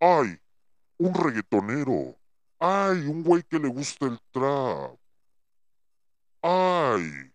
¡Ay! 0.00 0.40
Un 0.98 1.14
reggaetonero. 1.14 2.18
¡Ay! 2.58 3.06
Un 3.06 3.22
güey 3.22 3.44
que 3.44 3.60
le 3.60 3.68
gusta 3.68 4.06
el 4.06 4.18
trap. 4.32 4.98
¡Ay! 6.42 7.32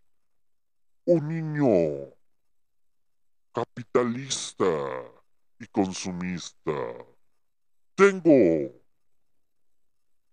Un 1.05 1.27
niño 1.29 2.13
capitalista 3.53 4.65
y 5.59 5.67
consumista. 5.67 6.71
Tengo 7.95 8.81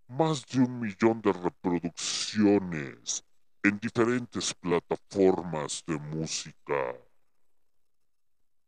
más 0.08 0.44
de 0.46 0.58
un 0.58 0.80
millón 0.80 1.22
de 1.22 1.32
reproducciones 1.32 3.24
en 3.64 3.78
diferentes 3.80 4.52
plataformas 4.52 5.82
de 5.86 5.96
música. 5.98 6.94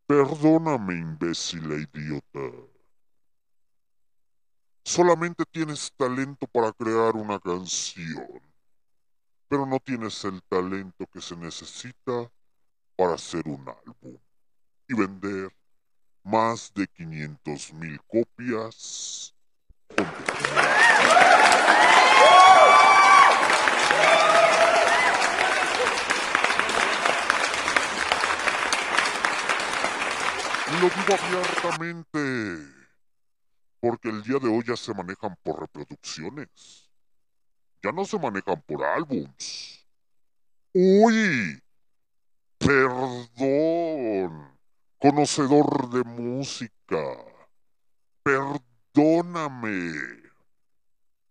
Perdóname, 0.07 0.95
imbécil 0.95 1.71
e 1.73 1.83
idiota. 1.83 2.47
Solamente 4.83 5.45
tienes 5.45 5.93
talento 5.99 6.47
para 6.47 6.73
crear 6.73 7.15
una 7.15 7.39
canción, 7.39 8.41
pero 9.49 9.67
no 9.67 9.79
tienes 9.81 10.25
el 10.25 10.43
talento 10.45 11.07
que 11.13 11.21
se 11.21 11.37
necesita 11.37 12.33
para 12.97 13.15
hacer 13.15 13.47
un 13.47 13.69
álbum 13.69 14.17
y 14.89 14.95
vender 14.95 15.55
más 16.23 16.73
de 16.73 16.87
500 16.89 17.73
mil 17.75 18.01
copias. 18.09 19.35
con 19.95 20.07
tu 20.07 20.23
primer 20.33 20.87
Y 30.47 30.56
lo 30.73 30.91
digo 30.91 31.15
abiertamente, 31.15 32.19
porque 33.81 34.09
el 34.09 34.23
día 34.23 34.39
de 34.39 34.49
hoy 34.49 34.65
ya 34.67 34.77
se 34.77 34.93
manejan 34.93 35.37
por 35.43 35.61
reproducciones. 35.61 36.91
Ya 37.83 37.93
no 37.93 38.05
se 38.05 38.19
manejan 38.19 38.61
por 38.63 38.85
álbums. 38.85 39.87
Uy, 40.73 41.63
perdón, 42.59 44.59
conocedor 44.99 45.91
de 45.91 46.03
música. 46.03 47.17
Perdóname, 48.25 49.93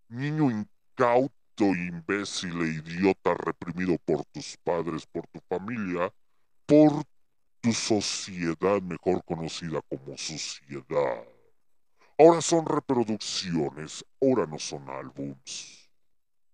niño 0.08 0.50
incauto, 0.50 1.34
imbécil 1.60 2.62
e 2.62 2.68
idiota 2.68 3.34
reprimido 3.34 3.98
por 4.06 4.24
tus 4.26 4.56
padres, 4.64 5.06
por 5.06 5.28
tu 5.28 5.42
familia, 5.50 6.14
por 6.66 7.04
tu 7.66 7.74
sociedad 7.74 8.80
mejor 8.80 9.24
conocida 9.26 9.82
como 9.90 10.16
sociedad. 10.16 11.26
Ahora 12.16 12.40
son 12.40 12.64
reproducciones, 12.64 14.06
ahora 14.22 14.46
no 14.46 14.60
son 14.60 14.88
álbums. 14.88 15.90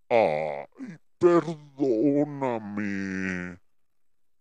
Ay, 0.07 0.97
perdóname. 1.19 2.79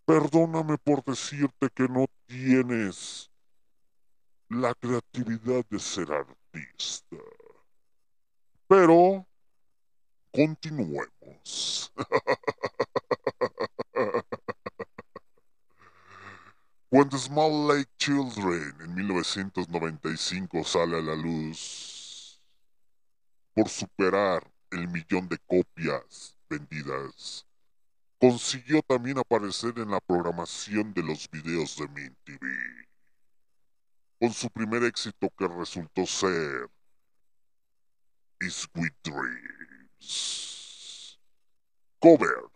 Perdóname 0.05 0.77
por 0.77 1.03
decirte 1.03 1.69
que 1.75 1.89
no 1.89 2.05
tienes 2.25 3.29
la 4.47 4.73
creatividad 4.73 5.65
de 5.69 5.77
ser 5.77 6.09
artista. 6.13 7.17
Pero 8.69 9.27
continuemos. 10.31 11.91
años. 13.93 14.31
When 16.93 17.07
the 17.07 17.17
Small 17.17 17.67
Lake 17.67 17.87
Children 17.97 18.75
en 18.81 18.93
1995 18.93 20.65
sale 20.65 20.97
a 20.97 21.01
la 21.01 21.15
luz 21.15 22.37
por 23.53 23.69
superar 23.69 24.45
el 24.71 24.89
millón 24.89 25.29
de 25.29 25.37
copias 25.37 26.37
vendidas, 26.49 27.47
consiguió 28.19 28.81
también 28.81 29.19
aparecer 29.19 29.79
en 29.79 29.89
la 29.89 30.01
programación 30.01 30.93
de 30.93 31.01
los 31.01 31.31
videos 31.31 31.77
de 31.77 31.87
Mint 31.87 32.17
TV, 32.25 32.45
con 34.19 34.33
su 34.33 34.49
primer 34.49 34.83
éxito 34.83 35.29
que 35.37 35.47
resultó 35.47 36.05
ser 36.05 36.69
Is 38.41 38.67
Sweet 38.69 38.95
Dreams, 39.01 40.01
cover 41.99 42.51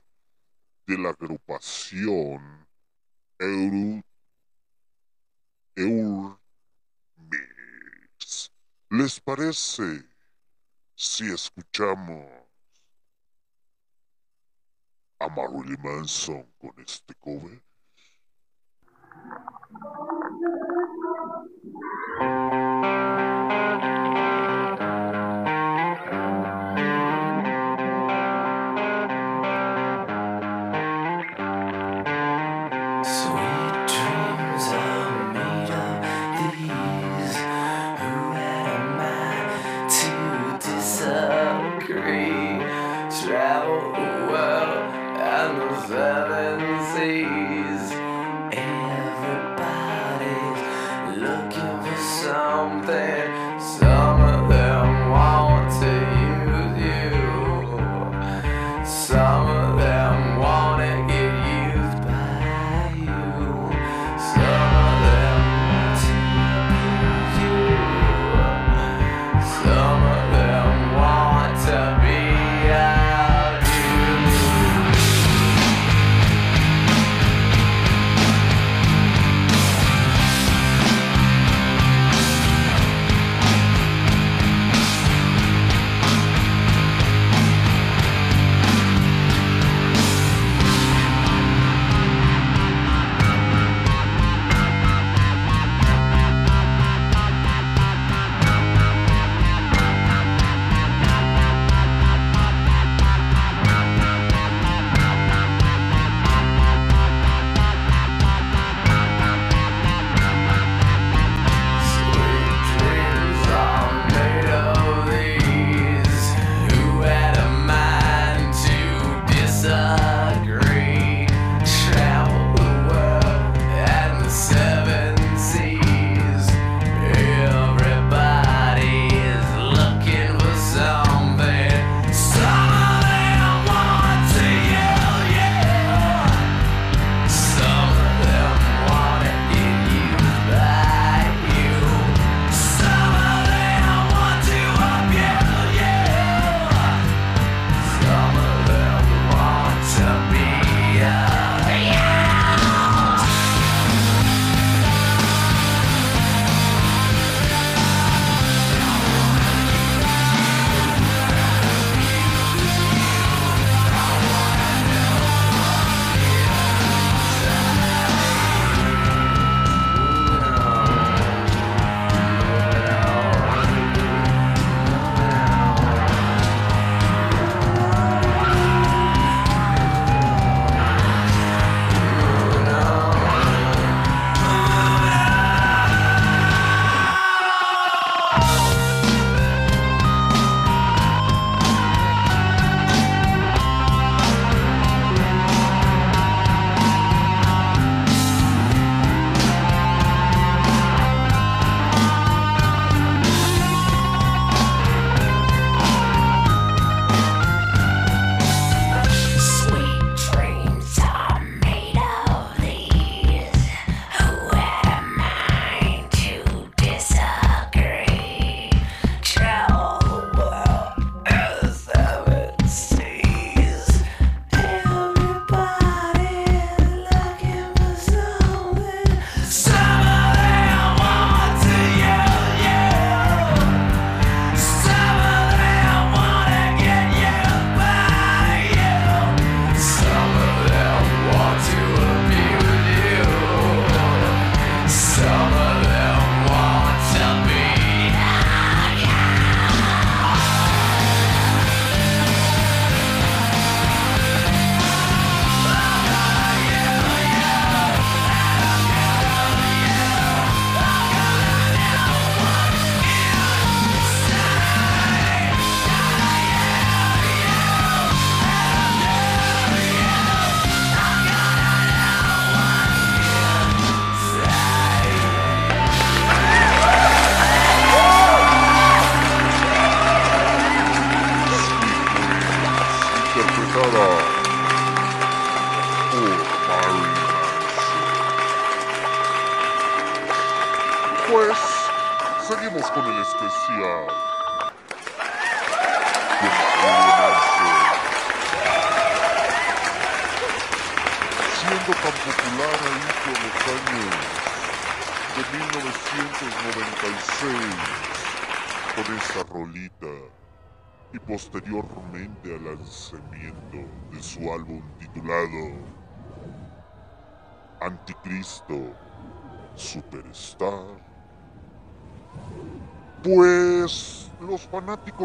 de 0.87 0.97
la 0.97 1.11
agrupación 1.11 2.67
Euro 3.39 4.03
Eurmix. 5.75 6.39
¿Les 8.89 9.19
parece 9.19 10.07
si 10.95 11.31
escuchamos 11.31 12.25
a 15.19 15.27
Marilyn 15.27 15.81
Manson 15.81 16.45
con 16.57 16.79
este 16.79 17.13
cover? 17.15 17.61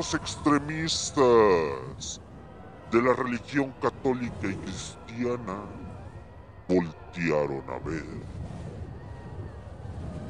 Fanáticos 0.01 0.15
extremistas 0.15 2.21
de 2.91 3.03
la 3.03 3.13
religión 3.15 3.73
católica 3.81 4.49
y 4.49 4.57
cristiana 4.57 5.71
voltearon 6.69 7.69
a 7.71 7.79
ver 7.79 8.27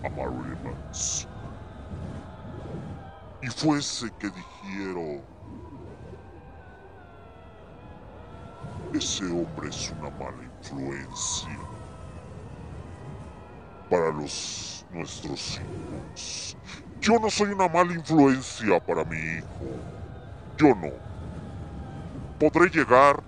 a 0.03 0.11
Marilyn 0.11 0.63
Manson. 0.63 1.31
Y 3.43 3.49
fuese 3.49 4.11
que 4.19 4.31
dijeron, 4.31 5.27
ese 8.93 9.25
hombre 9.27 9.69
es 9.69 9.91
una 9.91 10.11
mala 10.11 10.45
influencia 10.45 11.71
para 13.89 14.11
los 14.13 14.85
nuestros 14.91 15.61
hijos. 15.61 16.60
Yo 17.01 17.19
no 17.19 17.31
soy 17.31 17.53
una 17.53 17.69
mala 17.69 17.95
influencia 17.95 18.79
para 18.81 19.05
mi 19.05 19.17
hijo. 19.17 19.89
Yo 20.59 20.75
no. 20.75 20.91
Podré 22.39 22.69
llegar 22.69 23.23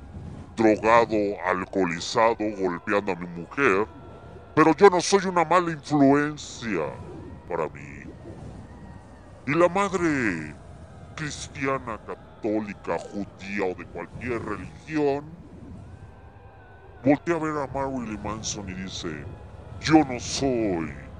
drogado, 0.56 1.16
alcoholizado, 1.46 2.36
golpeando 2.38 3.12
a 3.12 3.16
mi 3.16 3.26
mujer, 3.26 3.88
pero 4.54 4.74
yo 4.76 4.90
no 4.90 5.00
soy 5.00 5.26
una 5.26 5.44
mala 5.44 5.70
influencia 5.72 7.02
para 7.48 7.68
mi 7.70 7.80
hijo. 7.80 8.12
Y 9.46 9.54
la 9.54 9.68
madre 9.68 10.54
cristiana, 11.14 11.98
católica, 12.06 12.98
judía 12.98 13.64
o 13.64 13.74
de 13.74 13.86
cualquier 13.86 14.42
religión, 14.44 15.24
voltea 17.02 17.36
a 17.36 17.38
ver 17.38 17.58
a 17.58 17.66
Marilyn 17.68 18.22
Manson 18.22 18.68
y 18.68 18.74
dice, 18.74 19.08
yo 19.80 20.04
no 20.04 20.20
soy 20.20 21.10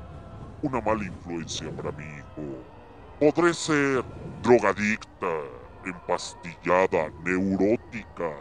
una 0.63 0.81
mala 0.81 1.05
influencia 1.05 1.73
para 1.73 1.93
mi 1.93 2.05
hijo. 2.05 2.22
Podré 3.21 3.53
ser 3.55 4.05
drogadicta, 4.43 5.33
empastillada, 5.85 7.11
neurótica, 7.25 8.33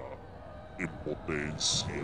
en 0.80 0.90
potencia. 1.04 2.04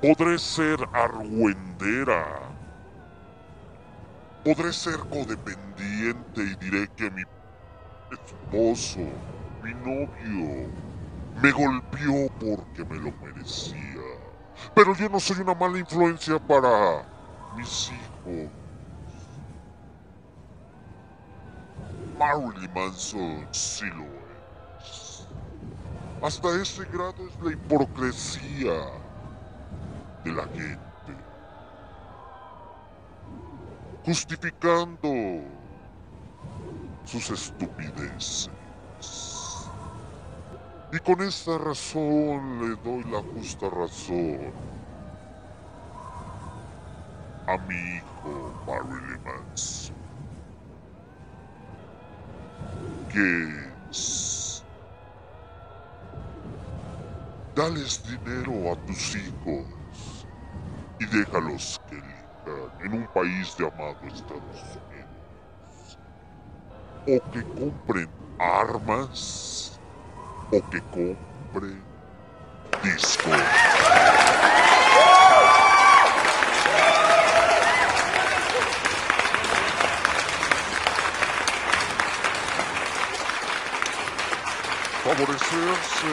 Podré 0.00 0.38
ser 0.38 0.78
argüendera. 0.92 2.54
Podré 4.44 4.72
ser 4.72 4.98
codependiente 5.10 6.42
y 6.42 6.56
diré 6.56 6.88
que 6.96 7.10
mi 7.10 7.22
esposo, 8.10 9.00
mi 9.62 9.74
novio, 9.74 10.72
me 11.34 11.52
golpeó 11.52 12.28
porque 12.38 12.84
me 12.84 12.98
lo 12.98 13.12
merecía. 13.20 14.02
Pero 14.74 14.94
yo 14.94 15.08
no 15.08 15.20
soy 15.20 15.40
una 15.40 15.54
mala 15.54 15.78
influencia 15.78 16.38
para 16.38 17.04
mis 17.56 17.90
hijos. 17.90 18.61
Marilyn 22.22 22.72
Manson 22.72 23.48
sí 23.50 23.84
lo 23.86 24.04
es. 24.78 25.26
Hasta 26.22 26.62
ese 26.62 26.84
grado 26.84 27.16
es 27.26 27.36
la 27.40 27.50
hipocresía 27.50 28.78
de 30.24 30.32
la 30.32 30.44
gente. 30.44 30.78
Justificando 34.04 35.08
sus 37.04 37.28
estupideces. 37.30 38.50
Y 40.92 40.98
con 41.00 41.22
esta 41.22 41.58
razón 41.58 42.60
le 42.60 42.76
doy 42.76 43.02
la 43.10 43.20
justa 43.34 43.68
razón 43.68 44.52
a 47.48 47.58
mi 47.66 47.96
hijo 47.96 48.54
Marilyn 48.64 49.24
Manson. 49.24 50.11
Dales 57.54 58.02
dinero 58.08 58.72
a 58.72 58.86
tus 58.86 59.14
hijos 59.16 59.66
y 60.98 61.04
déjalos 61.06 61.78
que 61.90 61.96
elijan 61.96 62.80
en 62.80 62.94
un 62.94 63.06
país 63.08 63.54
llamado 63.58 63.96
Estados 64.06 64.62
Unidos. 64.88 65.98
O 67.06 67.30
que 67.32 67.42
compren 67.60 68.08
armas 68.38 69.78
o 70.50 70.70
que 70.70 70.80
compren 70.80 71.82
discos. 72.82 73.71
Favorecerse 85.02 86.06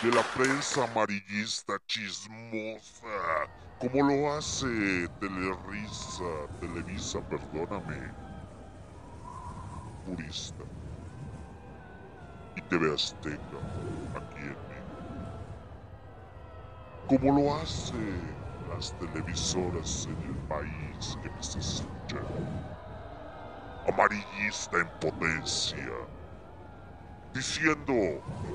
de 0.00 0.10
la 0.10 0.22
prensa 0.32 0.84
amarillista 0.84 1.78
chismosa, 1.86 3.50
como 3.78 4.02
lo 4.02 4.32
hace 4.32 5.08
Telerisa, 5.20 6.48
Televisa, 6.60 7.20
perdóname, 7.28 8.16
purista, 10.04 10.64
y 12.56 12.62
TV 12.62 12.94
Azteca, 12.94 13.62
aquí 14.14 14.40
en 14.40 14.68
México, 14.68 15.20
como 17.06 17.32
lo 17.42 17.54
hace 17.56 17.94
las 18.68 18.96
televisoras 18.98 20.06
en 20.06 20.22
el 20.22 20.36
país 20.48 21.18
que 21.22 21.30
me 21.30 21.40
está 21.40 21.58
escuchando, 21.58 22.71
amarillista 23.88 24.78
en 24.78 24.88
potencia, 25.00 26.08
diciendo, 27.34 27.94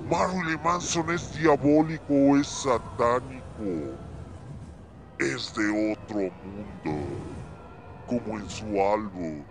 Marilyn 0.10 0.62
Manson 0.64 1.10
es 1.12 1.34
diabólico, 1.34 2.38
es 2.38 2.48
satánico, 2.48 4.00
es 5.20 5.54
de 5.54 5.94
otro 5.94 6.32
mundo, 6.44 7.38
como 8.06 8.40
en 8.40 8.50
su 8.50 8.66
álbum 8.82 9.46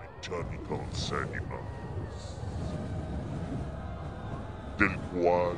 Mechanical 0.00 0.88
Animals, 1.12 2.42
del 4.78 4.98
cual 5.12 5.56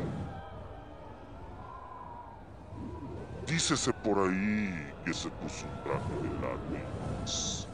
dícese 3.46 3.92
por 3.94 4.18
ahí 4.18 4.94
que 5.04 5.14
se 5.14 5.30
puso 5.30 5.66
un 5.66 5.82
traje 5.82 6.14
de 6.18 6.30
látex 6.40 7.68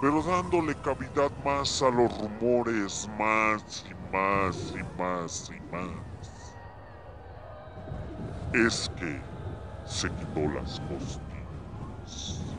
pero 0.00 0.22
dándole 0.22 0.74
cavidad 0.76 1.30
más 1.44 1.82
a 1.82 1.90
los 1.90 2.16
rumores, 2.18 3.06
más 3.18 3.84
y 3.84 3.94
más 4.10 4.72
y 4.74 4.82
más 4.98 5.50
y 5.50 5.60
más. 5.70 6.58
Es 8.52 8.88
que 8.96 9.20
se 9.84 10.08
quitó 10.10 10.40
las 10.48 10.80
costillas. 10.80 12.58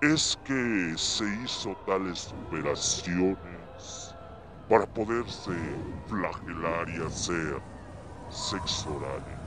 Es 0.00 0.36
que 0.44 0.94
se 0.96 1.24
hizo 1.44 1.74
tales 1.84 2.32
operaciones 2.32 4.16
para 4.66 4.86
poderse 4.86 5.52
flagelar 6.06 6.88
y 6.88 7.04
hacer 7.04 7.62
sexo 8.28 8.94
oral 8.94 9.22
en. 9.28 9.38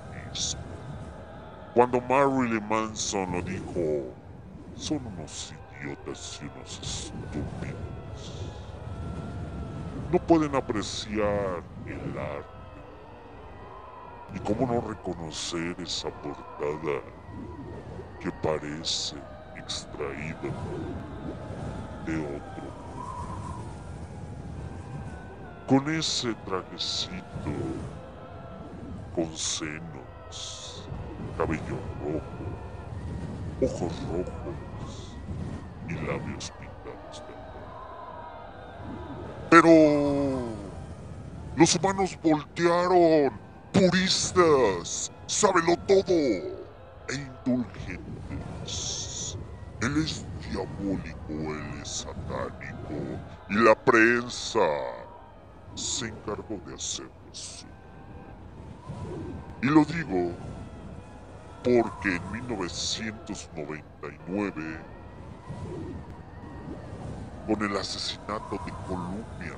Cuando 1.73 2.01
Marilyn 2.01 2.67
Manson 2.67 3.31
lo 3.31 3.41
dijo, 3.41 3.79
son 4.73 5.07
unos 5.07 5.31
y 5.83 5.87
unos 5.87 6.39
estúpidos. 6.81 8.41
No 10.11 10.19
pueden 10.19 10.55
apreciar 10.55 11.63
el 11.85 12.17
arte. 12.17 12.61
Y 14.33 14.39
cómo 14.39 14.65
no 14.65 14.81
reconocer 14.81 15.75
esa 15.79 16.09
portada 16.09 17.01
que 18.19 18.31
parece 18.43 19.17
extraída 19.57 20.51
de 22.05 22.17
otro. 22.17 22.71
Con 25.67 25.93
ese 25.93 26.33
trajecito, 26.45 27.23
con 29.15 29.35
senos, 29.35 30.87
cabello 31.37 31.77
rojo, 32.03 32.51
ojos 33.61 33.93
rojos 34.11 34.40
y 35.91 35.95
labios 36.05 36.51
pintados 36.59 37.23
de 37.27 37.33
amor. 37.33 37.63
Pero 39.49 39.69
los 41.55 41.75
humanos 41.75 42.17
voltearon, 42.23 43.31
puristas, 43.73 45.11
sábelo 45.27 45.75
todo 45.87 46.03
e 46.07 46.57
indulgentes. 47.45 49.37
Él 49.81 49.97
es 49.97 50.25
diabólico, 50.49 51.29
él 51.29 51.81
es 51.81 51.89
satánico 51.89 53.19
y 53.49 53.55
la 53.55 53.75
prensa 53.75 54.59
se 55.75 56.07
encargó 56.07 56.59
de 56.65 56.75
hacerlo 56.75 57.11
así. 57.31 57.65
Y 59.61 59.67
lo 59.67 59.83
digo 59.85 60.33
porque 61.63 62.15
en 62.15 62.31
1999, 62.31 64.79
con 67.45 67.61
el 67.63 67.77
asesinato 67.77 68.57
de 68.65 68.73
Columbia, 68.83 69.57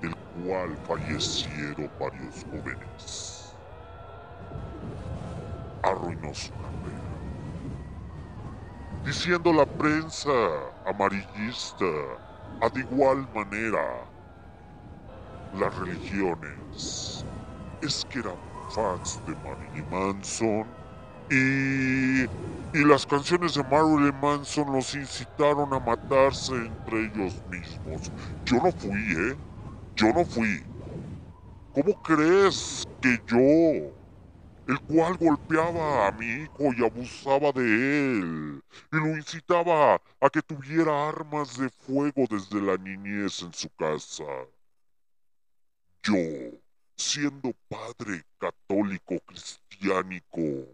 del 0.00 0.14
cual 0.32 0.78
fallecieron 0.78 1.90
varios 1.98 2.44
jóvenes, 2.44 3.60
arruinó 5.82 6.34
su 6.34 6.52
carrera. 6.54 7.10
Diciendo 9.04 9.52
la 9.52 9.66
prensa 9.66 10.30
amarillista, 10.84 11.86
a 12.60 12.68
de 12.70 12.80
igual 12.80 13.28
manera, 13.28 14.12
las 15.52 15.74
religiones 15.76 17.28
es 17.80 18.04
que 18.06 18.20
eran 18.20 18.38
fans 18.68 19.22
de 19.26 19.36
Marilyn 19.36 19.88
Manson 19.88 20.83
y, 21.30 22.22
y 22.24 22.84
las 22.84 23.06
canciones 23.06 23.54
de 23.54 23.64
Marilyn 23.64 24.18
Manson 24.20 24.72
los 24.72 24.94
incitaron 24.94 25.72
a 25.72 25.80
matarse 25.80 26.54
entre 26.54 27.06
ellos 27.06 27.42
mismos. 27.50 28.12
Yo 28.44 28.56
no 28.56 28.72
fui, 28.72 29.30
¿eh? 29.30 29.36
Yo 29.96 30.12
no 30.12 30.24
fui. 30.24 30.62
¿Cómo 31.72 31.94
crees 32.02 32.84
que 33.00 33.18
yo, 33.26 33.94
el 34.66 34.80
cual 34.86 35.16
golpeaba 35.16 36.08
a 36.08 36.12
mi 36.12 36.26
hijo 36.26 36.72
y 36.76 36.84
abusaba 36.84 37.52
de 37.52 37.62
él, 37.62 38.62
y 38.92 38.96
lo 38.96 39.16
incitaba 39.16 40.00
a 40.20 40.30
que 40.30 40.42
tuviera 40.42 41.08
armas 41.08 41.58
de 41.58 41.68
fuego 41.70 42.24
desde 42.30 42.60
la 42.60 42.76
niñez 42.76 43.42
en 43.42 43.52
su 43.52 43.68
casa? 43.70 44.24
Yo, 46.02 46.14
siendo 46.96 47.52
padre 47.68 48.24
católico, 48.38 49.18
cristiánico 49.26 50.73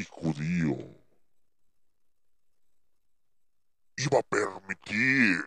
y 0.00 0.04
judío, 0.04 0.76
iba 3.96 4.18
a 4.18 4.22
permitir 4.22 5.44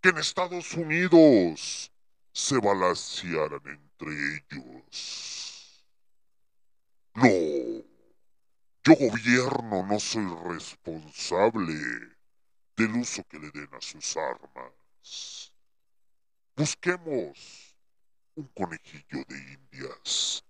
que 0.00 0.08
en 0.08 0.18
Estados 0.18 0.74
Unidos 0.74 1.92
se 2.32 2.58
balancearan 2.58 3.62
entre 3.66 4.10
ellos. 4.36 5.84
No, 7.14 7.28
yo 8.84 8.94
gobierno 8.96 9.86
no 9.86 10.00
soy 10.00 10.26
responsable 10.48 11.74
del 12.76 12.96
uso 12.96 13.22
que 13.28 13.38
le 13.38 13.50
den 13.50 13.68
a 13.72 13.80
sus 13.80 14.16
armas. 14.16 15.52
Busquemos 16.56 17.76
un 18.34 18.46
conejillo 18.48 19.24
de 19.28 19.38
indias 19.54 20.42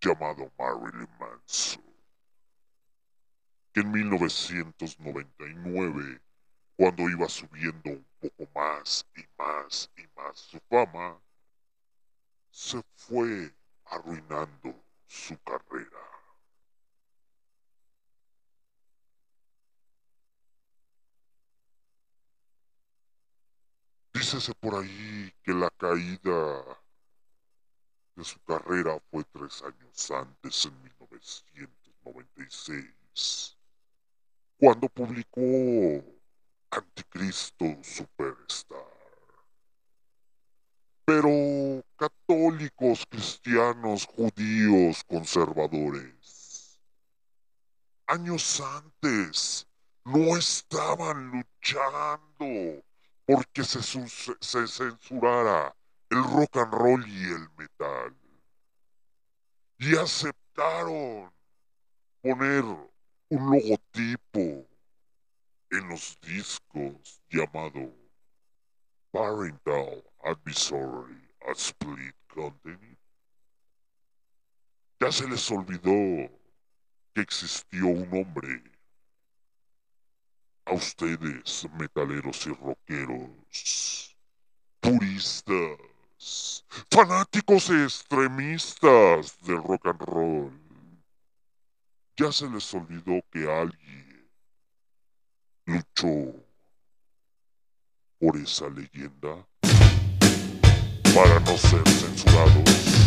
llamado 0.00 0.50
Marilyn 0.58 1.08
Manson, 1.18 1.95
que 3.76 3.82
en 3.82 3.92
1999, 3.92 6.20
cuando 6.76 7.10
iba 7.10 7.28
subiendo 7.28 7.90
un 7.90 8.06
poco 8.18 8.48
más 8.54 9.06
y 9.14 9.20
más 9.36 9.90
y 9.98 10.06
más 10.16 10.38
su 10.38 10.58
fama, 10.70 11.20
se 12.50 12.82
fue 12.94 13.54
arruinando 13.84 14.82
su 15.06 15.38
carrera. 15.42 16.00
Dícese 24.14 24.54
por 24.54 24.76
ahí 24.76 25.34
que 25.42 25.52
la 25.52 25.68
caída 25.76 26.64
de 28.14 28.24
su 28.24 28.42
carrera 28.44 28.98
fue 29.10 29.22
tres 29.24 29.62
años 29.62 30.10
antes, 30.10 30.64
en 30.64 30.82
1996, 30.82 33.55
cuando 34.58 34.88
publicó 34.88 35.40
Anticristo 36.70 37.64
Superstar. 37.82 38.78
Pero 41.04 41.84
católicos, 41.96 43.06
cristianos, 43.08 44.06
judíos, 44.06 45.04
conservadores, 45.04 46.80
años 48.06 48.60
antes 48.60 49.66
no 50.04 50.36
estaban 50.36 51.30
luchando 51.30 52.82
porque 53.24 53.62
se, 53.64 53.82
su- 53.82 54.36
se 54.40 54.66
censurara 54.66 55.74
el 56.10 56.22
rock 56.24 56.56
and 56.56 56.72
roll 56.72 57.08
y 57.08 57.24
el 57.24 57.48
metal. 57.56 58.16
Y 59.78 59.96
aceptaron 59.96 61.32
poner 62.22 62.64
un 63.28 63.50
logotipo 63.50 64.66
en 65.70 65.88
los 65.88 66.18
discos 66.20 67.20
llamado 67.28 67.92
Parental 69.10 70.04
Advisory 70.22 71.20
a 71.48 71.52
Split 71.52 72.14
Content. 72.28 72.98
Ya 75.00 75.10
se 75.10 75.28
les 75.28 75.50
olvidó 75.50 76.30
que 77.14 77.20
existió 77.20 77.86
un 77.88 78.08
hombre. 78.12 78.62
A 80.66 80.74
ustedes, 80.74 81.66
metaleros 81.78 82.44
y 82.46 82.50
rockeros, 82.52 84.16
puristas, 84.80 86.64
fanáticos 86.90 87.70
extremistas 87.70 89.40
del 89.42 89.62
rock 89.62 89.86
and 89.86 90.00
roll. 90.00 90.65
Ya 92.18 92.32
se 92.32 92.48
les 92.48 92.72
olvidó 92.72 93.20
que 93.30 93.40
alguien 93.40 94.30
luchó 95.66 96.34
por 98.18 98.38
esa 98.38 98.70
leyenda 98.70 99.46
para 101.14 101.40
no 101.40 101.58
ser 101.58 101.86
censurados. 101.86 103.05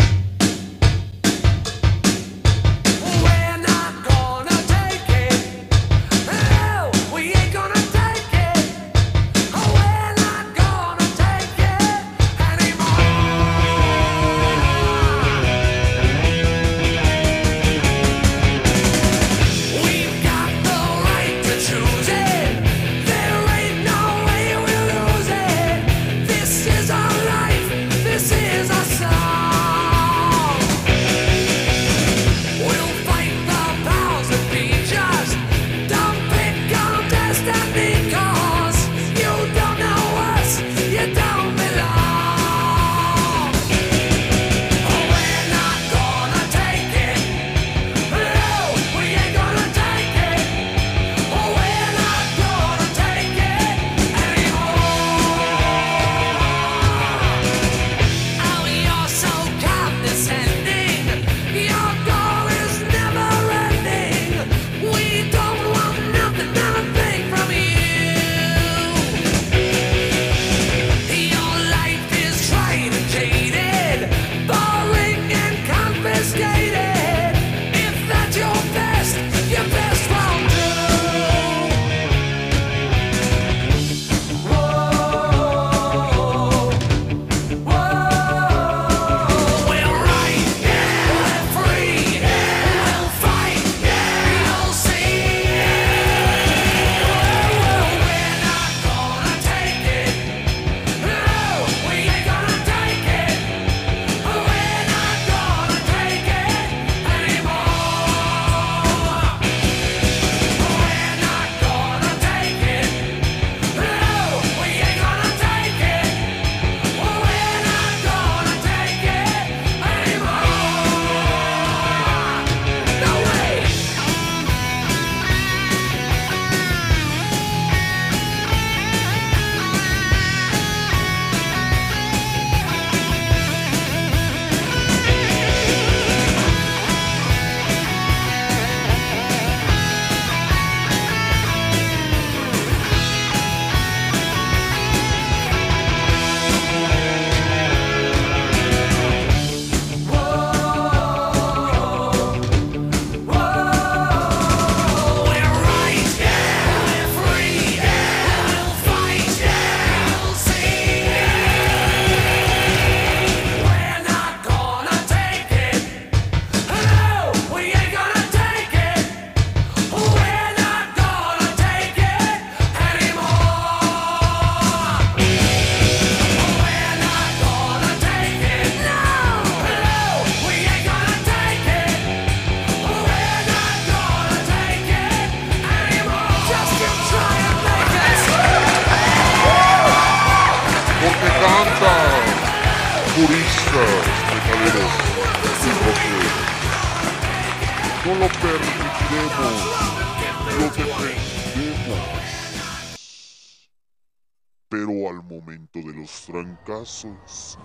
Los 205.99 206.25
trancazos, 206.25 207.57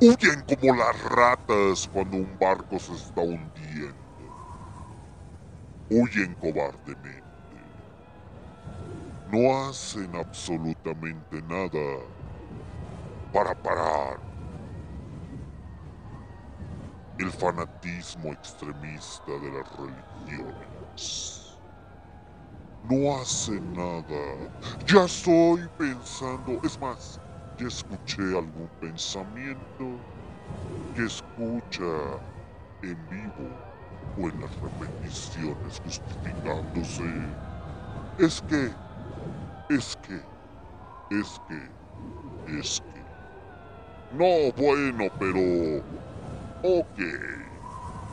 huyen 0.00 0.42
como 0.42 0.76
las 0.76 1.02
ratas 1.04 1.88
cuando 1.92 2.16
un 2.18 2.38
barco 2.38 2.78
se 2.78 2.92
está 2.92 3.20
hundiendo. 3.20 3.96
Huyen 5.90 6.34
cobardemente. 6.34 7.22
No 9.30 9.68
hacen 9.68 10.14
absolutamente 10.16 11.42
nada 11.42 11.98
para 13.32 13.54
parar 13.54 14.20
el 17.18 17.30
fanatismo 17.30 18.32
extremista 18.32 19.32
de 19.32 19.50
las 19.50 19.66
religiones. 19.76 21.58
No 22.88 23.16
hace 23.16 23.60
nada. 23.60 24.50
Ya 24.86 25.04
estoy 25.04 25.68
pensando, 25.76 26.60
es 26.62 26.78
más, 26.80 27.20
ya 27.58 27.68
escuché 27.68 28.22
algún 28.22 28.68
pensamiento 28.80 29.98
que 30.94 31.04
escucha 31.04 32.20
en 32.82 33.08
vivo 33.08 33.48
o 34.18 34.28
en 34.28 34.40
las 34.40 34.60
repeticiones 34.60 35.80
justificándose. 35.82 37.04
Es 38.18 38.42
que, 38.42 38.72
es 39.68 39.96
que, 39.96 40.20
es 41.10 41.40
que, 41.48 42.58
es 42.58 42.80
que. 42.80 43.06
No, 44.16 44.52
bueno, 44.56 45.10
pero... 45.18 45.84
Ok. 46.62 46.98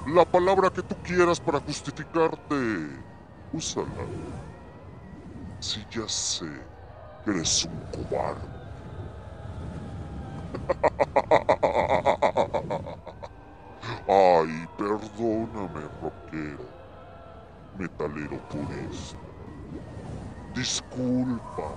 La 0.08 0.26
palabra 0.26 0.70
que 0.70 0.84
tú 0.84 0.96
quieras 1.04 1.40
para 1.40 1.60
justificarte, 1.60 2.56
úsala. 3.54 4.06
Si 5.60 5.86
ya 5.90 6.08
sé 6.08 6.46
que 7.24 7.32
eres 7.32 7.66
un 7.66 7.80
cobarde. 7.92 8.53
Ay, 14.08 14.66
perdóname, 14.78 15.82
rockero, 16.00 16.70
metalero 17.74 18.40
purista. 18.50 19.20
Disculpa. 20.56 21.68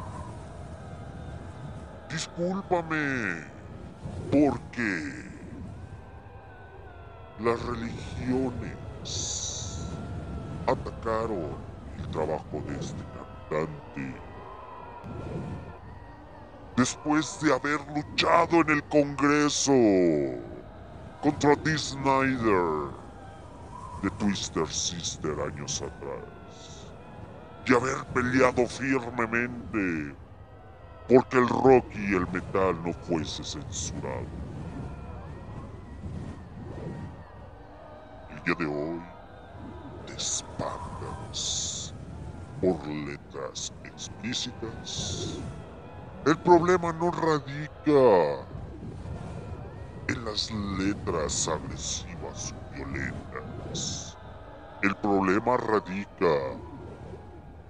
Discúlpame. 2.11 3.05
Porque 4.31 4.89
las 7.39 7.63
religiones 7.65 8.77
atacaron 10.67 11.65
el 11.99 12.09
trabajo 12.09 12.63
de 12.67 12.77
este 12.77 13.05
cantante. 13.07 14.23
Después 16.77 17.41
de 17.41 17.55
haber 17.55 17.81
luchado 17.95 18.61
en 18.61 18.71
el 18.71 18.85
Congreso 18.85 19.73
contra 21.23 21.57
Dee 21.57 21.79
Snyder 21.79 22.91
de 24.03 24.11
Twister 24.19 24.69
Sister 24.69 25.33
años 25.41 25.81
atrás. 25.81 26.95
Y 27.67 27.75
haber 27.75 28.05
peleado 28.13 28.67
firmemente 28.67 30.15
porque 31.09 31.39
el 31.39 31.49
rock 31.49 31.87
y 31.95 32.15
el 32.15 32.27
metal 32.29 32.83
no 32.85 32.93
fuese 32.93 33.43
censurado. 33.43 34.27
El 38.29 38.43
día 38.45 38.55
de 38.59 38.67
hoy 38.67 39.03
te 40.07 40.13
espantas 40.15 41.95
por 42.61 42.87
letras 42.87 43.73
explícitas. 43.85 45.66
El 46.27 46.37
problema 46.41 46.93
no 46.93 47.13
radica 47.13 48.49
en 50.09 50.25
las 50.25 50.51
letras 50.51 51.47
agresivas 51.47 52.53
o 52.53 52.61
violentas. 52.73 54.19
El 54.83 54.97
problema 54.97 55.57
radica 55.57 56.61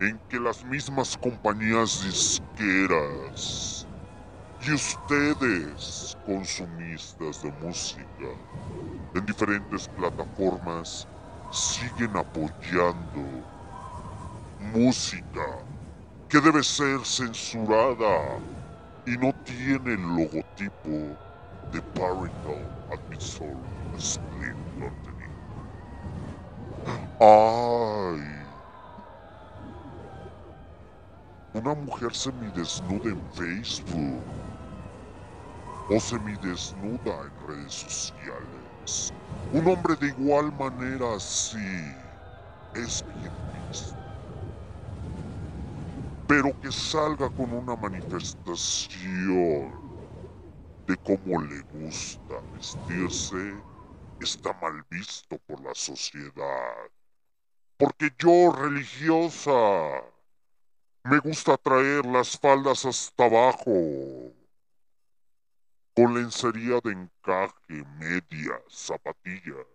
en 0.01 0.19
que 0.31 0.41
las 0.41 0.65
mismas 0.65 1.19
compañías 1.19 2.03
disqueras 2.03 3.87
y 4.61 4.73
ustedes, 4.73 6.17
consumistas 6.25 7.43
de 7.43 7.53
música, 7.53 8.31
en 9.13 9.27
diferentes 9.27 9.87
plataformas, 9.89 11.07
siguen 11.51 12.17
apoyando 12.17 13.21
música 14.59 15.66
que 16.29 16.41
debe 16.41 16.63
ser 16.63 17.05
censurada 17.05 18.39
y 19.07 19.17
no 19.19 19.33
tiene 19.45 19.95
el 19.95 20.03
logotipo 20.03 21.21
de 21.73 21.83
Parental 21.95 22.69
Advisor 22.91 23.57
Split 23.97 24.59
Company. 24.79 25.27
¡Ay! 27.21 28.47
Una 31.55 31.75
mujer 31.75 32.15
semidesnuda 32.15 33.11
en 33.11 33.23
Facebook 33.33 34.25
o 35.89 36.01
semidesnuda 36.01 37.23
en 37.29 37.49
redes 37.49 37.75
sociales. 37.75 39.13
Un 39.53 39.67
hombre 39.69 39.97
de 39.97 40.09
igual 40.09 40.53
manera 40.53 41.19
sí 41.21 42.03
es 42.75 43.05
bien. 43.15 43.56
Pero 46.27 46.53
que 46.61 46.73
salga 46.73 47.31
con 47.31 47.53
una 47.53 47.77
manifestación 47.77 49.73
de 50.87 50.97
cómo 50.99 51.41
le 51.43 51.61
gusta 51.63 52.35
vestirse 52.53 53.55
está 54.21 54.53
mal 54.55 54.85
visto 54.91 55.39
por 55.47 55.61
la 55.61 55.75
sociedad. 55.75 56.91
Porque 57.77 58.11
yo, 58.19 58.53
religiosa, 58.53 60.03
me 61.05 61.19
gusta 61.19 61.57
traer 61.57 62.07
las 62.07 62.39
faldas 62.39 62.85
hasta 62.85 63.27
abajo. 63.27 64.33
Con 65.95 66.15
lencería 66.15 66.81
de 66.83 66.93
encaje, 66.93 67.85
medias, 67.99 68.63
zapatillas. 68.69 69.67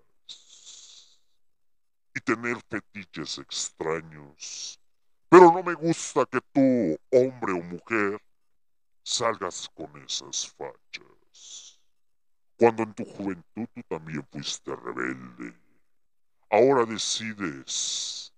Y 2.13 2.19
tener 2.19 2.57
fetiches 2.69 3.37
extraños. 3.37 4.80
Pero 5.31 5.49
no 5.49 5.63
me 5.63 5.73
gusta 5.75 6.25
que 6.25 6.41
tú, 6.51 6.99
hombre 7.09 7.53
o 7.53 7.63
mujer, 7.63 8.21
salgas 9.01 9.69
con 9.73 9.89
esas 10.03 10.53
fachas. 10.57 11.79
Cuando 12.57 12.83
en 12.83 12.93
tu 12.93 13.05
juventud 13.05 13.65
tú 13.73 13.81
también 13.87 14.27
fuiste 14.29 14.75
rebelde. 14.75 15.57
Ahora 16.49 16.83
decides, 16.83 18.33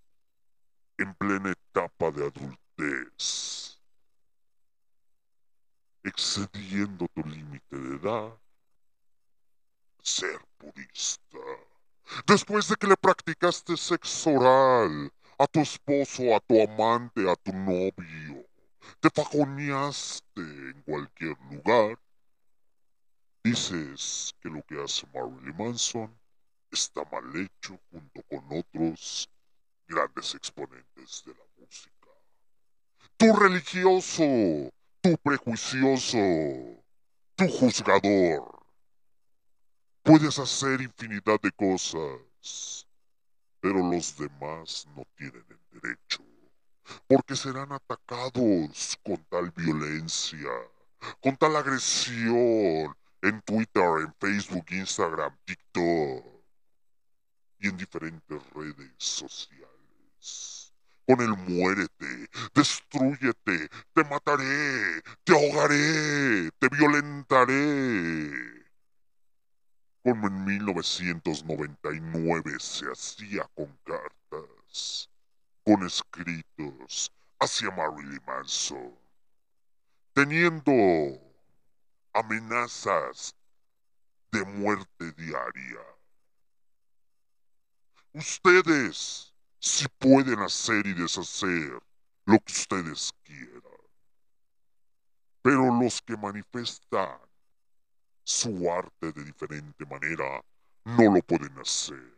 en 1.00 1.16
plena 1.16 1.54
etapa 1.54 2.12
de 2.12 2.28
adultez, 2.28 3.82
excediendo 6.04 7.08
tu 7.16 7.24
límite 7.24 7.76
de 7.76 7.96
edad, 7.96 8.38
ser 10.04 10.40
purista. 10.60 11.40
Después 12.28 12.68
de 12.68 12.76
que 12.76 12.86
le 12.86 12.98
practicaste 12.98 13.78
sexo 13.78 14.30
oral 14.30 15.12
a 15.38 15.48
tu 15.48 15.60
esposo, 15.62 16.36
a 16.36 16.40
tu 16.40 16.62
amante, 16.62 17.30
a 17.30 17.36
tu 17.36 17.52
novio, 17.52 18.46
te 19.00 19.10
fajoneaste 19.10 20.42
en 20.42 20.84
cualquier 20.86 21.38
lugar, 21.52 22.00
dices 23.44 24.34
que 24.42 24.50
lo 24.50 24.62
que 24.64 24.82
hace 24.82 25.06
Marilyn 25.14 25.56
Manson 25.58 26.20
está 26.72 27.04
mal 27.12 27.24
hecho 27.36 27.80
junto 27.92 28.22
con 28.24 28.46
otros 28.58 29.30
grandes 29.88 30.34
exponentes 30.36 31.24
de 31.26 31.34
la 31.34 31.46
música. 31.58 32.10
Tú 33.18 33.34
religioso, 33.34 34.24
tú 35.02 35.18
prejuicioso, 35.22 36.18
tú 37.36 37.48
juzgador. 37.48 38.64
Puedes 40.02 40.38
hacer 40.40 40.82
infinidad 40.82 41.40
de 41.42 41.52
cosas, 41.52 42.86
pero 43.64 43.80
los 43.80 44.18
demás 44.18 44.86
no 44.94 45.08
tienen 45.16 45.46
el 45.50 45.82
derecho, 45.82 46.22
porque 47.08 47.34
serán 47.34 47.72
atacados 47.72 49.00
con 49.02 49.24
tal 49.30 49.52
violencia, 49.52 50.50
con 51.22 51.38
tal 51.38 51.56
agresión 51.56 52.94
en 53.22 53.42
Twitter, 53.44 54.02
en 54.02 54.14
Facebook, 54.20 54.66
Instagram, 54.70 55.34
TikTok 55.46 56.26
y 57.60 57.70
en 57.70 57.78
diferentes 57.78 58.44
redes 58.54 58.92
sociales. 58.98 60.74
Con 61.08 61.22
el 61.22 61.30
muérete, 61.30 62.30
destruyete, 62.54 63.70
te 63.94 64.04
mataré, 64.04 65.02
te 65.24 65.32
ahogaré, 65.32 66.52
te 66.60 66.68
violentaré. 66.68 68.63
Como 70.04 70.28
en 70.28 70.46
1999 70.46 72.60
se 72.60 72.86
hacía 72.92 73.50
con 73.56 73.76
cartas, 73.86 75.10
con 75.64 75.86
escritos 75.86 77.10
hacia 77.40 77.72
Marilyn 77.72 78.22
Manson, 78.28 78.94
teniendo 80.14 80.74
amenazas 82.12 83.34
de 84.32 84.44
muerte 84.44 85.14
diaria. 85.14 85.80
Ustedes 88.14 89.34
sí 89.60 89.86
pueden 89.98 90.40
hacer 90.40 90.86
y 90.86 90.94
deshacer 90.94 91.82
lo 92.26 92.38
que 92.40 92.52
ustedes 92.52 93.14
quieran. 93.24 93.62
Pero 95.42 95.74
los 95.80 96.02
que 96.02 96.18
manifestan 96.18 97.20
su 98.24 98.72
arte 98.72 99.12
de 99.12 99.24
diferente 99.24 99.86
manera 99.86 100.44
no 100.86 101.16
lo 101.16 101.22
pueden 101.22 101.58
hacer. 101.60 102.14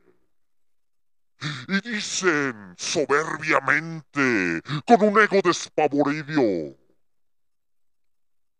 Y 1.67 1.81
dicen 1.81 2.75
soberbiamente, 2.77 4.61
con 4.85 5.03
un 5.03 5.19
ego 5.19 5.41
despavorido 5.43 6.41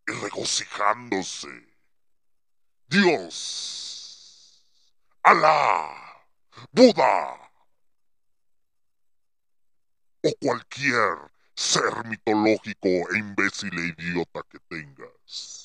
y 0.07 0.11
regocijándose, 0.21 1.47
Dios, 2.87 4.63
Alá, 5.23 5.89
Buda 6.71 7.45
o 10.23 10.33
cualquier 10.39 11.31
ser 11.55 12.05
mitológico 12.05 12.87
e 13.13 13.17
imbécil 13.17 13.73
e 13.77 13.87
idiota 13.87 14.43
que 14.49 14.59
tengas. 14.69 15.64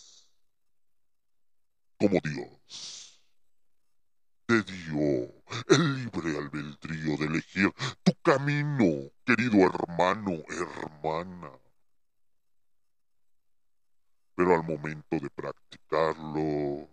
Como 2.01 2.19
Dios 2.25 3.21
te 4.47 4.63
dio 4.63 5.35
el 5.69 5.97
libre 5.97 6.39
albedrío 6.39 7.19
de 7.19 7.27
elegir 7.27 7.71
tu 8.03 8.15
camino, 8.23 9.11
querido 9.27 9.67
hermano, 9.67 10.43
hermana. 10.49 11.53
Pero 14.35 14.55
al 14.55 14.63
momento 14.63 15.21
de 15.21 15.29
practicarlo, 15.29 16.89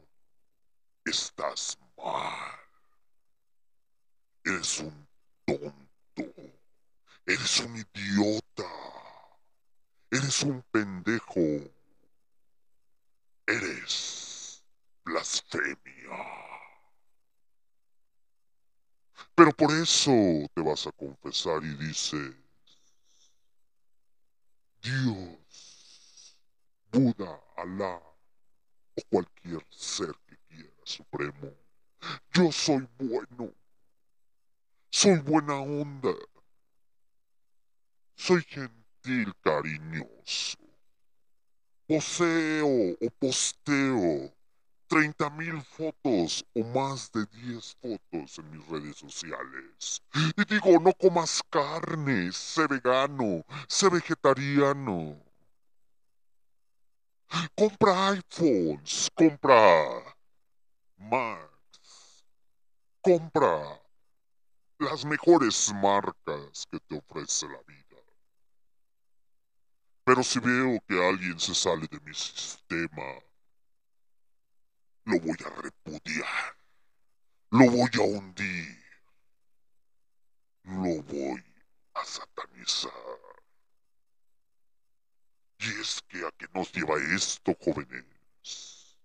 estás 1.06 1.78
mal. 1.96 2.60
Eres 4.44 4.80
un 4.82 5.08
tonto. 5.46 6.34
Eres 7.26 7.60
un 7.62 7.78
idiota. 7.78 8.70
Eres 10.12 10.44
un 10.44 10.62
pendejo. 10.70 11.72
Eres 13.48 14.27
blasfemia. 15.08 15.78
Pero 19.36 19.52
por 19.52 19.72
eso 19.72 20.12
te 20.54 20.62
vas 20.62 20.86
a 20.88 20.92
confesar 20.92 21.64
y 21.64 21.76
dices, 21.76 22.34
Dios, 24.82 26.38
Buda, 26.92 27.42
Alá 27.56 28.02
o 28.96 29.02
cualquier 29.10 29.66
ser 29.70 30.14
que 30.28 30.38
quiera 30.48 30.72
supremo, 30.84 31.54
yo 32.34 32.52
soy 32.52 32.88
bueno, 32.98 33.54
soy 34.90 35.20
buena 35.20 35.56
onda, 35.56 36.14
soy 38.16 38.44
gentil, 38.44 39.34
cariñoso, 39.42 40.58
poseo 41.88 42.98
o 43.00 43.10
posteo 43.20 44.37
30 44.88 45.30
mil 45.32 45.62
fotos 45.62 46.46
o 46.54 46.64
más 46.64 47.12
de 47.12 47.26
10 47.28 47.76
fotos 47.82 48.40
en 48.40 48.52
mis 48.52 48.68
redes 48.68 48.98
sociales. 48.98 50.02
Y 50.36 50.46
digo, 50.46 50.80
no 50.80 50.94
comas 50.94 51.42
carne, 51.50 52.32
sé 52.32 52.68
vegano, 52.68 53.44
sé 53.68 53.90
vegetariano. 53.90 55.18
Compra 57.56 58.12
iPhones, 58.12 59.10
compra 59.14 60.16
Macs, 60.98 62.24
compra 63.02 63.82
las 64.80 65.06
mejores 65.06 65.74
marcas 65.74 66.66
que 66.72 66.80
te 66.80 66.98
ofrece 66.98 67.48
la 67.48 67.62
vida. 67.68 68.02
Pero 70.04 70.24
si 70.24 70.40
veo 70.40 70.80
que 70.88 71.06
alguien 71.06 71.38
se 71.40 71.54
sale 71.54 71.88
de 71.88 72.00
mi 72.00 72.14
sistema, 72.14 73.04
lo 75.08 75.22
voy 75.22 75.38
a 75.46 75.62
repudiar, 75.62 76.58
lo 77.52 77.72
voy 77.72 77.90
a 77.94 78.02
hundir, 78.02 78.84
lo 80.64 81.02
voy 81.04 81.44
a 81.94 82.04
satanizar. 82.04 82.92
Y 85.60 85.82
es 85.82 86.04
que 86.10 86.26
a 86.26 86.32
qué 86.38 86.46
nos 86.54 86.74
lleva 86.74 86.96
esto, 87.16 87.56
jóvenes. 87.64 88.98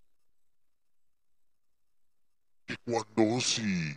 Que 2.67 2.77
cuando 2.79 3.37
Ozzy 3.37 3.97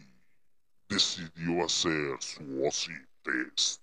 decidió 0.88 1.66
hacer 1.66 2.22
su 2.22 2.66
Ozzy 2.66 2.94
Fest, 3.24 3.82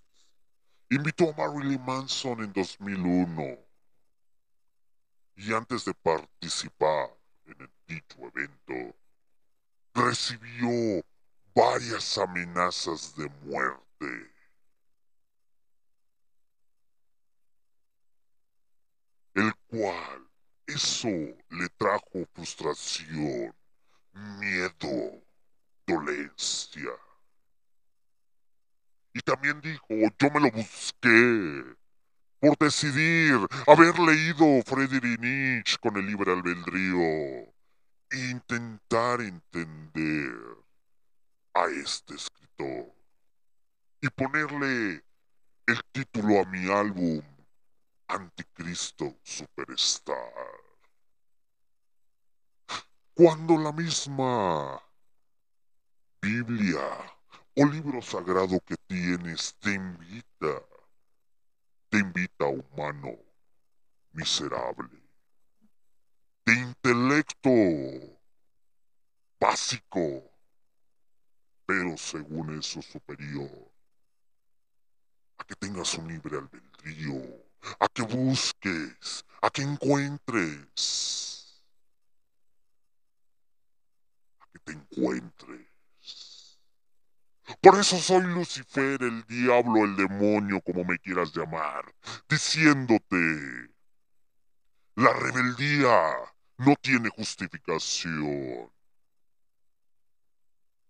invitó 0.91 1.31
a 1.31 1.49
Marilyn 1.49 1.85
Manson 1.85 2.45
en 2.45 2.53
2001 2.53 3.59
y 5.35 5.53
antes 5.53 5.85
de 5.85 5.95
participar 5.95 7.22
en 7.47 7.71
dicho 7.87 8.19
evento, 8.35 8.97
recibió 9.95 11.05
varias 11.55 12.19
amenazas 12.19 13.15
de 13.17 13.29
muerte. 13.45 14.33
El 19.35 19.55
cual 19.67 20.29
eso 20.67 21.09
le 21.09 21.69
trajo 21.79 22.27
frustración, 22.35 23.55
miedo, 24.13 25.23
dolencia. 25.87 26.91
Y 29.15 29.21
también 29.21 29.61
dijo, 29.61 29.87
yo 29.89 30.31
me 30.31 30.41
lo 30.41 30.51
busqué 30.51 31.77
por 32.43 32.59
decidir 32.59 33.39
haber 33.69 33.97
leído 34.01 34.65
Friedrich 34.67 35.21
Nietzsche 35.21 35.77
con 35.81 35.97
el 35.97 36.05
libre 36.05 36.33
albedrío 36.33 36.99
e 38.11 38.31
intentar 38.33 39.21
entender 39.21 40.35
a 41.55 41.67
este 41.67 42.17
escritor 42.17 42.93
y 44.01 44.09
ponerle 44.09 45.05
el 45.69 45.85
título 45.93 46.41
a 46.41 46.45
mi 46.47 46.69
álbum 46.69 47.23
Anticristo 48.09 49.17
Superstar. 49.23 50.17
Cuando 53.15 53.57
la 53.57 53.71
misma 53.71 54.83
Biblia 56.21 56.89
o 57.55 57.67
libro 57.67 58.03
sagrado 58.03 58.59
que 58.67 58.75
tienes 58.89 59.55
te 59.61 59.75
invita 59.75 60.72
te 61.93 61.99
invita, 61.99 62.47
humano 62.47 63.19
miserable, 64.13 64.89
de 66.47 66.55
intelecto 66.55 67.51
básico, 69.39 70.25
pero 71.67 71.95
según 71.99 72.59
eso 72.59 72.81
superior, 72.81 73.51
a 75.37 75.45
que 75.45 75.55
tengas 75.55 75.93
un 75.99 76.09
libre 76.09 76.39
albedrío, 76.39 77.45
a 77.79 77.87
que 77.89 78.01
busques, 78.01 79.27
a 79.43 79.51
que 79.51 79.61
encuentres, 79.61 81.63
a 84.41 84.47
que 84.51 84.59
te 84.61 84.73
encuentres. 84.73 85.72
Por 87.61 87.79
eso 87.79 87.99
soy 87.99 88.23
Lucifer, 88.23 89.03
el 89.03 89.25
diablo, 89.27 89.85
el 89.85 89.97
demonio, 89.97 90.61
como 90.61 90.85
me 90.85 90.99
quieras 90.99 91.33
llamar, 91.35 91.93
diciéndote, 92.29 93.71
la 94.95 95.13
rebeldía 95.13 96.15
no 96.59 96.75
tiene 96.81 97.09
justificación. 97.09 98.71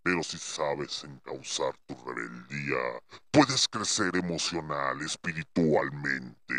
Pero 0.03 0.23
si 0.23 0.37
sabes 0.37 1.05
encauzar 1.05 1.75
tu 1.87 1.95
rebeldía, 2.05 3.01
puedes 3.31 3.69
crecer 3.69 4.17
emocional, 4.17 5.01
espiritualmente, 5.01 6.55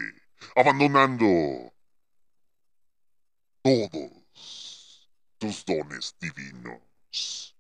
abandonando 0.56 1.74
todos 3.62 5.10
tus 5.38 5.66
dones 5.66 6.16
divinos 6.20 7.53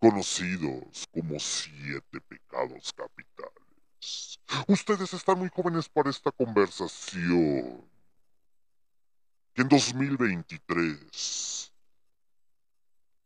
conocidos 0.00 1.06
como 1.12 1.38
siete 1.38 2.20
pecados 2.22 2.92
capitales. 2.92 4.40
Ustedes 4.66 5.12
están 5.12 5.38
muy 5.38 5.50
jóvenes 5.50 5.88
para 5.88 6.10
esta 6.10 6.32
conversación. 6.32 7.88
Que 9.52 9.62
en 9.62 9.68
2023 9.68 11.72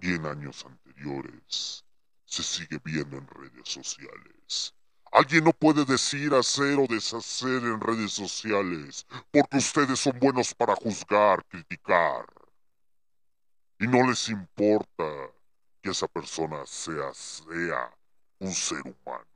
100 0.01 0.27
años 0.27 0.67
anteriores 0.67 1.85
se 2.27 2.43
sigue 2.43 2.79
viendo 2.85 3.17
en 3.17 3.27
redes 3.27 3.69
sociales. 3.69 4.75
Alguien 5.13 5.45
no 5.45 5.53
puede 5.53 5.85
decir, 5.85 6.35
hacer 6.35 6.79
o 6.79 6.87
deshacer 6.87 7.63
en 7.63 7.81
redes 7.81 8.13
sociales 8.13 9.07
porque 9.31 9.59
ustedes 9.59 10.01
son 10.01 10.19
buenos 10.19 10.53
para 10.53 10.75
juzgar, 10.75 11.45
criticar. 11.47 12.27
Y 13.79 13.87
no 13.87 14.07
les 14.09 14.29
importa 14.29 15.05
que 15.85 15.91
esa 15.91 16.09
persona 16.09 16.65
sea, 16.65 17.13
sea 17.13 17.95
un 18.39 18.51
ser 18.53 18.81
humano, 18.81 19.27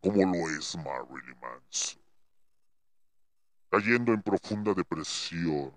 como 0.00 0.24
lo 0.24 0.48
es 0.48 0.76
Marilyn 0.76 1.40
Manson. 1.40 2.00
Cayendo 3.68 4.12
en 4.12 4.22
profunda 4.22 4.72
depresión, 4.74 5.72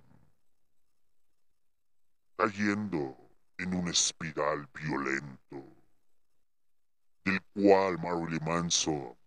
cayendo 2.38 3.18
en 3.58 3.74
un 3.74 3.88
espiral 3.88 4.70
violento, 4.76 5.66
del 7.26 7.42
cual 7.56 7.98
Marilyn 7.98 8.46
Manson 8.46 9.18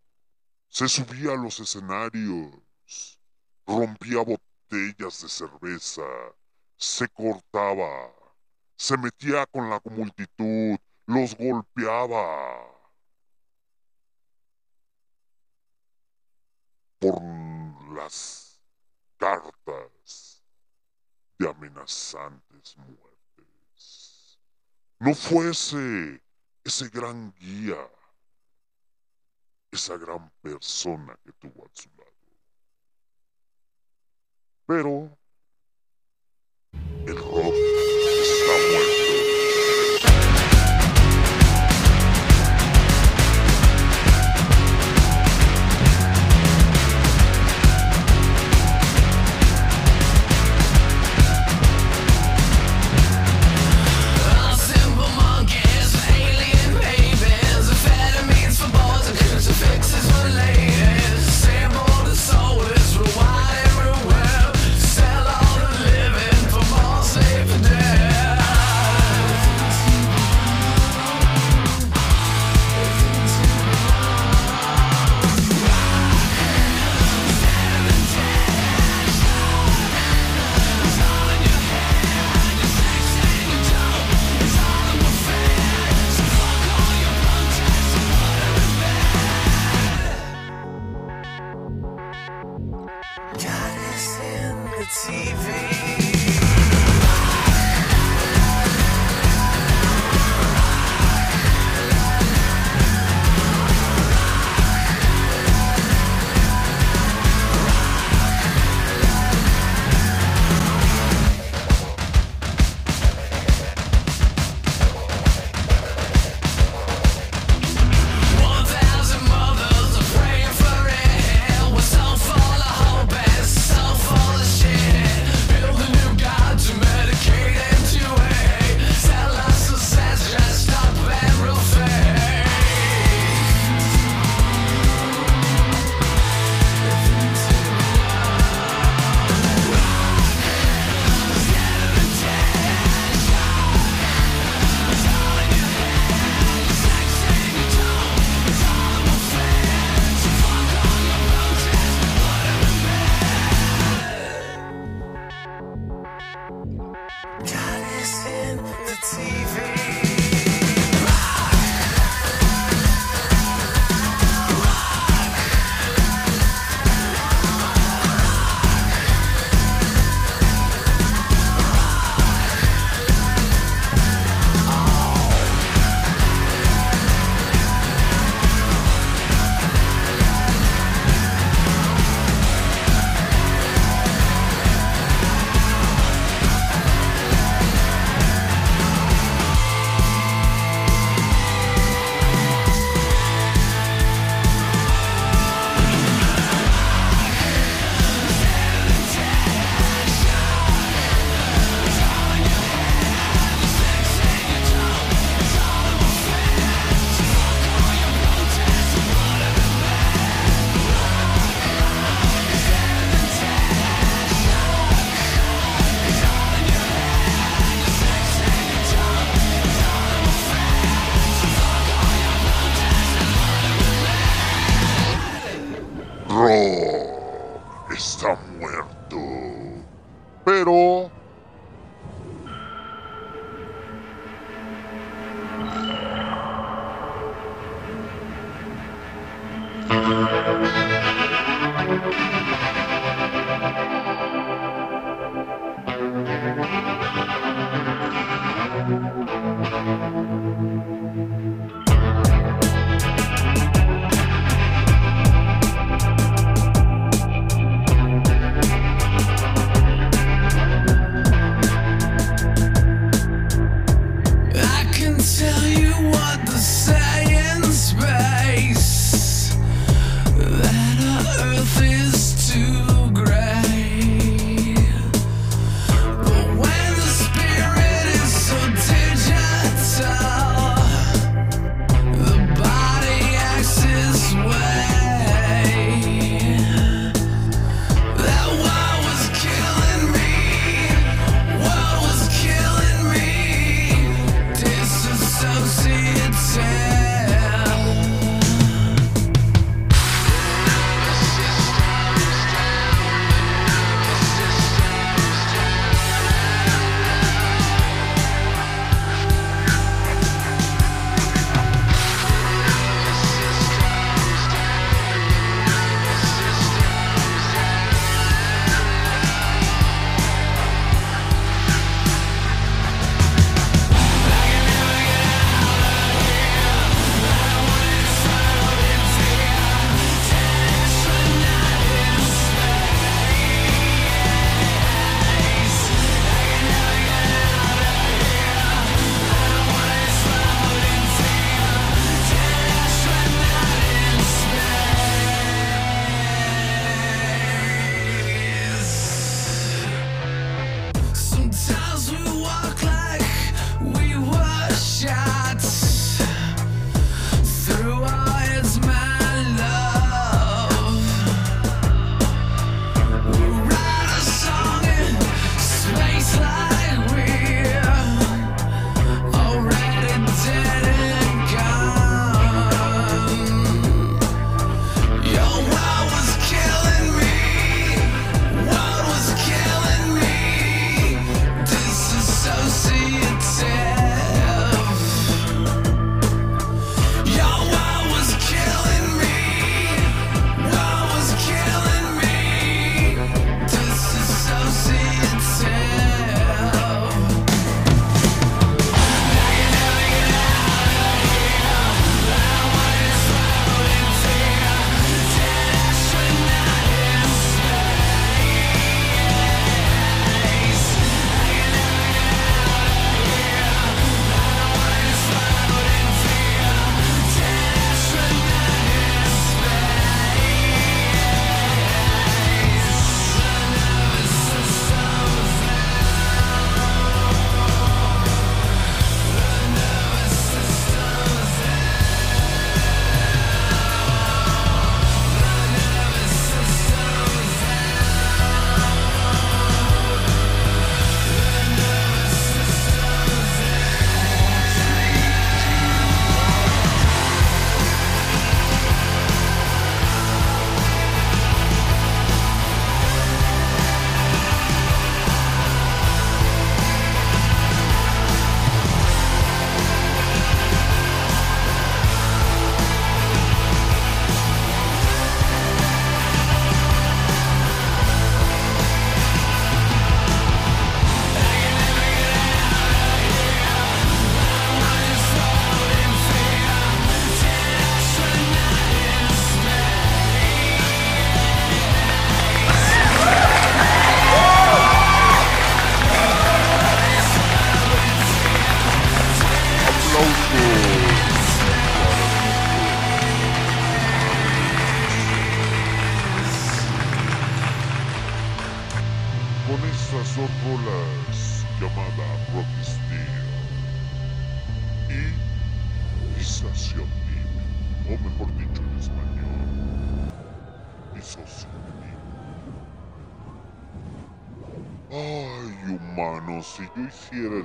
se 0.68 0.86
subía 0.86 1.32
a 1.32 1.36
los 1.36 1.58
escenarios, 1.58 2.52
rompía 3.66 4.18
botellas 4.18 5.22
de 5.22 5.28
cerveza, 5.28 6.06
se 6.76 7.08
cortaba, 7.08 8.15
se 8.76 8.96
metía 8.98 9.46
con 9.46 9.70
la 9.70 9.80
multitud, 9.84 10.76
los 11.06 11.36
golpeaba. 11.36 12.72
Por 16.98 17.22
las 17.94 18.60
cartas 19.18 20.42
de 21.38 21.48
amenazantes 21.48 22.76
muertes. 22.76 24.38
No 24.98 25.14
fuese 25.14 26.22
ese 26.64 26.88
gran 26.88 27.32
guía, 27.34 27.76
esa 29.70 29.96
gran 29.98 30.30
persona 30.40 31.18
que 31.22 31.32
tuvo 31.32 31.66
a 31.66 31.70
su 31.72 31.88
lado. 31.90 32.12
Pero 34.66 35.18
el 37.06 37.16
rock 37.16 37.55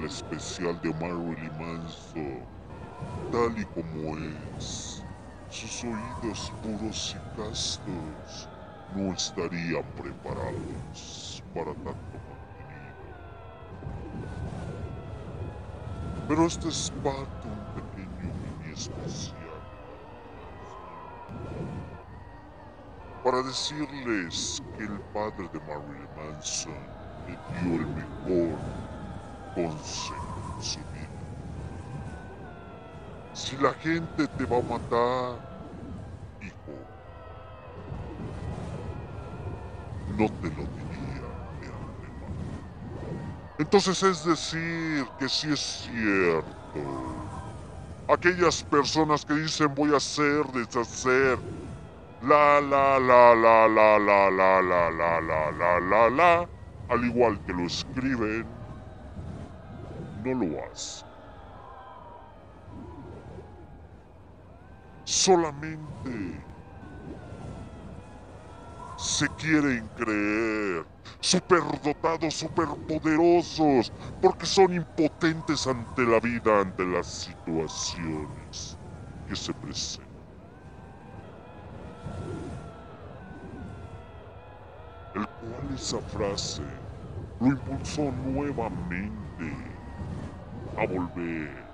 especial 0.06 0.80
de 0.82 0.94
Marilyn 0.94 1.57
Manson, 1.57 2.48
tal 3.32 3.57
y 3.57 3.65
como 3.68 4.18
es, 4.18 5.06
sus 5.49 5.84
oídos 5.84 6.53
puros 6.61 7.15
y 7.15 7.38
castos 7.38 8.49
no 8.95 9.14
estarían 9.14 9.86
preparados 9.95 11.44
para 11.53 11.73
tanto 11.76 12.19
contenido. 12.28 13.15
Pero 16.28 16.45
este 16.48 16.69
es 16.69 16.91
parte 17.03 17.48
un 17.48 17.65
pequeño 17.73 18.34
mini 18.36 18.73
especial 18.73 19.64
para 23.23 23.44
decirles 23.44 24.61
que 24.78 24.84
el 24.84 25.02
padre 25.14 25.49
de 25.53 25.60
Marilyn 25.61 26.10
Manson 26.15 26.95
le 27.28 27.40
dio 27.61 27.76
el 27.76 27.88
mejor 27.88 28.61
vida. 29.56 29.82
Si 33.34 33.57
la 33.57 33.73
gente 33.73 34.28
te 34.30 34.45
va 34.45 34.60
a 34.60 34.61
matar, 34.64 35.44
hijo, 36.41 36.90
no 40.07 40.30
te 40.40 40.52
lo 40.52 40.68
diría 40.68 41.28
de 41.60 41.69
antemano. 41.69 42.69
Entonces 43.57 44.03
es 44.03 44.23
decir 44.23 45.14
que 45.18 45.30
sí 45.30 45.52
es 45.52 45.61
cierto. 45.61 47.40
Aquellas 48.07 48.64
personas 48.65 49.26
que 49.26 49.36
dicen 49.36 49.73
voy 49.76 49.94
a 49.94 49.98
hacer, 49.98 50.45
deshacer, 50.53 51.44
la 52.22 52.61
la 52.61 52.99
la 52.99 53.36
la 53.36 53.68
la 53.68 53.99
la 53.99 54.30
la 54.30 54.61
la 54.61 54.91
la 54.91 55.22
la 55.22 55.52
la 55.52 55.80
la 55.82 56.10
la, 56.11 56.52
al 56.90 57.06
igual 57.06 57.41
que 57.44 57.53
lo 57.53 57.65
escriben, 57.68 58.60
no 60.22 60.34
lo 60.45 60.64
hacen. 60.72 61.07
Solamente 65.06 66.48
se 68.95 69.27
quieren 69.35 69.89
creer 69.89 70.88
superdotados, 71.19 72.35
superpoderosos, 72.35 73.91
porque 74.19 74.45
son 74.45 74.73
impotentes 74.73 75.68
ante 75.68 76.03
la 76.06 76.19
vida, 76.19 76.61
ante 76.61 76.85
las 76.85 77.07
situaciones 77.07 78.80
que 79.26 79.35
se 79.35 79.53
presentan. 79.53 80.11
El 85.14 85.30
cual 85.30 85.72
esa 85.72 86.02
frase 86.02 86.64
lo 87.39 87.48
impulsó 87.48 88.11
nuevamente 88.11 89.70
a 90.77 90.85
volver 90.85 91.65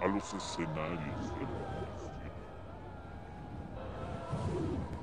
a 0.00 0.06
los 0.06 0.34
escenarios 0.34 1.34
de 1.34 1.42
la. 1.42 1.72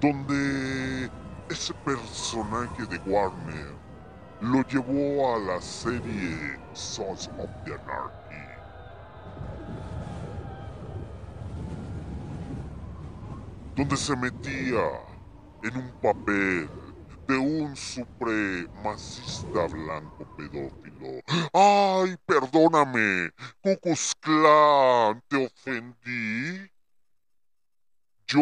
Donde 0.01 1.09
ese 1.49 1.73
personaje 1.85 2.85
de 2.85 2.97
Warner 3.09 3.75
lo 4.41 4.61
llevó 4.67 5.35
a 5.35 5.39
la 5.39 5.61
serie 5.61 6.57
Sons 6.73 7.29
of 7.39 7.49
the 7.65 7.73
Anarchy. 7.73 8.35
Donde 13.75 13.97
se 13.97 14.15
metía 14.15 14.83
en 15.63 15.77
un 15.77 15.91
papel 16.01 16.69
de 17.29 17.37
un 17.37 17.75
supremacista 17.75 19.67
blanco 19.67 20.25
pedófilo. 20.35 21.21
¡Ay, 21.53 22.17
perdóname! 22.25 23.29
Cucus 23.61 24.15
Clan, 24.19 25.21
¿te 25.27 25.45
ofendí? 25.45 26.71
Yo, 28.25 28.41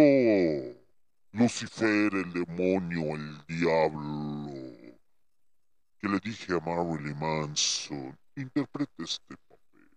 Lucifer, 1.33 2.13
el 2.15 2.31
demonio, 2.31 3.15
el 3.15 3.45
diablo, 3.45 4.53
que 5.99 6.07
le 6.07 6.19
dije 6.21 6.53
a 6.53 6.59
Marilyn 6.61 7.19
Manson, 7.19 8.17
interprete 8.37 9.03
este 9.03 9.35
papel. 9.49 9.89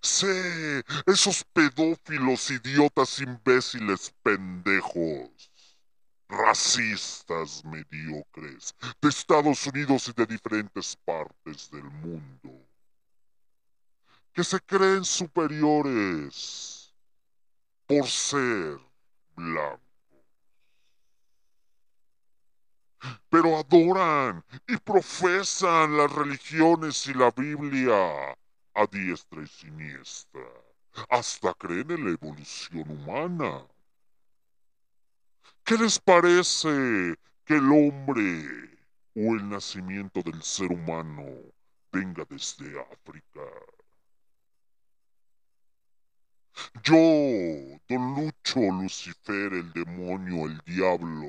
Sé, 0.00 0.82
esos 1.06 1.44
pedófilos, 1.52 2.50
idiotas, 2.50 3.20
imbéciles, 3.20 4.12
pendejos 4.24 5.47
racistas 6.28 7.64
mediocres 7.64 8.74
de 9.00 9.08
Estados 9.08 9.66
Unidos 9.66 10.08
y 10.08 10.12
de 10.12 10.26
diferentes 10.26 10.96
partes 10.96 11.70
del 11.70 11.84
mundo, 11.84 12.66
que 14.32 14.44
se 14.44 14.60
creen 14.60 15.04
superiores 15.04 16.94
por 17.86 18.06
ser 18.06 18.78
blancos, 19.34 19.80
pero 23.30 23.58
adoran 23.58 24.44
y 24.66 24.76
profesan 24.76 25.96
las 25.96 26.12
religiones 26.12 27.06
y 27.06 27.14
la 27.14 27.30
Biblia 27.30 28.36
a 28.74 28.86
diestra 28.86 29.42
y 29.42 29.46
siniestra, 29.46 30.46
hasta 31.08 31.54
creen 31.54 31.90
en 31.90 32.04
la 32.04 32.10
evolución 32.10 32.90
humana. 32.90 33.66
¿Qué 35.68 35.76
les 35.76 35.98
parece 35.98 37.14
que 37.44 37.56
el 37.56 37.70
hombre 37.70 38.78
o 39.14 39.34
el 39.34 39.50
nacimiento 39.50 40.22
del 40.22 40.42
ser 40.42 40.72
humano 40.72 41.26
venga 41.92 42.24
desde 42.24 42.80
África? 42.80 43.42
Yo, 46.82 46.96
Don 47.86 48.14
Lucho, 48.14 48.60
Lucifer, 48.80 49.52
el 49.52 49.70
demonio, 49.74 50.46
el 50.46 50.58
diablo, 50.64 51.28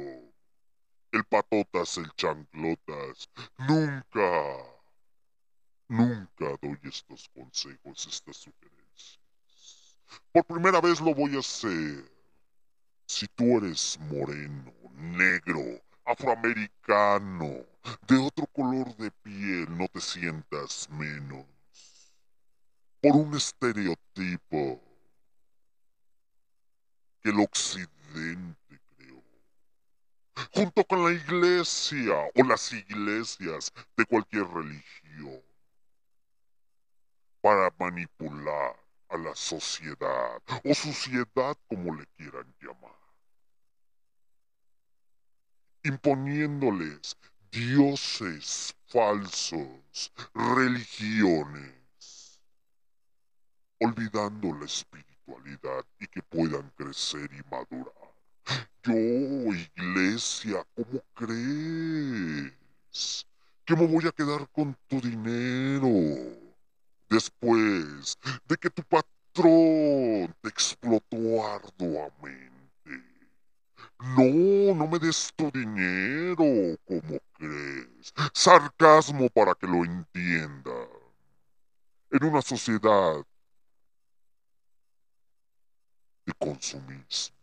el 1.12 1.26
patotas, 1.26 1.98
el 1.98 2.10
chanclotas, 2.16 3.30
nunca, 3.58 4.56
nunca 5.90 6.46
doy 6.62 6.80
estos 6.84 7.28
consejos, 7.36 8.08
estas 8.08 8.38
sugerencias. 8.38 9.20
Por 10.32 10.46
primera 10.46 10.80
vez 10.80 11.02
lo 11.02 11.14
voy 11.14 11.36
a 11.36 11.40
hacer. 11.40 12.19
Si 13.10 13.28
tú 13.28 13.58
eres 13.58 13.98
moreno, 14.02 14.72
negro, 14.94 15.82
afroamericano, 16.06 17.66
de 18.08 18.18
otro 18.18 18.46
color 18.46 18.96
de 18.98 19.10
piel, 19.10 19.66
no 19.76 19.88
te 19.88 20.00
sientas 20.00 20.88
menos. 20.92 21.44
Por 23.02 23.16
un 23.16 23.36
estereotipo 23.36 24.80
que 27.24 27.30
el 27.32 27.40
occidente 27.40 28.80
creó. 28.96 29.24
Junto 30.54 30.86
con 30.86 31.04
la 31.04 31.12
iglesia 31.12 32.14
o 32.36 32.44
las 32.44 32.72
iglesias 32.72 33.74
de 33.98 34.06
cualquier 34.06 34.48
religión. 34.50 35.42
Para 37.42 37.74
manipular 37.80 38.80
a 39.10 39.18
la 39.18 39.36
sociedad 39.36 40.44
o 40.64 40.74
sociedad 40.76 41.58
como 41.68 41.96
le 41.96 42.06
quieran 42.16 42.54
llamar 42.62 42.99
imponiéndoles 45.90 47.18
dioses 47.52 48.76
falsos, 48.88 50.12
religiones, 50.34 52.40
olvidando 53.80 54.54
la 54.54 54.66
espiritualidad 54.66 55.86
y 56.00 56.08
que 56.08 56.22
puedan 56.22 56.70
crecer 56.76 57.30
y 57.34 57.42
madurar. 57.50 57.94
Yo, 58.84 58.94
iglesia, 58.94 60.66
¿cómo 60.76 61.02
crees? 61.14 63.26
¿Que 63.66 63.76
me 63.76 63.86
voy 63.86 64.08
a 64.08 64.12
quedar 64.12 64.48
con 64.50 64.76
tu 64.88 65.02
dinero? 65.02 65.90
Después 67.10 68.18
de 68.48 68.58
que 68.58 68.70
tu 68.70 68.84
patrón 68.84 70.34
te 70.42 70.50
explotó 70.50 71.46
arduamente. 71.46 72.49
No, 74.00 74.74
no 74.76 74.88
me 74.88 74.98
des 75.00 75.32
tu 75.36 75.52
dinero, 75.52 76.78
como 76.86 77.20
crees. 77.34 78.14
Sarcasmo 78.34 79.30
para 79.30 79.54
que 79.56 79.68
lo 79.68 79.84
entienda. 79.84 80.88
En 82.12 82.24
una 82.24 82.42
sociedad 82.42 83.26
de 86.26 86.34
consumismo. 86.34 87.36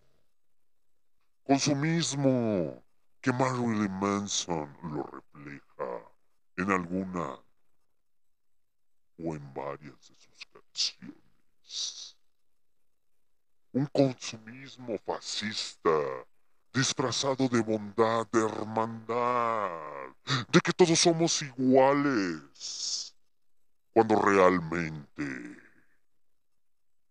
Consumismo 1.44 2.82
que 3.20 3.32
Marilyn 3.32 3.92
Manson 4.00 4.76
lo 4.82 5.02
refleja 5.04 6.10
en 6.56 6.70
alguna 6.70 7.38
o 9.18 9.34
en 9.34 9.54
varias 9.54 10.08
de 10.08 10.16
sus 10.16 10.46
canciones. 10.52 12.05
Un 13.76 13.84
consumismo 13.88 14.96
fascista 15.04 15.90
disfrazado 16.72 17.46
de 17.46 17.60
bondad, 17.60 18.26
de 18.32 18.42
hermandad, 18.42 20.14
de 20.48 20.60
que 20.62 20.72
todos 20.72 20.98
somos 20.98 21.42
iguales, 21.42 23.14
cuando 23.92 24.18
realmente 24.18 25.26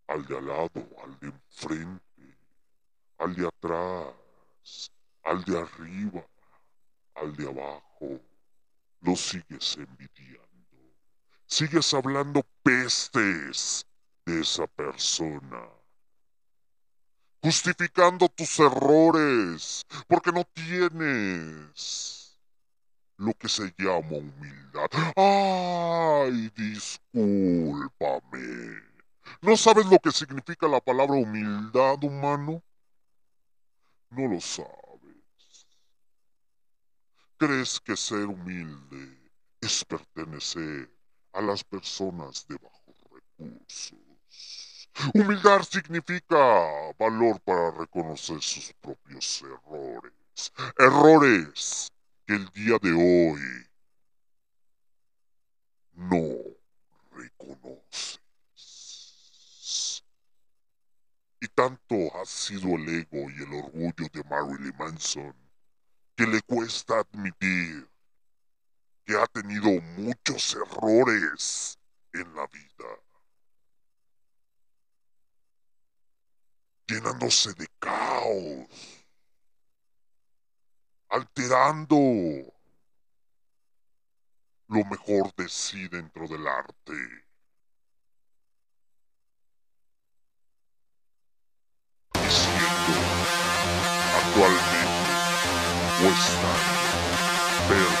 al 0.08 0.26
de 0.26 0.38
al 0.38 0.46
lado, 0.48 0.88
al 1.04 1.16
de 1.20 1.28
enfrente, 1.28 2.36
al 3.18 3.36
de 3.36 3.46
atrás, 3.46 4.90
al 5.22 5.44
de 5.44 5.60
arriba, 5.60 6.26
al 7.14 7.36
de 7.36 7.48
abajo, 7.48 8.20
lo 9.02 9.14
sigues 9.14 9.76
envidiando. 9.76 10.96
Sigues 11.46 11.94
hablando 11.94 12.44
pestes 12.64 13.86
de 14.24 14.40
esa 14.40 14.66
persona. 14.66 15.75
Justificando 17.46 18.28
tus 18.28 18.58
errores, 18.58 19.86
porque 20.08 20.32
no 20.32 20.42
tienes 20.52 22.36
lo 23.18 23.32
que 23.34 23.48
se 23.48 23.72
llama 23.78 24.16
humildad. 24.16 24.90
¡Ay, 25.14 26.50
discúlpame! 26.56 28.02
¿No 29.42 29.56
sabes 29.56 29.86
lo 29.86 29.96
que 30.00 30.10
significa 30.10 30.66
la 30.66 30.80
palabra 30.80 31.14
humildad, 31.14 32.02
humano? 32.02 32.64
No 34.10 34.26
lo 34.26 34.40
sabes. 34.40 35.68
¿Crees 37.38 37.78
que 37.78 37.96
ser 37.96 38.26
humilde 38.26 39.30
es 39.60 39.84
pertenecer 39.84 40.90
a 41.32 41.40
las 41.42 41.62
personas 41.62 42.44
de 42.48 42.56
bajos 42.56 42.96
recursos? 43.08 44.05
Humildad 45.14 45.62
significa 45.62 46.36
valor 46.98 47.38
para 47.40 47.70
reconocer 47.70 48.40
sus 48.40 48.72
propios 48.80 49.42
errores. 49.42 50.12
Errores 50.78 51.92
que 52.26 52.34
el 52.34 52.48
día 52.50 52.78
de 52.80 52.92
hoy 52.92 53.40
no 55.92 56.24
reconoces. 57.12 58.20
Y 61.40 61.48
tanto 61.48 61.94
ha 62.16 62.24
sido 62.24 62.76
el 62.76 62.88
ego 62.88 63.30
y 63.30 63.42
el 63.42 63.52
orgullo 63.52 64.08
de 64.12 64.24
Marilyn 64.24 64.74
Manson 64.78 65.34
que 66.16 66.26
le 66.26 66.40
cuesta 66.42 67.00
admitir 67.00 67.86
que 69.04 69.14
ha 69.14 69.26
tenido 69.26 69.68
muchos 69.98 70.54
errores 70.54 71.78
en 72.14 72.34
la 72.34 72.46
vida. 72.46 73.05
Llenándose 76.86 77.52
de 77.54 77.66
caos. 77.78 78.66
Alterando 81.08 81.96
lo 84.68 84.84
mejor 84.84 85.32
de 85.36 85.48
sí 85.48 85.88
dentro 85.88 86.26
del 86.28 86.46
arte. 86.46 86.92
Y 92.14 92.30
siendo 92.30 92.94
actualmente 94.16 94.86
o 96.02 97.95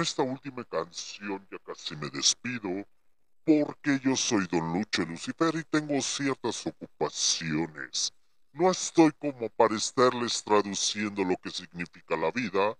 esta 0.00 0.22
última 0.22 0.64
canción 0.64 1.46
ya 1.50 1.58
casi 1.58 1.96
me 1.96 2.08
despido 2.10 2.86
porque 3.44 3.98
yo 4.04 4.16
soy 4.16 4.46
Don 4.46 4.72
Lucho 4.72 5.04
Lucifer 5.04 5.54
y 5.56 5.64
tengo 5.64 6.00
ciertas 6.00 6.66
ocupaciones. 6.66 8.12
No 8.52 8.70
estoy 8.70 9.12
como 9.12 9.48
para 9.50 9.76
estarles 9.76 10.42
traduciendo 10.42 11.24
lo 11.24 11.36
que 11.36 11.50
significa 11.50 12.16
la 12.16 12.30
vida, 12.32 12.76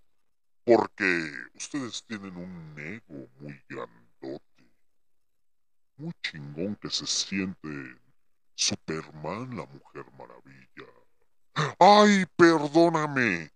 porque 0.63 1.31
ustedes 1.55 2.03
tienen 2.05 2.35
un 2.35 2.75
ego 2.77 3.27
muy 3.39 3.61
grandote, 3.67 4.71
muy 5.97 6.13
chingón 6.21 6.75
que 6.75 6.89
se 6.89 7.07
siente 7.07 7.69
Superman, 8.55 9.55
la 9.55 9.65
Mujer 9.65 10.05
Maravilla. 10.17 10.87
¡Ay, 11.79 12.25
perdóname! 12.35 13.51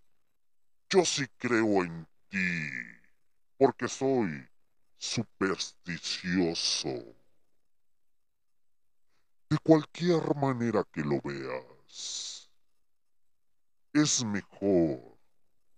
Yo 0.89 1.05
sí 1.05 1.25
creo 1.37 1.83
en 1.83 2.07
ti, 2.29 2.69
porque 3.57 3.87
soy 3.87 4.47
supersticioso. 4.97 6.89
De 9.49 9.57
cualquier 9.63 10.35
manera 10.35 10.83
que 10.91 11.01
lo 11.01 11.21
veas, 11.21 12.49
es 13.93 14.23
mejor 14.25 15.17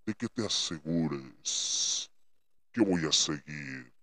de 0.05 0.13
que 0.13 0.27
te 0.29 0.45
asegures 0.45 2.09
que 2.71 2.81
voy 2.81 3.05
a 3.05 3.11
seguir 3.11 3.93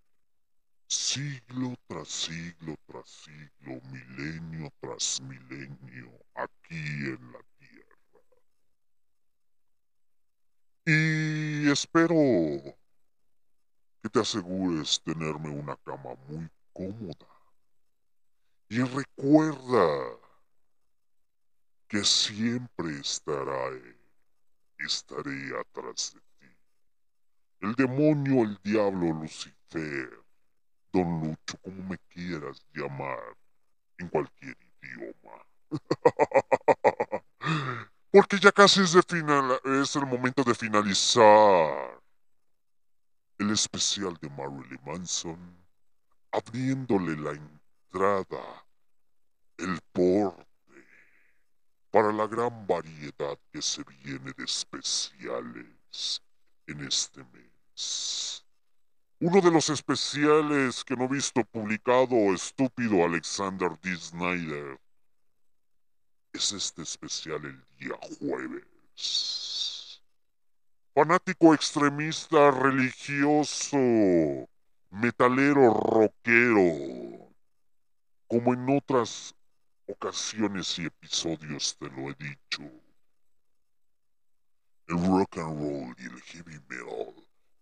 siglo 0.86 1.74
tras 1.88 2.08
siglo 2.08 2.76
tras 2.86 3.08
siglo, 3.08 3.80
milenio 3.90 4.72
tras 4.80 5.20
milenio, 5.22 6.12
aquí 6.34 6.76
en 6.76 7.32
la 7.32 7.40
tierra. 7.58 7.94
Y 10.86 11.70
espero 11.70 12.14
que 14.04 14.10
te 14.10 14.20
asegures 14.20 15.00
tenerme 15.02 15.48
una 15.48 15.76
cama 15.76 16.10
muy 16.28 16.46
cómoda. 16.74 17.26
Y 18.68 18.82
recuerda 18.82 20.18
que 21.88 22.04
siempre 22.04 22.98
estaré, 23.00 23.96
estaré 24.76 25.58
atrás 25.58 26.14
de 26.14 26.20
ti. 26.38 26.54
El 27.60 27.74
demonio, 27.76 28.42
el 28.42 28.58
diablo, 28.62 29.14
Lucifer, 29.14 30.10
Don 30.92 31.22
Lucho, 31.22 31.56
como 31.62 31.88
me 31.88 31.96
quieras 32.10 32.60
llamar, 32.74 33.38
en 33.96 34.08
cualquier 34.10 34.54
idioma. 34.82 35.46
Porque 38.12 38.38
ya 38.38 38.52
casi 38.52 38.82
es, 38.82 38.92
de 38.92 39.02
final, 39.02 39.58
es 39.64 39.96
el 39.96 40.04
momento 40.04 40.44
de 40.44 40.54
finalizar 40.54 42.03
especial 43.54 44.16
de 44.20 44.28
Marilyn 44.30 44.80
Manson, 44.84 45.56
abriéndole 46.32 47.16
la 47.16 47.32
entrada, 47.32 48.66
el 49.58 49.80
porte, 49.92 50.44
para 51.90 52.12
la 52.12 52.26
gran 52.26 52.66
variedad 52.66 53.38
que 53.52 53.62
se 53.62 53.84
viene 54.02 54.32
de 54.36 54.44
especiales 54.44 56.20
en 56.66 56.80
este 56.80 57.24
mes. 57.32 58.44
Uno 59.20 59.40
de 59.40 59.50
los 59.50 59.70
especiales 59.70 60.84
que 60.84 60.96
no 60.96 61.04
he 61.04 61.08
visto 61.08 61.44
publicado, 61.44 62.34
estúpido 62.34 63.04
Alexander 63.04 63.70
D. 63.80 63.96
Snyder, 63.96 64.80
es 66.32 66.52
este 66.52 66.82
especial 66.82 67.44
el 67.44 67.64
día 67.78 67.96
jueves. 68.18 69.53
Fanático 70.94 71.52
extremista 71.52 72.52
religioso, 72.52 73.76
metalero 74.92 75.74
rockero, 75.74 77.32
como 78.28 78.54
en 78.54 78.76
otras 78.76 79.34
ocasiones 79.88 80.78
y 80.78 80.86
episodios 80.86 81.76
te 81.80 81.90
lo 81.90 82.10
he 82.10 82.14
dicho. 82.14 82.62
El 84.86 85.04
rock 85.04 85.38
and 85.38 85.58
roll 85.58 85.96
y 85.98 86.04
el 86.04 86.22
heavy 86.22 86.60
metal 86.68 87.12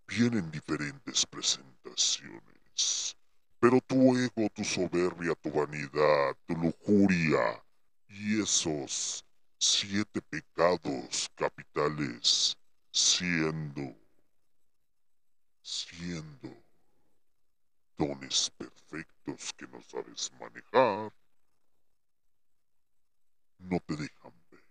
vienen 0.07 0.51
diferentes 0.51 1.25
presentaciones. 1.25 3.17
Pero 3.59 3.81
tu 3.81 4.15
ego, 4.15 4.51
tu 4.55 4.63
soberbia, 4.63 5.35
tu 5.37 5.51
vanidad, 5.51 6.37
tu 6.47 6.55
lujuria 6.55 7.65
y 8.11 8.43
esos 8.43 9.25
siete 9.57 10.21
pecados 10.21 11.31
capitales 11.35 12.59
siendo, 12.93 13.97
siendo 15.63 16.63
dones 17.97 18.51
perfectos 18.51 19.53
que 19.55 19.67
no 19.67 19.81
sabes 19.81 20.31
manejar, 20.39 21.13
no 23.59 23.81
te 23.81 23.97
dejan 23.97 24.33
ver. 24.51 24.65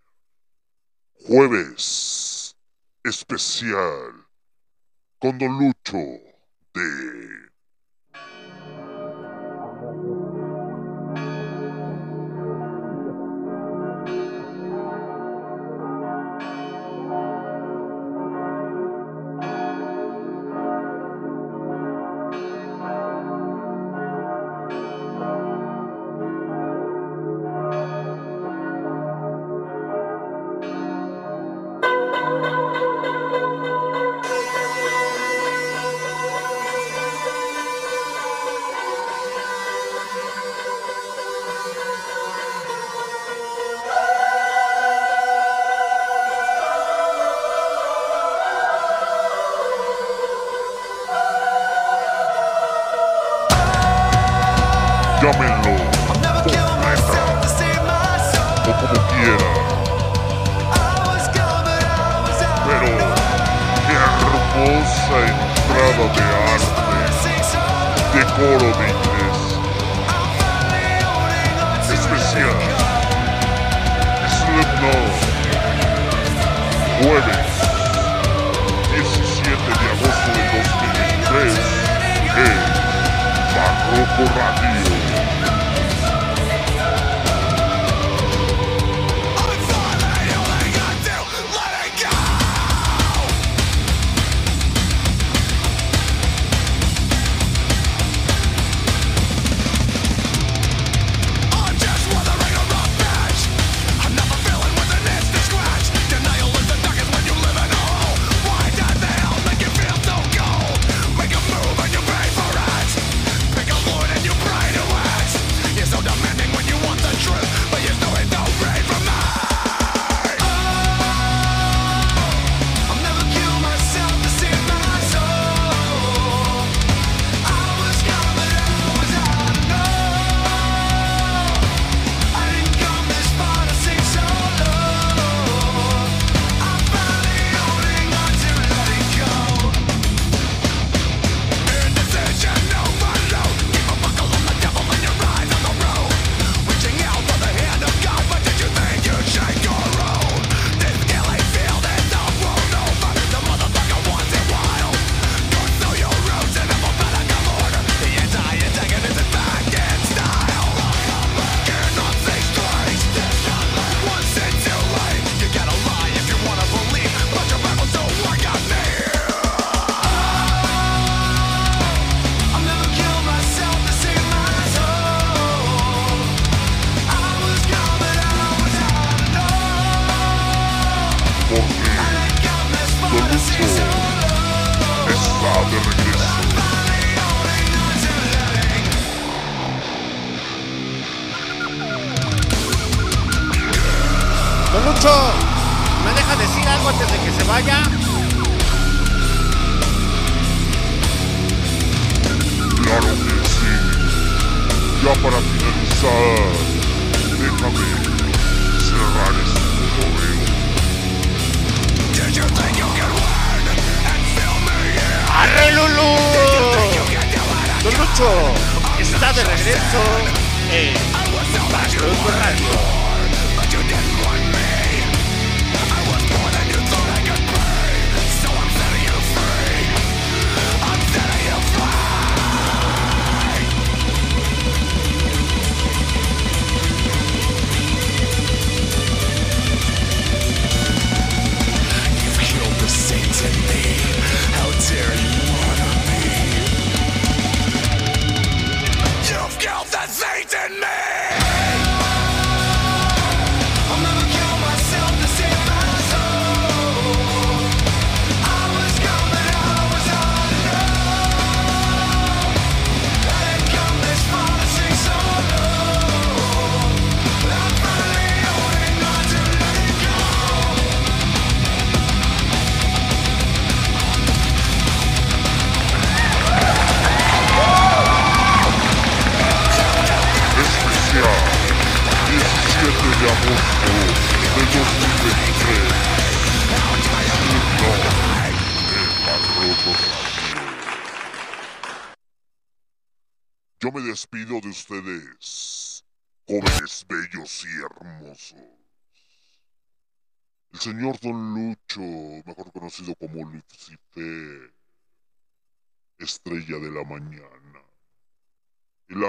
Jueves 1.25 2.55
especial 3.03 4.27
con 5.17 5.37
Don 5.37 5.57
Lucho 5.57 5.97
de 6.73 7.50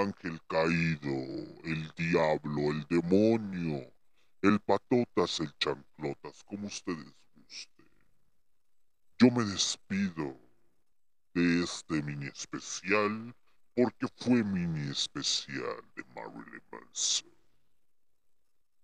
ángel 0.02 0.40
caído, 0.48 1.12
el 1.64 1.90
diablo, 1.96 2.70
el 2.70 2.86
demonio, 2.88 3.92
el 4.42 4.60
patotas, 4.60 5.40
el 5.40 5.52
chanclotas, 5.58 6.42
como 6.44 6.66
ustedes 6.66 7.12
gusten. 7.34 7.86
Yo 9.18 9.30
me 9.30 9.44
despido 9.44 10.36
de 11.34 11.62
este 11.62 12.02
mini 12.02 12.26
especial 12.26 13.34
porque 13.74 14.06
fue 14.16 14.42
mini 14.42 14.90
especial 14.90 15.82
de 15.96 16.04
Marilyn 16.14 16.62
Manson. 16.70 17.30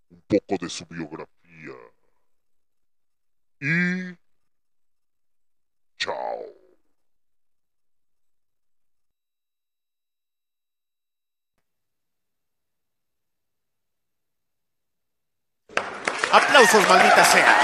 Un 0.09 0.21
poco 0.27 0.57
de 0.63 0.69
su 0.69 0.85
biografía. 0.85 1.75
Y... 3.59 4.17
Chao. 5.97 6.58
Aplausos, 16.31 16.87
maldita 16.87 17.25
sea. 17.25 17.57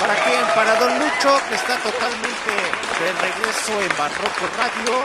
¿Para 0.00 0.14
quién? 0.24 0.46
Para 0.54 0.74
Don 0.80 0.98
Lucho, 0.98 1.38
que 1.46 1.56
está 1.56 1.76
totalmente 1.82 2.52
de 3.00 3.12
regreso 3.20 3.82
en 3.82 3.88
Barroco 3.98 4.46
Radio. 4.56 5.02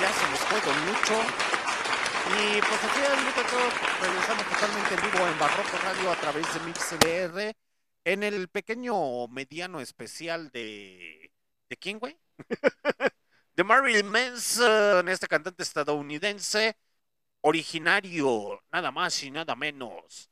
Ya 0.00 0.12
se 0.12 0.30
nos 0.30 0.38
fue 0.40 0.60
Don 0.60 0.86
Lucho. 0.86 1.20
Y 2.30 2.60
pues 2.60 2.84
aquí 2.84 3.00
muchachos, 3.24 3.74
regresamos 4.00 4.44
totalmente 4.46 4.94
en 4.94 5.02
vivo 5.10 5.26
en 5.26 5.38
Barroco 5.40 5.78
Radio 5.82 6.12
a 6.12 6.14
través 6.14 6.54
de 6.54 6.60
MixLR. 6.60 7.56
En 8.04 8.22
el 8.22 8.46
pequeño 8.46 9.26
mediano 9.26 9.80
especial 9.80 10.50
de. 10.52 11.32
¿De 11.68 11.76
quién, 11.76 11.98
güey? 11.98 12.16
de 13.56 13.64
Marilyn 13.64 14.08
Manson, 14.08 15.08
este 15.08 15.26
cantante 15.26 15.64
estadounidense, 15.64 16.76
originario, 17.40 18.62
nada 18.70 18.92
más 18.92 19.20
y 19.24 19.32
nada 19.32 19.56
menos 19.56 20.30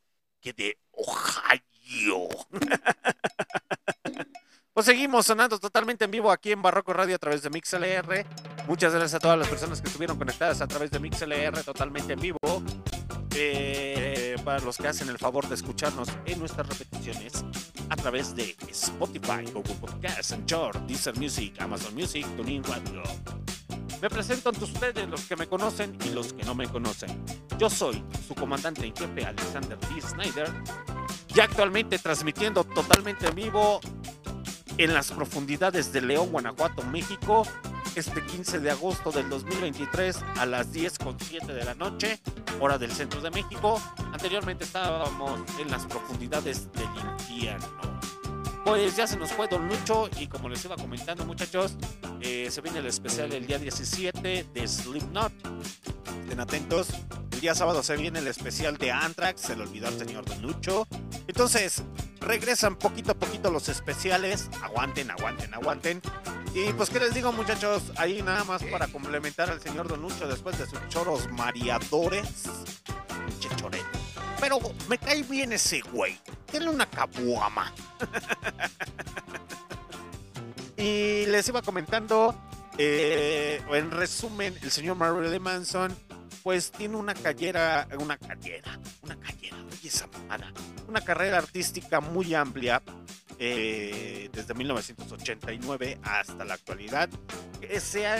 de 0.53 0.77
Ohio. 0.91 2.29
Pues 4.75 4.87
seguimos 4.87 5.25
sonando 5.25 5.57
totalmente 5.57 6.03
en 6.03 6.11
vivo 6.11 6.29
aquí 6.29 6.51
en 6.51 6.61
Barroco 6.61 6.91
Radio 6.91 7.15
a 7.15 7.17
través 7.17 7.41
de 7.41 7.49
MixLR. 7.49 8.25
Muchas 8.67 8.91
gracias 8.91 9.13
a 9.13 9.19
todas 9.19 9.39
las 9.39 9.47
personas 9.47 9.79
que 9.79 9.87
estuvieron 9.87 10.17
conectadas 10.17 10.59
a 10.59 10.67
través 10.67 10.91
de 10.91 10.99
MixLR 10.99 11.63
totalmente 11.63 12.11
en 12.11 12.19
vivo. 12.19 12.37
Eh, 13.37 14.35
para 14.43 14.59
los 14.59 14.77
que 14.77 14.89
hacen 14.89 15.07
el 15.07 15.17
favor 15.17 15.47
de 15.47 15.55
escucharnos 15.55 16.09
en 16.25 16.39
nuestras 16.39 16.67
repeticiones 16.67 17.45
a 17.89 17.95
través 17.95 18.35
de 18.35 18.55
Spotify, 18.69 19.49
Google 19.53 19.75
Podcasts, 19.75 20.33
Anchor, 20.33 20.85
Deezer 20.87 21.17
Music, 21.17 21.53
Amazon 21.61 21.95
Music, 21.95 22.25
TuneIn 22.35 22.61
Radio. 22.65 23.01
Me 24.05 24.09
presento 24.11 24.49
ante 24.49 24.63
ustedes 24.65 25.09
los 25.09 25.21
que 25.21 25.35
me 25.35 25.47
conocen 25.47 25.97
y 26.05 26.09
los 26.09 26.31
que 26.31 26.43
no 26.43 26.53
me 26.53 26.67
conocen. 26.67 27.25
Yo 27.57 27.71
soy 27.71 28.03
su 28.27 28.35
comandante 28.35 28.85
en 28.85 28.95
jefe 28.95 29.25
Alexander 29.25 29.79
D. 29.79 29.99
Snyder 29.99 30.47
y 31.33 31.39
actualmente 31.39 31.97
transmitiendo 31.97 32.63
totalmente 32.63 33.25
en 33.25 33.33
vivo 33.33 33.79
en 34.77 34.93
las 34.93 35.11
profundidades 35.11 35.91
de 35.91 36.01
León, 36.01 36.29
Guanajuato, 36.31 36.83
México, 36.83 37.47
este 37.95 38.23
15 38.23 38.59
de 38.59 38.69
agosto 38.69 39.11
del 39.11 39.27
2023 39.27 40.19
a 40.37 40.45
las 40.45 40.71
10.7 40.71 41.43
de 41.47 41.65
la 41.65 41.73
noche, 41.73 42.19
hora 42.59 42.77
del 42.77 42.91
centro 42.91 43.21
de 43.21 43.31
México. 43.31 43.81
Anteriormente 44.13 44.65
estábamos 44.65 45.39
en 45.59 45.71
las 45.71 45.87
profundidades 45.87 46.71
del 46.73 46.89
infierno. 47.11 47.95
Pues 48.63 48.95
ya 48.95 49.07
se 49.07 49.17
nos 49.17 49.31
fue 49.31 49.47
Don 49.47 49.67
Lucho 49.67 50.11
y 50.19 50.27
como 50.27 50.47
les 50.47 50.63
iba 50.63 50.75
comentando 50.75 51.25
muchachos, 51.25 51.75
eh, 52.25 52.49
se 52.49 52.59
viene 52.61 52.79
el 52.79 52.87
especial 52.87 53.31
el 53.33 53.45
día 53.45 53.59
17 53.59 54.47
de 54.51 54.67
Slipknot. 54.67 55.31
Estén 56.23 56.39
atentos. 56.39 56.87
El 57.31 57.39
día 57.39 57.53
sábado 57.53 57.83
se 57.83 57.95
viene 57.97 58.17
el 58.17 58.27
especial 58.27 58.77
de 58.77 58.91
Anthrax, 58.91 59.41
se 59.41 59.55
le 59.55 59.61
olvidó 59.61 59.87
al 59.87 59.99
señor 59.99 60.25
Don 60.25 60.41
Lucho. 60.41 60.87
Entonces, 61.27 61.83
regresan 62.19 62.77
poquito 62.77 63.11
a 63.11 63.13
poquito 63.13 63.51
los 63.51 63.69
especiales. 63.69 64.49
Aguanten, 64.63 65.11
aguanten, 65.11 65.53
aguanten. 65.53 66.01
Y 66.55 66.73
pues, 66.73 66.89
¿qué 66.89 66.99
les 66.99 67.13
digo, 67.13 67.31
muchachos? 67.31 67.83
Ahí 67.95 68.23
nada 68.23 68.43
más 68.43 68.63
para 68.63 68.87
complementar 68.87 69.51
al 69.51 69.61
señor 69.61 69.87
Don 69.87 70.01
Lucho 70.01 70.27
después 70.27 70.57
de 70.57 70.65
sus 70.65 70.79
choros 70.89 71.31
mareadores. 71.31 72.25
Pinche 73.27 73.55
chorete. 73.55 73.85
Pero 74.39 74.57
me 74.89 74.97
cae 74.97 75.21
bien 75.21 75.53
ese 75.53 75.81
güey. 75.81 76.17
Tiene 76.49 76.69
una 76.69 76.89
cabuama. 76.89 77.71
y 80.85 81.25
les 81.25 81.49
iba 81.49 81.63
comentando, 81.63 82.35
eh, 82.77 83.59
en 83.71 83.89
resumen, 83.89 84.55
el 84.61 84.69
señor 84.69 84.95
Marilyn 84.95 85.41
Manson, 85.41 85.95
pues 86.43 86.71
tiene 86.71 86.95
una 86.95 87.15
callera, 87.15 87.87
una 87.97 88.17
callera, 88.17 88.79
una 89.01 89.19
callera, 89.19 89.57
oye 89.65 89.87
esa 89.87 90.05
mamada, 90.05 90.53
una 90.87 91.01
carrera 91.01 91.39
artística 91.39 92.01
muy 92.01 92.35
amplia, 92.35 92.83
eh, 93.39 94.29
desde 94.31 94.53
1989 94.53 95.97
hasta 96.03 96.45
la 96.45 96.53
actualidad, 96.53 97.09
que 97.59 97.79
se 97.79 98.05
ha 98.05 98.15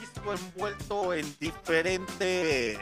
visto 0.00 0.34
envuelto 0.34 1.14
en 1.14 1.36
diferentes 1.38 2.78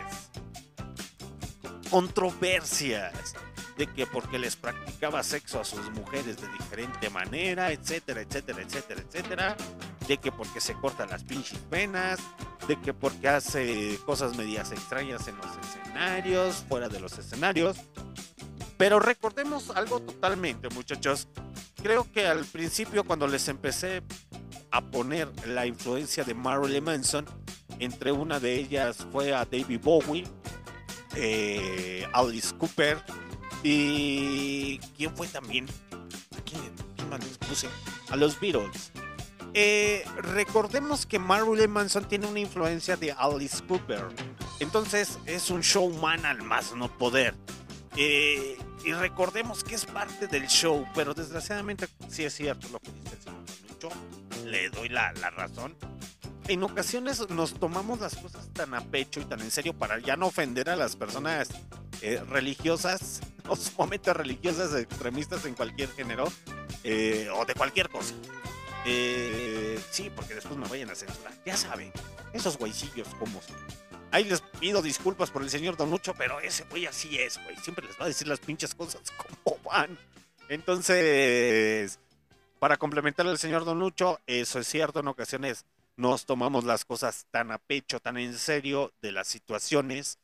controversias 1.90 3.34
de 3.76 3.86
que 3.86 4.06
porque 4.06 4.38
les 4.38 4.56
practicaba 4.56 5.22
sexo 5.22 5.60
a 5.60 5.64
sus 5.64 5.90
mujeres 5.90 6.40
de 6.40 6.48
diferente 6.48 7.10
manera, 7.10 7.72
etcétera, 7.72 8.22
etcétera, 8.22 8.62
etcétera, 8.62 9.02
etcétera, 9.02 9.56
de 10.08 10.18
que 10.18 10.32
porque 10.32 10.60
se 10.60 10.74
cortan 10.74 11.10
las 11.10 11.24
pinches 11.24 11.58
venas, 11.68 12.18
de 12.66 12.80
que 12.80 12.94
porque 12.94 13.28
hace 13.28 13.98
cosas 14.06 14.36
medias 14.36 14.72
extrañas 14.72 15.28
en 15.28 15.36
los 15.36 15.46
escenarios, 15.46 16.64
fuera 16.68 16.88
de 16.88 17.00
los 17.00 17.18
escenarios. 17.18 17.76
Pero 18.78 18.98
recordemos 18.98 19.70
algo 19.70 20.00
totalmente, 20.00 20.68
muchachos. 20.70 21.28
Creo 21.82 22.10
que 22.10 22.26
al 22.26 22.44
principio 22.44 23.04
cuando 23.04 23.26
les 23.26 23.48
empecé 23.48 24.02
a 24.70 24.80
poner 24.80 25.28
la 25.46 25.66
influencia 25.66 26.24
de 26.24 26.34
Marilyn 26.34 26.84
Manson, 26.84 27.26
entre 27.78 28.12
una 28.12 28.40
de 28.40 28.54
ellas 28.56 29.06
fue 29.12 29.34
a 29.34 29.44
David 29.44 29.80
Bowie, 29.82 30.24
eh, 31.14 32.06
Alice 32.12 32.54
Cooper 32.56 33.02
y 33.68 34.78
quién 34.96 35.16
fue 35.16 35.26
también 35.26 35.66
¿A 36.38 36.40
quién, 36.42 36.60
quién 36.94 37.08
más 37.08 37.18
les 37.24 37.36
puse 37.38 37.68
a 38.10 38.16
los 38.16 38.38
Beatles. 38.38 38.92
Eh, 39.54 40.04
recordemos 40.18 41.06
que 41.06 41.18
Marilyn 41.18 41.70
Manson 41.70 42.06
tiene 42.06 42.26
una 42.26 42.38
influencia 42.38 42.96
de 42.96 43.10
Alice 43.12 43.64
Cooper. 43.66 44.06
Entonces 44.60 45.18
es 45.26 45.50
un 45.50 45.62
showman 45.62 46.24
al 46.26 46.42
más 46.42 46.74
no 46.74 46.96
poder. 46.96 47.34
Eh, 47.96 48.56
y 48.84 48.92
recordemos 48.92 49.64
que 49.64 49.74
es 49.74 49.86
parte 49.86 50.26
del 50.26 50.46
show 50.48 50.86
pero 50.94 51.14
desgraciadamente 51.14 51.88
sí 52.08 52.24
es 52.24 52.34
cierto 52.34 52.68
lo 52.68 52.78
que 52.78 52.92
dice 52.92 53.16
Le 54.44 54.70
doy 54.70 54.88
la, 54.88 55.12
la 55.14 55.30
razón 55.30 55.76
en 56.48 56.62
ocasiones 56.62 57.28
nos 57.30 57.54
tomamos 57.54 58.00
las 58.00 58.14
cosas 58.16 58.48
tan 58.52 58.74
a 58.74 58.80
pecho 58.80 59.20
y 59.20 59.24
tan 59.24 59.40
en 59.40 59.50
serio 59.50 59.74
para 59.74 59.98
ya 59.98 60.16
no 60.16 60.26
ofender 60.26 60.70
a 60.70 60.76
las 60.76 60.96
personas 60.96 61.48
eh, 62.02 62.22
religiosas 62.28 63.20
o 63.48 63.56
sumamente 63.56 64.12
religiosas 64.14 64.74
extremistas 64.74 65.44
en 65.44 65.54
cualquier 65.54 65.90
género 65.90 66.30
eh, 66.84 67.28
o 67.34 67.44
de 67.44 67.54
cualquier 67.54 67.88
cosa. 67.88 68.14
Eh, 68.84 69.80
sí, 69.90 70.10
porque 70.14 70.34
después 70.34 70.56
me 70.56 70.68
vayan 70.68 70.90
a 70.90 70.94
censurar. 70.94 71.32
Ya 71.44 71.56
saben, 71.56 71.90
esos 72.32 72.56
güeycillos 72.56 73.08
como 73.18 73.42
son. 73.42 73.56
Ahí 74.12 74.22
les 74.24 74.40
pido 74.40 74.82
disculpas 74.82 75.30
por 75.30 75.42
el 75.42 75.50
señor 75.50 75.76
Don 75.76 75.90
Lucho, 75.90 76.14
pero 76.14 76.38
ese 76.40 76.64
güey 76.70 76.86
así 76.86 77.18
es, 77.18 77.42
güey. 77.42 77.56
Siempre 77.56 77.84
les 77.86 77.98
va 77.98 78.04
a 78.04 78.08
decir 78.08 78.28
las 78.28 78.38
pinches 78.38 78.74
cosas 78.74 79.02
como 79.42 79.58
van. 79.64 79.98
Entonces, 80.48 81.98
para 82.66 82.78
complementar 82.78 83.24
al 83.28 83.38
señor 83.38 83.64
Don 83.64 83.78
Lucho, 83.78 84.18
eso 84.26 84.58
es 84.58 84.66
cierto, 84.66 84.98
en 84.98 85.06
ocasiones 85.06 85.64
nos 85.94 86.26
tomamos 86.26 86.64
las 86.64 86.84
cosas 86.84 87.24
tan 87.30 87.52
a 87.52 87.58
pecho, 87.58 88.00
tan 88.00 88.16
en 88.16 88.34
serio 88.34 88.92
de 89.00 89.12
las 89.12 89.28
situaciones 89.28 90.18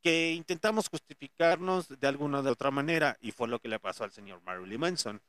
que 0.00 0.30
intentamos 0.30 0.88
justificarnos 0.88 1.88
de 1.88 2.06
alguna 2.06 2.40
de 2.42 2.50
otra 2.50 2.70
manera 2.70 3.16
y 3.20 3.32
fue 3.32 3.48
lo 3.48 3.58
que 3.58 3.66
le 3.66 3.80
pasó 3.80 4.04
al 4.04 4.12
señor 4.12 4.40
Marilyn 4.44 4.78
Manson. 4.78 5.20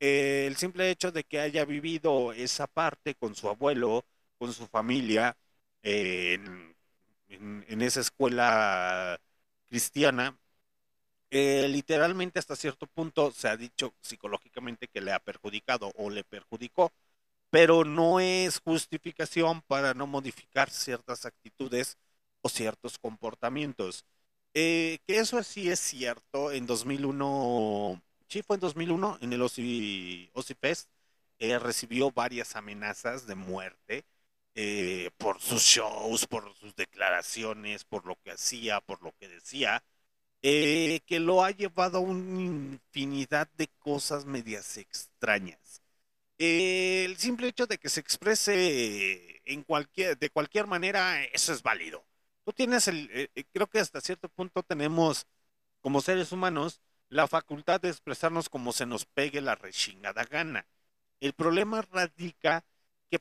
Eh, 0.00 0.46
el 0.48 0.56
simple 0.56 0.90
hecho 0.90 1.12
de 1.12 1.22
que 1.22 1.38
haya 1.38 1.64
vivido 1.64 2.32
esa 2.32 2.66
parte 2.66 3.14
con 3.14 3.36
su 3.36 3.48
abuelo, 3.48 4.04
con 4.36 4.52
su 4.52 4.66
familia, 4.66 5.36
eh, 5.84 6.40
en, 7.28 7.82
esa 7.82 8.00
escuela 8.00 9.20
cristiana, 9.68 10.36
eh, 11.30 11.68
literalmente 11.68 12.38
hasta 12.38 12.56
cierto 12.56 12.86
punto 12.86 13.32
se 13.32 13.48
ha 13.48 13.56
dicho 13.56 13.94
psicológicamente 14.00 14.88
que 14.88 15.00
le 15.00 15.12
ha 15.12 15.18
perjudicado 15.20 15.92
o 15.96 16.10
le 16.10 16.24
perjudicó, 16.24 16.92
pero 17.50 17.84
no 17.84 18.20
es 18.20 18.60
justificación 18.60 19.62
para 19.62 19.94
no 19.94 20.06
modificar 20.06 20.70
ciertas 20.70 21.26
actitudes 21.26 21.98
o 22.42 22.48
ciertos 22.48 22.98
comportamientos. 22.98 24.04
Eh, 24.54 24.98
que 25.06 25.18
eso 25.18 25.42
sí 25.42 25.70
es 25.70 25.80
cierto, 25.80 26.50
en 26.52 26.66
2001, 26.66 28.02
sí 28.28 28.42
fue 28.42 28.56
en 28.56 28.60
2001, 28.60 29.18
en 29.20 29.32
el 29.32 29.42
Fest, 30.60 30.88
eh, 31.38 31.58
recibió 31.58 32.10
varias 32.10 32.56
amenazas 32.56 33.26
de 33.26 33.34
muerte 33.34 34.04
eh, 34.54 35.10
por 35.18 35.40
sus 35.40 35.62
shows, 35.62 36.26
por 36.26 36.54
sus 36.56 36.74
declaraciones, 36.74 37.84
por 37.84 38.06
lo 38.06 38.16
que 38.16 38.30
hacía, 38.32 38.80
por 38.80 39.02
lo 39.02 39.12
que 39.12 39.28
decía, 39.28 39.82
eh, 40.48 41.00
que 41.06 41.18
lo 41.20 41.42
ha 41.44 41.50
llevado 41.50 41.98
a 41.98 42.00
una 42.00 42.40
infinidad 42.40 43.48
de 43.56 43.68
cosas 43.80 44.26
medias 44.26 44.76
extrañas. 44.76 45.82
Eh, 46.38 47.04
el 47.06 47.16
simple 47.18 47.48
hecho 47.48 47.66
de 47.66 47.78
que 47.78 47.88
se 47.90 48.00
exprese 48.00 49.42
en 49.46 49.64
cualquier, 49.64 50.18
de 50.18 50.30
cualquier 50.30 50.66
manera, 50.68 51.24
eso 51.24 51.52
es 51.52 51.62
válido. 51.62 52.06
Tú 52.44 52.52
tienes 52.52 52.88
el, 52.88 53.10
eh, 53.12 53.44
creo 53.52 53.68
que 53.68 53.80
hasta 53.80 54.00
cierto 54.00 54.28
punto 54.28 54.62
tenemos, 54.62 55.26
como 55.80 56.00
seres 56.00 56.32
humanos, 56.32 56.80
la 57.08 57.28
facultad 57.28 57.80
de 57.80 57.90
expresarnos 57.90 58.48
como 58.48 58.72
se 58.72 58.86
nos 58.86 59.06
pegue 59.06 59.40
la 59.40 59.56
rechingada 59.56 60.24
gana. 60.26 60.66
El 61.20 61.32
problema 61.34 61.82
radica 61.82 62.64
que 63.10 63.18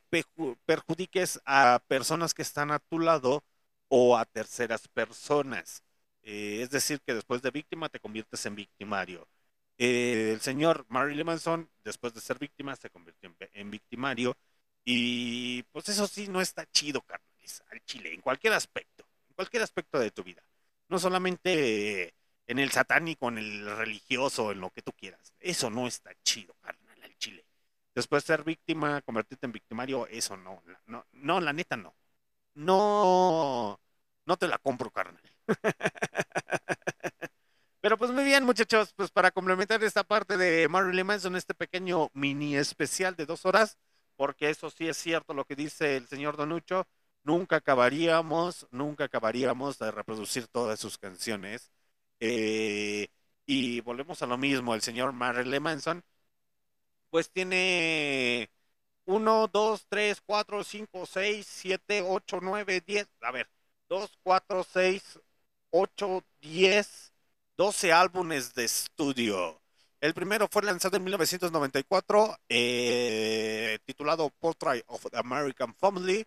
perjudiques 0.66 1.42
a 1.46 1.82
personas 1.88 2.34
que 2.36 2.44
están 2.44 2.72
a 2.72 2.80
tu 2.80 3.00
lado 3.00 3.44
o 3.90 4.18
a 4.18 4.26
terceras 4.26 4.88
personas. 4.90 5.85
Eh, 6.26 6.62
es 6.64 6.72
decir, 6.72 7.02
que 7.02 7.14
después 7.14 7.42
de 7.44 7.52
víctima 7.52 7.90
te 7.90 8.00
conviertes 8.00 8.46
en 8.46 8.56
victimario. 8.56 9.28
Eh, 9.78 10.32
el 10.34 10.42
señor 10.42 10.86
Marilyn 10.90 11.26
Manson, 11.26 11.70
después 11.84 12.14
de 12.14 12.22
ser 12.22 12.40
víctima, 12.40 12.76
se 12.76 12.90
convirtió 12.90 13.34
en, 13.54 13.72
victimario. 13.72 14.38
Y 14.84 15.64
pues 15.72 15.90
eso 15.90 16.08
sí, 16.08 16.28
no 16.28 16.42
está 16.42 16.66
chido, 16.72 17.02
carnales, 17.02 17.64
al 17.72 17.82
chile, 17.86 18.14
en 18.14 18.22
cualquier 18.22 18.54
aspecto, 18.54 19.06
en 19.30 19.36
cualquier 19.36 19.64
aspecto 19.64 20.00
de 20.00 20.12
tu 20.12 20.24
vida. 20.24 20.44
No 20.90 21.00
solamente 21.00 22.04
eh, 22.08 22.14
en 22.48 22.60
el 22.60 22.72
satánico, 22.72 23.28
en 23.30 23.38
el 23.40 23.78
religioso, 23.78 24.52
en 24.52 24.62
lo 24.62 24.72
que 24.72 24.82
tú 24.82 24.92
quieras. 24.94 25.34
Eso 25.40 25.70
no 25.70 25.88
está 25.88 26.12
chido, 26.24 26.56
carnal, 26.62 27.02
al 27.04 27.16
chile. 27.18 27.46
Después 27.96 28.24
de 28.24 28.28
ser 28.28 28.44
víctima, 28.44 29.02
convertirte 29.04 29.46
en 29.48 29.52
victimario, 29.54 30.08
eso 30.08 30.38
no, 30.38 30.62
no, 30.88 31.06
no, 31.14 31.42
la 31.42 31.54
neta 31.54 31.78
no. 31.78 31.96
No, 32.56 33.80
no 34.26 34.38
te 34.38 34.48
la 34.48 34.58
compro, 34.60 34.92
carnal. 34.92 35.22
Pero 37.82 37.98
pues 37.98 38.12
muy 38.12 38.24
bien, 38.24 38.44
muchachos, 38.46 38.94
pues 38.96 39.12
para 39.12 39.32
complementar 39.32 39.84
esta 39.84 40.04
parte 40.04 40.38
de 40.38 40.68
Marilyn 40.68 41.06
Manson, 41.06 41.36
este 41.36 41.54
pequeño 41.54 42.10
mini 42.14 42.56
especial 42.56 43.16
de 43.16 43.26
dos 43.28 43.46
horas, 43.46 43.78
porque 44.16 44.50
eso 44.50 44.70
sí 44.72 44.88
es 44.88 44.98
cierto 44.98 45.34
lo 45.34 45.46
que 45.46 45.56
dice 45.56 45.98
el 45.98 46.08
señor 46.08 46.36
Donucho, 46.38 46.88
nunca 47.24 47.58
acabaríamos, 47.58 48.68
nunca 48.72 49.04
acabaríamos 49.06 49.78
de 49.78 49.92
reproducir 49.92 50.48
todas 50.48 50.80
sus 50.80 50.98
canciones. 50.98 51.72
Eh, 52.20 53.10
y 53.46 53.82
volvemos 53.82 54.22
a 54.24 54.28
lo 54.28 54.38
mismo, 54.38 54.74
el 54.74 54.82
señor 54.82 55.14
Marilyn 55.14 55.62
Manson, 55.62 56.04
pues 57.10 57.32
tiene 57.32 58.50
1, 59.06 59.48
2, 59.48 59.88
3, 59.90 60.22
4, 60.22 60.64
5, 60.64 61.06
6, 61.06 61.48
7, 61.48 62.02
8, 62.06 62.40
9, 62.42 62.82
10, 62.86 63.10
a 63.22 63.32
ver, 63.32 63.50
2, 63.90 64.18
4, 64.24 64.64
6, 64.64 65.20
8, 65.78 66.24
10, 66.40 67.14
12 67.58 67.92
álbumes 67.92 68.54
de 68.54 68.64
estudio. 68.64 69.62
El 70.00 70.14
primero 70.14 70.48
fue 70.50 70.64
lanzado 70.64 70.96
en 70.96 71.04
1994, 71.04 72.38
eh, 72.48 73.78
titulado 73.86 74.30
Portrait 74.40 74.86
of 74.88 75.06
the 75.12 75.18
American 75.18 75.76
Family. 75.76 76.26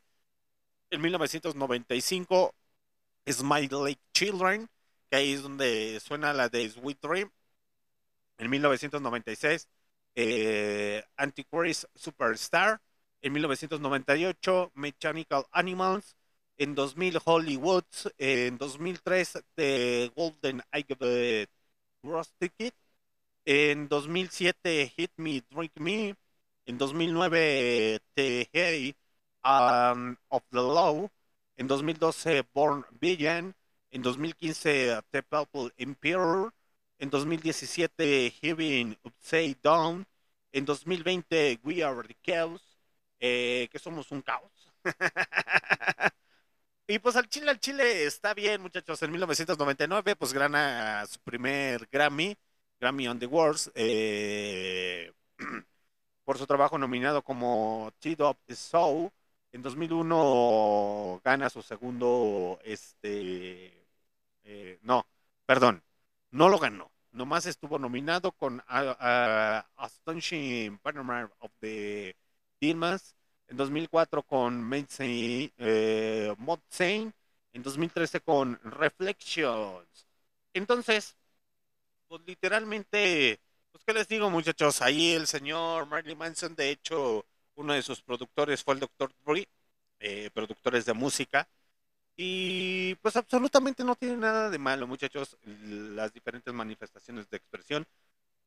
En 0.91 1.01
1995, 1.01 2.55
Smile 3.27 3.68
Lake 3.70 4.01
Children, 4.12 4.68
que 5.10 5.17
ahí 5.17 5.33
es 5.33 5.43
donde 5.43 5.99
suena 6.01 6.35
la 6.35 6.51
de 6.51 6.68
Sweet 6.68 7.01
Dream. 7.01 7.33
En 8.36 8.51
1996, 8.51 9.67
eh, 10.15 11.05
Antiquaries 11.17 11.89
Superstar. 11.94 12.83
En 13.23 13.33
1998, 13.33 14.73
Mechanical 14.75 15.47
Animals. 15.52 16.17
En 16.59 16.75
2000, 16.75 17.20
Hollywoods. 17.25 18.09
En 18.19 18.57
2003, 18.59 19.45
The 19.55 20.11
Golden 20.15 20.62
Age 20.70 21.49
Cross 22.03 22.33
Ticket. 22.39 22.75
En 23.45 23.89
2007, 23.89 24.93
Hit 24.97 25.12
Me, 25.17 25.43
Drink 25.51 25.73
Me. 25.78 26.17
En 26.67 26.77
2009, 26.77 28.01
The 28.15 28.49
Hey 28.53 28.95
um, 29.45 30.17
of 30.28 30.43
the 30.51 30.61
Law. 30.61 31.09
En 31.57 31.67
2012, 31.69 32.45
Born 32.53 32.85
Villain. 33.01 33.55
En 33.91 34.03
2015, 34.03 35.03
The 35.11 35.23
Purple 35.23 35.73
Emperor. 35.77 36.53
En 36.99 37.09
2017, 37.09 38.33
Heaven 38.43 38.99
Upside 39.05 39.57
Down. 39.62 40.07
En 40.51 40.65
2020, 40.65 41.61
We 41.62 41.85
Are 41.85 42.03
the 42.03 42.17
Chaos. 42.23 42.62
Eh, 43.20 43.69
que 43.70 43.78
somos 43.78 44.11
un 44.11 44.23
caos. 44.23 44.51
y 46.89 46.99
pues 47.00 47.17
al 47.17 47.28
Chile, 47.28 47.50
al 47.50 47.60
Chile 47.60 48.05
está 48.07 48.33
bien, 48.34 48.62
muchachos. 48.62 49.02
En 49.02 49.10
1999, 49.10 50.17
pues 50.17 50.33
gana 50.33 51.05
su 51.07 51.20
primer 51.20 51.86
Grammy, 51.92 52.36
Grammy 52.81 53.08
on 53.08 53.18
the 53.18 53.26
Words, 53.26 53.70
eh, 53.75 55.12
por 56.25 56.39
su 56.39 56.47
trabajo 56.47 56.78
nominado 56.78 57.23
como 57.23 57.92
Teed 58.00 58.20
Up 58.23 58.39
the 58.47 58.57
Soul. 58.57 59.10
En 59.52 59.62
2001 59.62 61.20
gana 61.25 61.50
su 61.50 61.62
segundo, 61.62 62.58
este, 62.65 63.86
eh, 64.44 64.78
no, 64.83 65.07
perdón, 65.47 65.83
no 66.31 66.49
lo 66.49 66.58
ganó. 66.58 66.91
Nomás 67.12 67.47
estuvo 67.47 67.78
nominado 67.78 68.33
con 68.33 68.60
uh, 68.60 68.92
uh, 68.92 69.62
Astonishing 69.76 70.78
Panorama 70.78 71.31
of 71.41 71.52
the 71.60 72.17
Dilmas. 72.60 73.17
En 73.49 73.57
2004 73.57 74.23
con 74.23 74.62
Madsey, 74.62 75.52
eh, 75.59 76.35
Mod. 76.39 76.60
En 77.52 77.62
2013 77.62 78.20
con 78.20 78.60
Reflections. 78.62 80.07
Entonces, 80.52 81.17
pues 82.09 82.23
literalmente, 82.27 83.41
pues 83.73 83.85
qué 83.85 83.93
les 83.93 84.09
digo 84.09 84.31
muchachos, 84.31 84.83
ahí 84.83 85.12
el 85.12 85.27
señor 85.27 85.86
Marilyn 85.86 86.18
Manson, 86.18 86.55
de 86.55 86.70
hecho, 86.70 87.27
uno 87.57 87.75
de 87.75 87.83
sus 87.83 88.02
productores 88.02 88.62
fue 88.65 88.75
el 88.75 88.81
Dr. 88.81 89.12
Dre, 89.27 89.49
eh, 90.01 90.31
productores 90.33 90.85
de 90.86 90.94
música. 90.94 91.49
Y 92.17 92.97
pues 92.97 93.17
absolutamente 93.17 93.85
no 93.85 93.94
tiene 93.97 94.17
nada 94.17 94.51
de 94.51 94.59
malo, 94.59 94.86
muchachos, 94.89 95.39
las 95.44 96.12
diferentes 96.12 96.52
manifestaciones 96.55 97.28
de 97.31 97.36
expresión. 97.39 97.86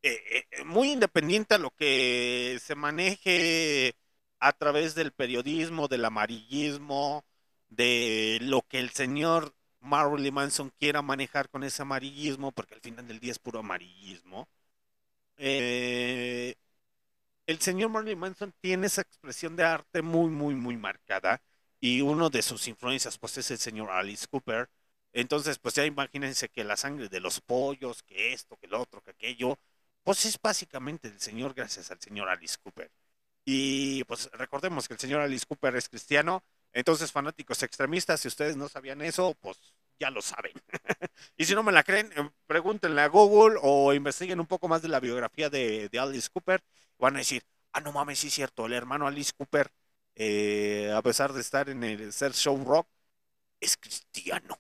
Eh, 0.04 0.46
eh, 0.52 0.64
muy 0.66 0.92
independiente 0.92 1.56
a 1.56 1.58
lo 1.60 1.72
que 1.72 2.60
se 2.64 2.76
maneje 2.76 3.96
a 4.42 4.54
través 4.54 4.96
del 4.96 5.14
periodismo, 5.14 5.88
del 5.88 6.06
amarillismo, 6.06 7.26
de 7.70 8.40
lo 8.42 8.64
que 8.64 8.80
el 8.80 8.92
señor 8.92 9.56
Marilyn 9.82 10.34
Manson 10.34 10.72
quiera 10.80 11.02
manejar 11.02 11.50
con 11.50 11.64
ese 11.64 11.84
amarillismo, 11.84 12.52
porque 12.52 12.76
al 12.76 12.82
final 12.82 13.08
del 13.08 13.20
día 13.20 13.32
es 13.32 13.40
puro 13.40 13.60
amarillismo. 13.60 14.50
Eh, 15.38 16.56
el 17.48 17.60
señor 17.62 17.90
Marilyn 17.90 18.20
Manson 18.20 18.54
tiene 18.62 18.88
esa 18.88 19.02
expresión 19.02 19.56
de 19.56 19.64
arte 19.64 20.02
muy, 20.02 20.30
muy, 20.30 20.56
muy 20.56 20.78
marcada 20.78 21.42
y 21.80 22.02
uno 22.02 22.30
de 22.30 22.42
sus 22.42 22.68
influencias 22.68 23.18
pues 23.18 23.38
es 23.38 23.52
el 23.52 23.58
señor 23.60 23.92
Alice 23.92 24.28
Cooper. 24.28 24.70
Entonces 25.14 25.60
pues 25.60 25.76
ya 25.76 25.86
imagínense 25.86 26.50
que 26.50 26.64
la 26.64 26.78
sangre 26.78 27.10
de 27.10 27.20
los 27.20 27.42
pollos, 27.42 28.04
que 28.04 28.34
esto, 28.34 28.58
que 28.58 28.68
lo 28.68 28.82
otro, 28.82 29.02
que 29.02 29.12
aquello, 29.12 29.58
pues 30.04 30.26
es 30.26 30.40
básicamente 30.42 31.08
el 31.10 31.20
señor 31.20 31.54
gracias 31.54 31.92
al 31.92 32.00
señor 32.02 32.30
Alice 32.30 32.58
Cooper. 32.64 32.92
Y 33.46 34.04
pues 34.06 34.30
recordemos 34.34 34.88
que 34.88 34.94
el 34.94 35.00
señor 35.00 35.22
Alice 35.22 35.46
Cooper 35.48 35.76
es 35.76 35.90
cristiano, 35.90 36.44
entonces 36.74 37.12
fanáticos 37.12 37.64
extremistas, 37.64 38.22
si 38.22 38.28
ustedes 38.28 38.56
no 38.56 38.70
sabían 38.70 39.02
eso, 39.02 39.36
pues 39.42 39.58
ya 40.00 40.10
lo 40.12 40.22
saben. 40.22 40.54
y 41.38 41.46
si 41.46 41.56
no 41.56 41.64
me 41.64 41.72
la 41.72 41.84
creen, 41.84 42.12
eh, 42.16 42.30
pregúntenle 42.48 43.02
a 43.02 43.08
Google 43.08 43.60
o 43.62 43.94
investiguen 43.94 44.40
un 44.40 44.48
poco 44.48 44.68
más 44.68 44.82
de 44.82 44.90
la 44.90 45.00
biografía 45.00 45.50
de, 45.50 45.90
de 45.90 46.00
Alice 46.00 46.30
Cooper. 46.32 46.64
Van 47.00 47.16
a 47.16 47.20
decir, 47.20 47.44
ah, 47.74 47.82
no 47.82 47.92
mames, 47.92 48.20
sí 48.20 48.28
es 48.28 48.34
cierto, 48.34 48.66
el 48.66 48.74
hermano 48.74 49.08
Alice 49.08 49.32
Cooper, 49.36 49.72
eh, 50.16 50.92
a 50.96 51.02
pesar 51.02 51.34
de 51.34 51.42
estar 51.42 51.70
en 51.70 51.84
el 51.84 52.14
ser 52.14 52.34
show 52.34 52.64
rock, 52.64 52.88
es 53.60 53.78
cristiano. 53.78 54.60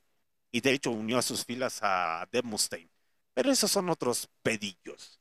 Y 0.51 0.61
de 0.61 0.73
hecho 0.73 0.91
unió 0.91 1.17
a 1.17 1.21
sus 1.21 1.45
filas 1.45 1.79
a 1.83 2.27
Dave 2.31 2.47
Mustaine. 2.47 2.91
Pero 3.33 3.51
esos 3.51 3.71
son 3.71 3.89
otros 3.89 4.29
pedillos. 4.43 5.19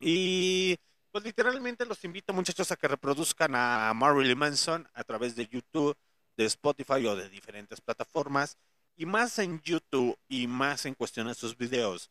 Y 0.00 0.76
pues 1.12 1.24
literalmente 1.24 1.84
los 1.86 2.04
invito 2.04 2.32
muchachos 2.32 2.70
a 2.72 2.76
que 2.76 2.88
reproduzcan 2.88 3.54
a 3.54 3.92
Marilyn 3.94 4.38
Manson 4.38 4.88
a 4.94 5.04
través 5.04 5.36
de 5.36 5.46
YouTube, 5.48 5.96
de 6.36 6.44
Spotify 6.46 7.06
o 7.06 7.16
de 7.16 7.28
diferentes 7.28 7.80
plataformas. 7.80 8.56
Y 8.96 9.06
más 9.06 9.38
en 9.38 9.60
YouTube 9.62 10.18
y 10.28 10.46
más 10.46 10.86
en 10.86 10.94
cuestión 10.94 11.28
de 11.28 11.34
sus 11.34 11.56
videos. 11.56 12.10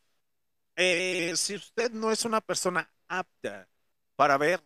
eh, 0.76 1.34
si 1.38 1.56
usted 1.56 1.92
no 1.92 2.12
es 2.12 2.26
una 2.26 2.42
persona 2.42 2.92
apta 3.08 3.70
para 4.16 4.38
ver 4.38 4.64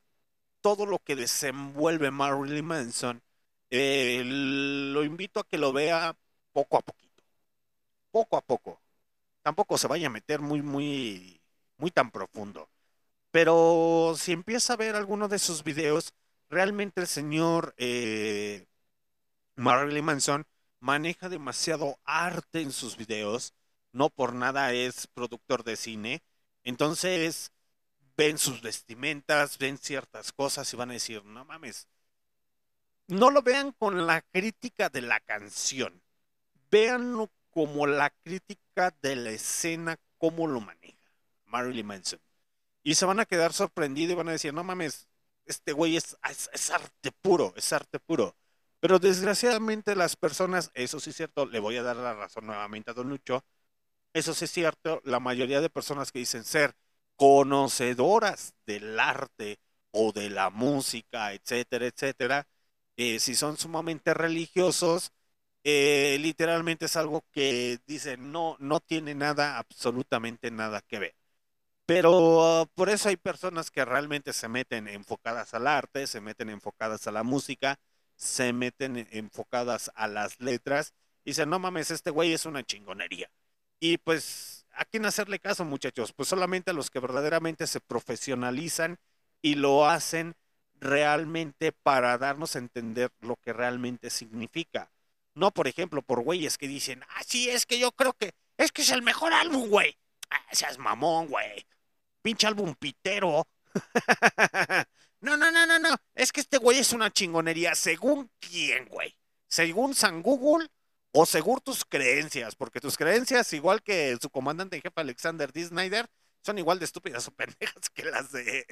todo 0.61 0.85
lo 0.85 0.99
que 0.99 1.15
desenvuelve 1.15 2.11
Marilyn 2.11 2.65
Manson, 2.65 3.23
eh, 3.71 4.23
lo 4.25 5.03
invito 5.03 5.39
a 5.41 5.47
que 5.47 5.57
lo 5.57 5.73
vea 5.73 6.17
poco 6.53 6.77
a 6.77 6.81
poquito. 6.81 7.23
Poco 8.11 8.37
a 8.37 8.41
poco. 8.41 8.81
Tampoco 9.43 9.77
se 9.77 9.87
vaya 9.87 10.07
a 10.07 10.11
meter 10.11 10.41
muy, 10.41 10.61
muy, 10.61 11.41
muy 11.77 11.91
tan 11.91 12.11
profundo. 12.11 12.69
Pero 13.33 14.13
si 14.15 14.31
empieza 14.31 14.73
a 14.73 14.77
ver 14.77 14.95
alguno 14.95 15.27
de 15.27 15.39
sus 15.39 15.63
videos, 15.63 16.13
realmente 16.51 17.01
el 17.01 17.07
señor 17.07 17.73
eh, 17.77 18.67
Marilyn 19.55 20.05
Manson 20.05 20.45
maneja 20.79 21.29
demasiado 21.29 21.97
arte 22.03 22.61
en 22.61 22.71
sus 22.71 22.95
videos. 22.95 23.55
No 23.91 24.11
por 24.11 24.33
nada 24.33 24.71
es 24.73 25.07
productor 25.07 25.63
de 25.63 25.77
cine. 25.77 26.21
Entonces 26.63 27.51
ven 28.15 28.37
sus 28.37 28.61
vestimentas, 28.61 29.57
ven 29.57 29.79
ciertas 29.79 30.31
cosas 30.31 30.71
y 30.71 30.77
van 30.77 30.91
a 30.91 30.93
decir, 30.93 31.25
no 31.25 31.43
mames. 31.43 31.87
No 33.07 33.31
lo 33.31 33.41
vean 33.41 33.71
con 33.71 34.05
la 34.05 34.21
crítica 34.21 34.89
de 34.89 35.01
la 35.01 35.19
canción. 35.19 36.03
Véanlo 36.69 37.31
como 37.49 37.87
la 37.87 38.11
crítica 38.11 38.93
de 39.01 39.15
la 39.15 39.31
escena, 39.31 39.97
cómo 40.19 40.45
lo 40.45 40.61
maneja 40.61 41.09
Marilyn 41.47 41.87
Manson. 41.87 42.19
Y 42.83 42.95
se 42.95 43.05
van 43.05 43.19
a 43.19 43.25
quedar 43.25 43.53
sorprendidos 43.53 44.13
y 44.13 44.15
van 44.15 44.29
a 44.29 44.33
decir, 44.33 44.53
no 44.53 44.63
mames, 44.63 45.07
este 45.45 45.71
güey 45.73 45.97
es, 45.97 46.17
es, 46.53 46.69
arte 46.71 47.11
puro, 47.21 47.53
es 47.55 47.71
arte 47.73 47.99
puro. 47.99 48.35
Pero 48.79 48.99
desgraciadamente 48.99 49.95
las 49.95 50.15
personas, 50.15 50.71
eso 50.73 50.99
sí 50.99 51.11
es 51.11 51.15
cierto, 51.17 51.45
le 51.45 51.59
voy 51.59 51.77
a 51.77 51.83
dar 51.83 51.95
la 51.95 52.13
razón 52.13 52.45
nuevamente 52.47 52.91
a 52.91 52.93
Don 52.93 53.09
Lucho, 53.09 53.43
eso 54.13 54.33
sí 54.33 54.45
es 54.45 54.51
cierto, 54.51 55.01
la 55.05 55.19
mayoría 55.19 55.61
de 55.61 55.69
personas 55.69 56.11
que 56.11 56.19
dicen 56.19 56.43
ser 56.43 56.75
conocedoras 57.15 58.53
del 58.65 58.99
arte 58.99 59.59
o 59.91 60.11
de 60.11 60.29
la 60.29 60.49
música, 60.49 61.33
etcétera, 61.33 61.87
etcétera, 61.87 62.47
eh, 62.97 63.19
si 63.19 63.35
son 63.35 63.57
sumamente 63.57 64.13
religiosos, 64.13 65.11
eh, 65.63 66.17
literalmente 66.21 66.85
es 66.85 66.95
algo 66.97 67.23
que 67.31 67.79
dicen 67.87 68.31
no, 68.31 68.57
no 68.59 68.79
tiene 68.81 69.15
nada, 69.15 69.57
absolutamente 69.57 70.51
nada 70.51 70.81
que 70.81 70.99
ver. 70.99 71.15
Pero 71.85 72.69
por 72.75 72.89
eso 72.89 73.09
hay 73.09 73.17
personas 73.17 73.69
que 73.69 73.83
realmente 73.83 74.31
se 74.33 74.47
meten 74.47 74.87
enfocadas 74.87 75.53
al 75.53 75.67
arte, 75.67 76.07
se 76.07 76.21
meten 76.21 76.49
enfocadas 76.49 77.07
a 77.07 77.11
la 77.11 77.23
música, 77.23 77.79
se 78.15 78.53
meten 78.53 79.07
enfocadas 79.11 79.91
a 79.95 80.07
las 80.07 80.39
letras 80.39 80.93
y 81.25 81.31
dicen, 81.31 81.49
no 81.49 81.59
mames, 81.59 81.91
este 81.91 82.09
güey 82.09 82.33
es 82.33 82.45
una 82.45 82.63
chingonería. 82.63 83.29
Y 83.79 83.97
pues, 83.97 84.65
¿a 84.73 84.85
quién 84.85 85.05
hacerle 85.05 85.39
caso, 85.39 85.65
muchachos? 85.65 86.13
Pues 86.13 86.29
solamente 86.29 86.71
a 86.71 86.73
los 86.73 86.89
que 86.89 86.99
verdaderamente 86.99 87.67
se 87.67 87.81
profesionalizan 87.81 88.97
y 89.41 89.55
lo 89.55 89.85
hacen 89.85 90.35
realmente 90.79 91.71
para 91.71 92.17
darnos 92.17 92.55
a 92.55 92.59
entender 92.59 93.11
lo 93.19 93.35
que 93.37 93.51
realmente 93.51 94.09
significa. 94.09 94.91
No, 95.35 95.51
por 95.51 95.67
ejemplo, 95.67 96.01
por 96.01 96.21
güeyes 96.21 96.57
que 96.57 96.67
dicen, 96.67 97.03
ah, 97.09 97.23
sí, 97.25 97.49
es 97.49 97.65
que 97.65 97.79
yo 97.79 97.91
creo 97.91 98.13
que 98.13 98.33
es 98.57 98.71
que 98.71 98.83
es 98.83 98.91
el 98.91 99.01
mejor 99.01 99.33
álbum, 99.33 99.67
güey. 99.69 99.97
Ah, 100.33 100.41
seas 100.51 100.79
mamón, 100.79 101.27
güey. 101.27 101.65
Pinche 102.23 102.47
álbum 102.47 102.73
pitero. 102.75 103.47
no, 105.21 105.37
no, 105.37 105.51
no, 105.51 105.67
no, 105.67 105.77
no. 105.77 105.95
Es 106.15 106.31
que 106.31 106.41
este 106.41 106.57
güey 106.57 106.79
es 106.79 106.91
una 106.91 107.11
chingonería. 107.11 107.75
¿Según 107.75 108.31
quién, 108.39 108.87
güey? 108.87 109.15
¿Según 109.47 109.93
San 109.93 110.23
Google 110.23 110.69
o 111.11 111.27
según 111.27 111.59
tus 111.59 111.85
creencias? 111.85 112.55
Porque 112.55 112.81
tus 112.81 112.97
creencias, 112.97 113.53
igual 113.53 113.83
que 113.83 114.17
su 114.19 114.29
comandante 114.31 114.77
en 114.77 114.81
jefe 114.81 115.01
Alexander 115.01 115.51
D. 115.51 115.65
Snyder, 115.65 116.09
son 116.41 116.57
igual 116.57 116.79
de 116.79 116.85
estúpidas 116.85 117.27
o 117.27 117.31
pendejas 117.31 117.89
que 117.93 118.05
las 118.05 118.31
de, 118.31 118.65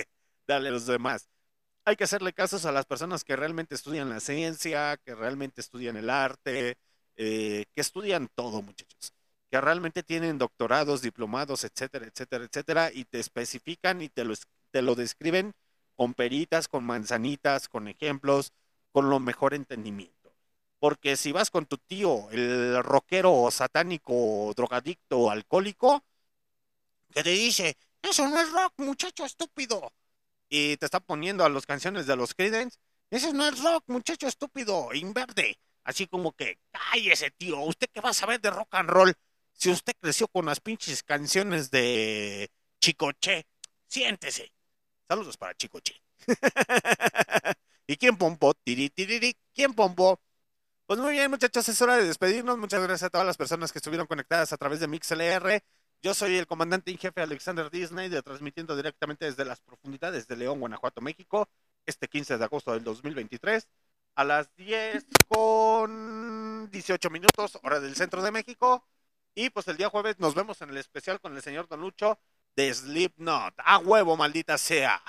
los 0.48 0.88
demás. 0.88 1.30
Hay 1.86 1.96
que 1.96 2.06
hacerle 2.06 2.34
casos 2.34 2.66
a 2.66 2.72
las 2.72 2.86
personas 2.86 3.24
que 3.24 3.36
realmente 3.36 3.76
estudian 3.76 4.10
la 4.10 4.20
ciencia, 4.20 4.98
que 5.06 5.14
realmente 5.16 5.62
estudian 5.62 5.98
el 5.98 6.10
arte, 6.10 6.78
eh, 7.18 7.66
que 7.76 7.82
estudian 7.82 8.30
todo, 8.36 8.62
muchachos 8.64 9.14
que 9.52 9.60
realmente 9.60 10.02
tienen 10.02 10.38
doctorados, 10.38 11.02
diplomados, 11.02 11.66
etcétera, 11.66 12.06
etcétera, 12.08 12.46
etcétera, 12.46 12.92
y 12.94 13.04
te 13.04 13.20
especifican 13.20 14.02
y 14.02 14.08
te 14.08 14.24
lo, 14.24 14.34
te 14.72 14.82
lo 14.82 14.96
describen 14.96 15.54
con 15.98 16.14
peritas, 16.14 16.70
con 16.70 16.86
manzanitas, 16.86 17.68
con 17.68 17.90
ejemplos, 17.90 18.54
con 18.94 19.10
lo 19.10 19.20
mejor 19.20 19.54
entendimiento. 19.54 20.34
Porque 20.80 21.18
si 21.18 21.34
vas 21.34 21.52
con 21.52 21.66
tu 21.66 21.78
tío, 21.78 22.30
el 22.32 22.82
rockero 22.82 23.50
satánico, 23.52 24.54
drogadicto, 24.56 25.30
alcohólico, 25.30 26.02
que 27.14 27.22
te 27.22 27.32
dice, 27.32 27.78
eso 28.02 28.28
no 28.30 28.40
es 28.40 28.52
rock, 28.54 28.74
muchacho 28.78 29.26
estúpido, 29.26 29.92
y 30.48 30.78
te 30.78 30.86
está 30.86 31.02
poniendo 31.02 31.44
a 31.44 31.50
las 31.50 31.66
canciones 31.66 32.08
de 32.08 32.16
los 32.16 32.34
Creedence, 32.34 32.80
eso 33.10 33.34
no 33.34 33.46
es 33.50 33.62
rock, 33.62 33.84
muchacho 33.88 34.28
estúpido, 34.28 34.94
inverde. 34.94 35.60
Así 35.84 36.08
como 36.08 36.32
que, 36.32 36.58
cállese, 36.72 37.32
tío, 37.32 37.60
¿usted 37.60 37.88
qué 37.92 38.00
va 38.00 38.12
a 38.12 38.14
saber 38.14 38.40
de 38.40 38.50
rock 38.50 38.74
and 38.76 38.90
roll? 38.90 39.14
Si 39.54 39.70
usted 39.70 39.94
creció 40.00 40.28
con 40.28 40.46
las 40.46 40.60
pinches 40.60 41.04
canciones 41.04 41.70
de 41.72 42.52
Chicoche, 42.80 43.46
siéntese. 43.88 44.52
Saludos 45.08 45.38
para 45.38 45.56
Chicoche. 45.56 46.02
¿Y 47.88 47.98
quién 47.98 48.18
pompó? 48.18 48.54
¿Quién 49.54 49.74
pompó? 49.74 50.22
Pues 50.86 51.00
muy 51.00 51.14
bien, 51.14 51.32
muchachos, 51.32 51.68
es 51.70 51.82
hora 51.82 51.98
de 51.98 52.06
despedirnos. 52.06 52.58
Muchas 52.58 52.82
gracias 52.82 53.04
a 53.08 53.10
todas 53.10 53.28
las 53.28 53.38
personas 53.38 53.72
que 53.72 53.80
estuvieron 53.80 54.08
conectadas 54.08 54.52
a 54.52 54.58
través 54.58 54.80
de 54.80 54.88
MixLR. 54.88 55.64
Yo 56.02 56.14
soy 56.14 56.38
el 56.38 56.48
comandante 56.48 56.92
en 56.92 56.98
jefe 56.98 57.22
Alexander 57.22 57.70
Disney, 57.70 58.10
de, 58.10 58.22
transmitiendo 58.24 58.76
directamente 58.76 59.26
desde 59.26 59.46
las 59.46 59.62
profundidades 59.62 60.28
de 60.28 60.36
León, 60.36 60.60
Guanajuato, 60.60 61.00
México, 61.00 61.48
este 61.86 62.08
15 62.08 62.38
de 62.38 62.44
agosto 62.44 62.74
del 62.74 62.84
2023, 62.84 63.68
a 64.16 64.24
las 64.24 64.54
10 64.56 65.06
con 65.28 66.70
18 66.72 67.10
minutos, 67.10 67.60
hora 67.64 67.80
del 67.80 67.96
centro 67.96 68.22
de 68.24 68.32
México. 68.32 68.86
Y 69.34 69.50
pues 69.50 69.68
el 69.68 69.78
día 69.78 69.90
jueves 69.90 70.20
nos 70.20 70.36
vemos 70.36 70.62
en 70.62 70.70
el 70.70 70.78
especial 70.78 71.20
con 71.20 71.36
el 71.36 71.42
señor 71.42 71.68
Don 71.68 71.82
Lucho 71.82 72.20
de 72.56 72.74
Slipknot. 72.74 73.54
A 73.58 73.78
huevo, 73.78 74.18
maldita 74.18 74.58
sea. 74.58 75.02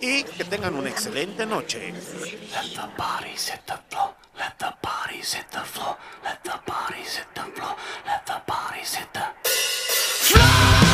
Y 0.00 0.24
que 0.24 0.44
tengan 0.44 0.74
una 0.74 0.90
excelente 0.90 1.46
noche. 1.46 1.92
Let 1.92 2.74
the 2.74 2.88
bodies 2.96 3.48
hit 3.48 3.64
the 3.66 3.78
floor. 3.88 4.14
Let 4.36 4.56
the 4.58 4.74
bodies 4.82 5.34
hit 5.34 5.46
the 5.50 5.60
floor. 5.60 5.96
Let 6.22 6.42
the 6.42 6.60
bodies 6.66 7.16
hit 7.16 7.28
the 7.34 7.42
floor. 7.54 7.76
Let 8.04 8.26
the 8.26 8.42
bodies 8.46 8.94
hit 8.96 9.12
the 9.12 9.54
Beaten, 10.34 10.93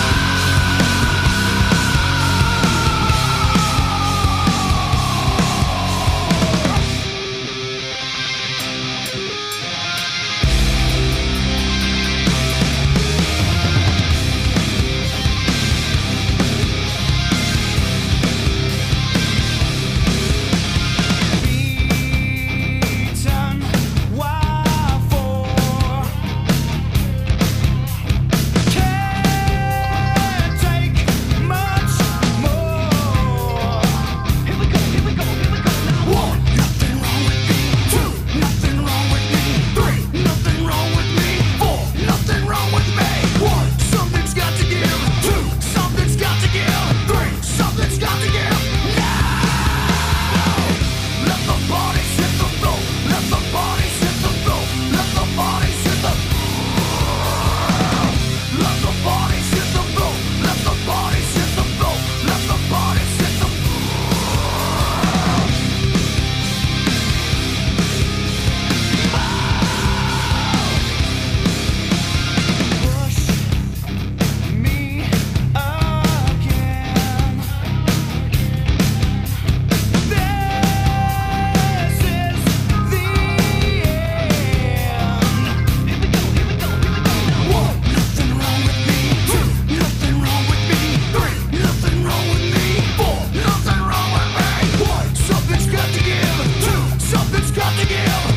give 97.91 98.30